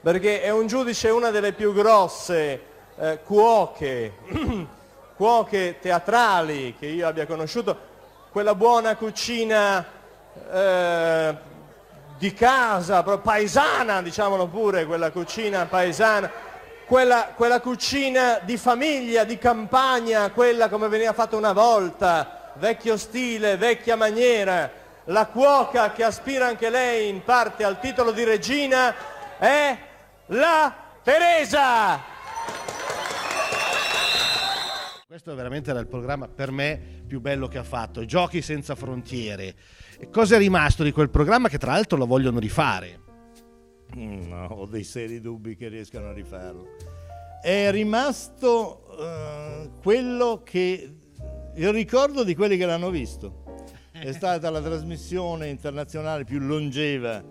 [0.00, 2.60] perché è un giudice una delle più grosse
[2.96, 4.12] eh, cuoche,
[5.16, 7.94] cuoche teatrali che io abbia conosciuto,
[8.36, 9.82] quella buona cucina
[10.52, 11.36] eh,
[12.18, 16.30] di casa, paesana, diciamolo pure, quella cucina paesana,
[16.84, 23.56] quella, quella cucina di famiglia, di campagna, quella come veniva fatta una volta, vecchio stile,
[23.56, 24.70] vecchia maniera,
[25.04, 28.94] la cuoca che aspira anche lei in parte al titolo di regina
[29.38, 29.78] è
[30.26, 32.14] la Teresa!
[35.06, 39.54] Questo veramente era il programma per me più bello che ha fatto, Giochi senza frontiere.
[39.98, 43.00] E cosa è rimasto di quel programma che tra l'altro lo vogliono rifare?
[43.96, 46.74] Mm, No, ho dei seri dubbi che riescano a rifarlo.
[47.40, 50.96] È rimasto eh, quello che
[51.54, 53.44] il ricordo di quelli che l'hanno visto.
[53.92, 57.22] È stata la trasmissione internazionale più longeva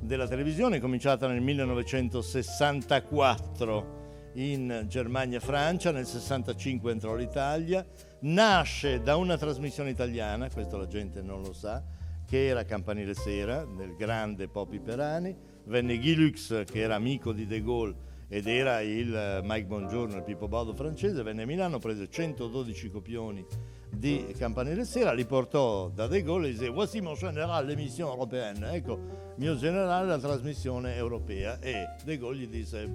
[0.00, 4.00] della televisione, cominciata nel 1964
[4.34, 7.86] in Germania e Francia, nel 65 entrò l'Italia,
[8.22, 11.82] nasce da una trasmissione italiana, questo la gente non lo sa,
[12.26, 17.46] che era Campanile Sera del grande Popi Perani, venne Guy Lux che era amico di
[17.46, 21.78] De Gaulle ed era il eh, Mike Bongiorno, il Pippo Baudo francese, venne a Milano,
[21.78, 23.44] prese 112 copioni
[23.90, 28.72] di Campanile Sera, li portò da De Gaulle e disse voici mon général l'émission européenne,
[28.72, 31.58] ecco mio generale la trasmissione europea.
[31.60, 32.88] E De Gaulle gli disse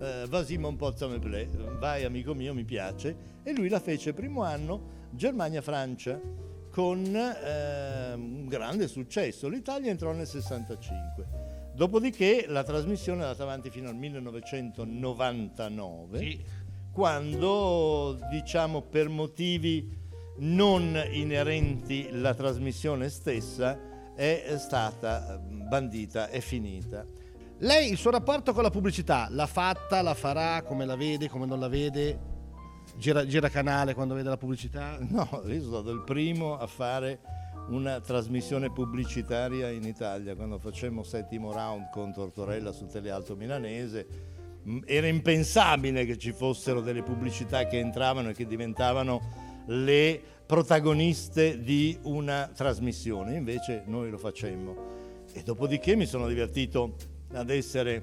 [0.00, 1.48] eh, vas-y mon pote me plaît,
[1.78, 6.20] vai amico mio mi piace e lui la fece primo anno Germania-Francia
[6.70, 11.54] con eh, un grande successo, l'Italia entrò nel 65.
[11.74, 16.38] Dopodiché la trasmissione è andata avanti fino al 1999,
[16.92, 20.04] quando diciamo per motivi
[20.38, 27.15] non inerenti la trasmissione stessa è stata bandita e finita.
[27.60, 31.46] Lei il suo rapporto con la pubblicità l'ha fatta, la farà, come la vede, come
[31.46, 32.34] non la vede?
[32.98, 34.98] Gira, gira canale quando vede la pubblicità?
[35.08, 37.18] No, io sono stato il primo a fare
[37.68, 44.06] una trasmissione pubblicitaria in Italia quando facemmo settimo round con Tortorella su Telealto Milanese.
[44.84, 51.98] Era impensabile che ci fossero delle pubblicità che entravano e che diventavano le protagoniste di
[52.02, 55.24] una trasmissione, invece noi lo facemmo.
[55.32, 58.02] E dopodiché mi sono divertito ad essere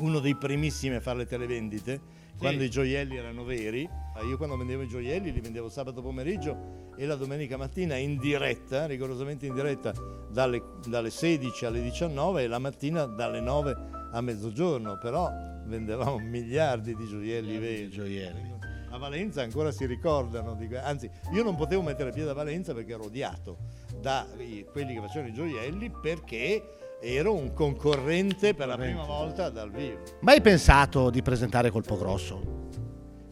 [0.00, 2.00] uno dei primissimi a fare le televendite,
[2.38, 3.88] quando i gioielli erano veri
[4.28, 8.86] Io quando vendevo i gioielli li vendevo sabato pomeriggio e la domenica mattina in diretta,
[8.86, 9.92] rigorosamente in diretta,
[10.30, 13.76] dalle, dalle 16 alle 19 e la mattina dalle 9
[14.12, 15.28] a mezzogiorno, però
[15.64, 17.90] vendevamo miliardi di gioielli veri.
[17.90, 18.52] Gioielli.
[18.90, 22.92] A Valenza ancora si ricordano, di anzi io non potevo mettere piede a Valenza perché
[22.92, 23.58] ero odiato
[24.00, 24.24] da
[24.70, 29.98] quelli che facevano i gioielli perché ero un concorrente per la prima volta dal vivo.
[30.20, 32.62] Mai pensato di presentare Colpo Grosso?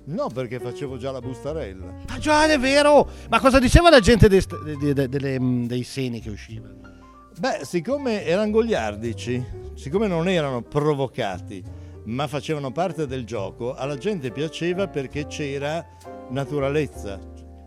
[0.04, 1.94] No, perché facevo già la bustarella.
[2.08, 3.08] Ah già, è vero!
[3.30, 6.80] Ma cosa diceva la gente dei, st- de- de- delle, mm, dei seni che uscivano?
[7.38, 9.42] Beh, siccome erano goliardici,
[9.74, 11.62] siccome non erano provocati,
[12.04, 15.86] ma facevano parte del gioco, alla gente piaceva perché c'era
[16.28, 17.18] naturalezza,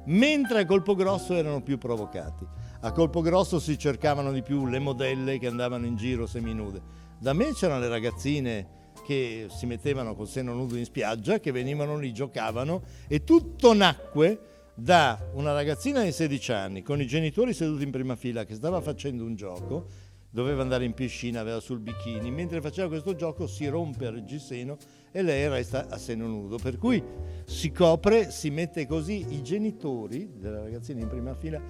[0.05, 2.45] mentre a colpo grosso erano più provocati.
[2.81, 6.81] A colpo grosso si cercavano di più le modelle che andavano in giro seminude.
[7.19, 8.67] Da me c'erano le ragazzine
[9.05, 14.71] che si mettevano col seno nudo in spiaggia, che venivano lì, giocavano e tutto nacque
[14.75, 18.81] da una ragazzina di 16 anni con i genitori seduti in prima fila che stava
[18.81, 19.87] facendo un gioco,
[20.29, 24.77] doveva andare in piscina, aveva sul bikini, mentre faceva questo gioco si rompe il reggiseno
[25.11, 27.01] e lei resta a seno nudo, per cui
[27.45, 31.61] si copre, si mette così i genitori della ragazzina in prima fila,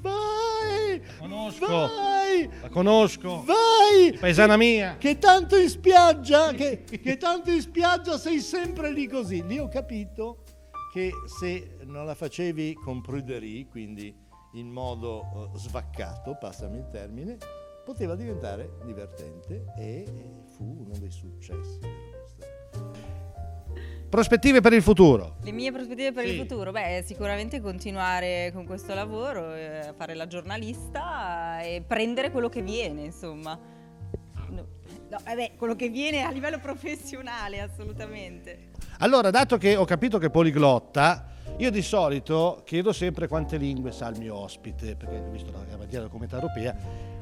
[0.00, 3.44] vai, conosco, vai, La conosco.
[3.44, 4.96] vai, Paesana mia.
[4.98, 9.44] che tanto in spiaggia, che, che tanto in spiaggia sei sempre lì così.
[9.46, 10.42] Lì ho capito
[10.92, 14.14] che se non la facevi con pruderie, quindi
[14.54, 17.36] in modo eh, svaccato, passami il termine,
[17.84, 20.04] poteva diventare divertente e
[20.56, 21.78] fu uno dei successi.
[21.80, 23.17] della mostra.
[24.08, 25.36] Prospettive per il futuro.
[25.42, 26.30] Le mie prospettive per Sì.
[26.32, 26.70] il futuro?
[26.72, 33.02] Beh, sicuramente continuare con questo lavoro, eh, fare la giornalista e prendere quello che viene,
[33.02, 33.58] insomma.
[34.48, 34.66] No,
[35.10, 38.70] no, vabbè, quello che viene a livello professionale, assolutamente.
[39.00, 41.26] Allora, dato che ho capito che è poliglotta,
[41.58, 45.58] io di solito chiedo sempre quante lingue sa il mio ospite, perché ho visto la
[45.58, 46.74] bandiera della comunità europea.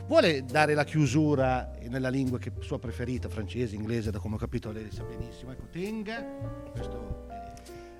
[0.06, 4.70] Vuole dare la chiusura nella lingua che sua preferita, francese, inglese, da come ho capito
[4.70, 5.50] lei sa benissimo.
[5.50, 6.24] Ecco, tenga.
[6.72, 7.24] Questo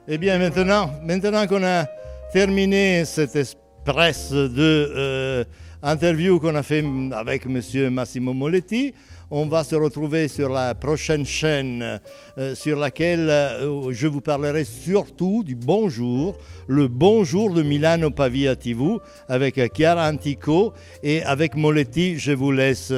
[0.09, 1.85] Eh bien, maintenant, maintenant qu'on a
[2.33, 5.45] terminé cette express de euh,
[5.83, 8.95] interview qu'on a fait avec Monsieur Massimo Moletti,
[9.31, 12.01] on va se retrouver sur la prochaine chaîne
[12.39, 16.37] euh, sur laquelle euh, je vous parlerai surtout du bonjour,
[16.69, 18.99] le bonjour de Milano Pavia TV
[19.29, 20.73] avec Chiara Antico
[21.03, 22.93] et avec Moletti, je vous laisse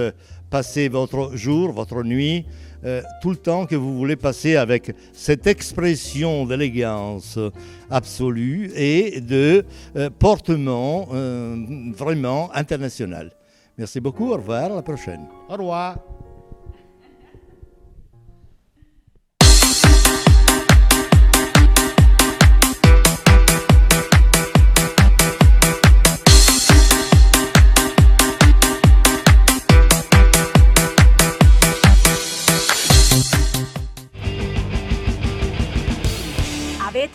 [0.51, 2.45] passer votre jour, votre nuit,
[2.85, 7.39] euh, tout le temps que vous voulez passer avec cette expression d'élégance
[7.91, 9.65] absolue et de
[10.19, 11.09] portement
[11.97, 13.33] vraiment international.
[13.79, 15.27] Merci beaucoup, au revoir, à la prochaine.
[15.49, 16.18] Au revoir.